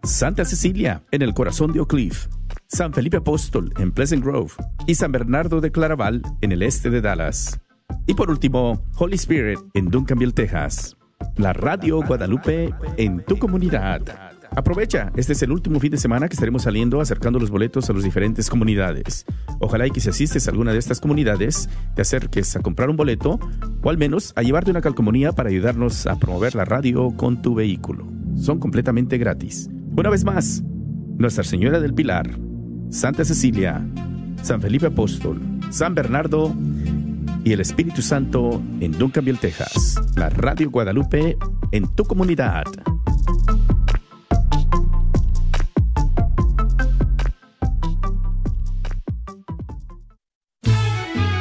Santa 0.02 0.44
Cecilia, 0.44 1.02
en 1.12 1.22
el 1.22 1.32
corazón 1.32 1.72
de 1.72 1.80
Oak 1.80 1.90
Cliff. 1.90 2.26
San 2.66 2.92
Felipe 2.92 3.18
Apóstol, 3.18 3.72
en 3.78 3.92
Pleasant 3.92 4.24
Grove. 4.24 4.52
Y 4.86 4.96
San 4.96 5.12
Bernardo 5.12 5.60
de 5.60 5.70
Claraval, 5.70 6.22
en 6.40 6.52
el 6.52 6.62
este 6.62 6.90
de 6.90 7.00
Dallas. 7.00 7.63
Y 8.06 8.14
por 8.14 8.30
último, 8.30 8.82
Holy 8.96 9.14
Spirit, 9.14 9.58
en 9.72 9.88
Duncanville, 9.88 10.32
Texas. 10.32 10.96
La 11.36 11.54
Radio 11.54 12.02
Guadalupe 12.02 12.74
en 12.98 13.24
tu 13.24 13.38
comunidad. 13.38 14.02
Aprovecha, 14.54 15.10
este 15.16 15.32
es 15.32 15.42
el 15.42 15.50
último 15.50 15.80
fin 15.80 15.90
de 15.90 15.96
semana 15.96 16.28
que 16.28 16.34
estaremos 16.34 16.62
saliendo 16.62 17.00
acercando 17.00 17.38
los 17.38 17.50
boletos 17.50 17.88
a 17.88 17.94
las 17.94 18.04
diferentes 18.04 18.50
comunidades. 18.50 19.24
Ojalá 19.58 19.86
y 19.86 19.90
que 19.90 20.00
si 20.00 20.10
asistes 20.10 20.46
a 20.46 20.50
alguna 20.50 20.72
de 20.72 20.78
estas 20.78 21.00
comunidades, 21.00 21.70
te 21.96 22.02
acerques 22.02 22.54
a 22.56 22.60
comprar 22.60 22.90
un 22.90 22.96
boleto 22.96 23.40
o 23.82 23.90
al 23.90 23.96
menos 23.96 24.34
a 24.36 24.42
llevarte 24.42 24.70
una 24.70 24.82
calcomanía 24.82 25.32
para 25.32 25.48
ayudarnos 25.48 26.06
a 26.06 26.16
promover 26.18 26.54
la 26.54 26.66
radio 26.66 27.10
con 27.16 27.40
tu 27.40 27.54
vehículo. 27.54 28.06
Son 28.36 28.58
completamente 28.58 29.16
gratis. 29.16 29.70
Una 29.96 30.10
vez 30.10 30.24
más, 30.24 30.62
Nuestra 31.16 31.42
Señora 31.42 31.80
del 31.80 31.94
Pilar, 31.94 32.38
Santa 32.90 33.24
Cecilia, 33.24 33.84
San 34.42 34.60
Felipe 34.60 34.86
Apóstol, 34.86 35.40
San 35.70 35.94
Bernardo 35.94 36.54
y 37.44 37.52
el 37.52 37.60
Espíritu 37.60 38.00
Santo 38.00 38.62
en 38.80 38.92
Duncanville, 38.92 39.38
Texas. 39.38 40.00
La 40.16 40.30
Radio 40.30 40.70
Guadalupe 40.70 41.36
en 41.72 41.86
tu 41.94 42.04
comunidad. 42.04 42.64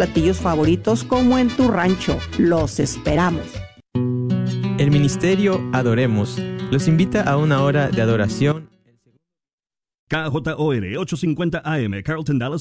platillos 0.00 0.38
favoritos 0.38 1.04
como 1.04 1.36
en 1.36 1.48
tu 1.48 1.68
rancho. 1.68 2.18
Los 2.38 2.80
esperamos. 2.80 3.44
El 4.78 4.90
Ministerio 4.90 5.60
Adoremos 5.74 6.38
los 6.70 6.88
invita 6.88 7.22
a 7.22 7.36
una 7.36 7.62
hora 7.62 7.90
de 7.90 8.00
adoración. 8.00 8.70
KJOR 10.08 10.96
850 10.96 11.60
AM, 11.62 12.02
Carlton 12.02 12.38
Dallas 12.38 12.58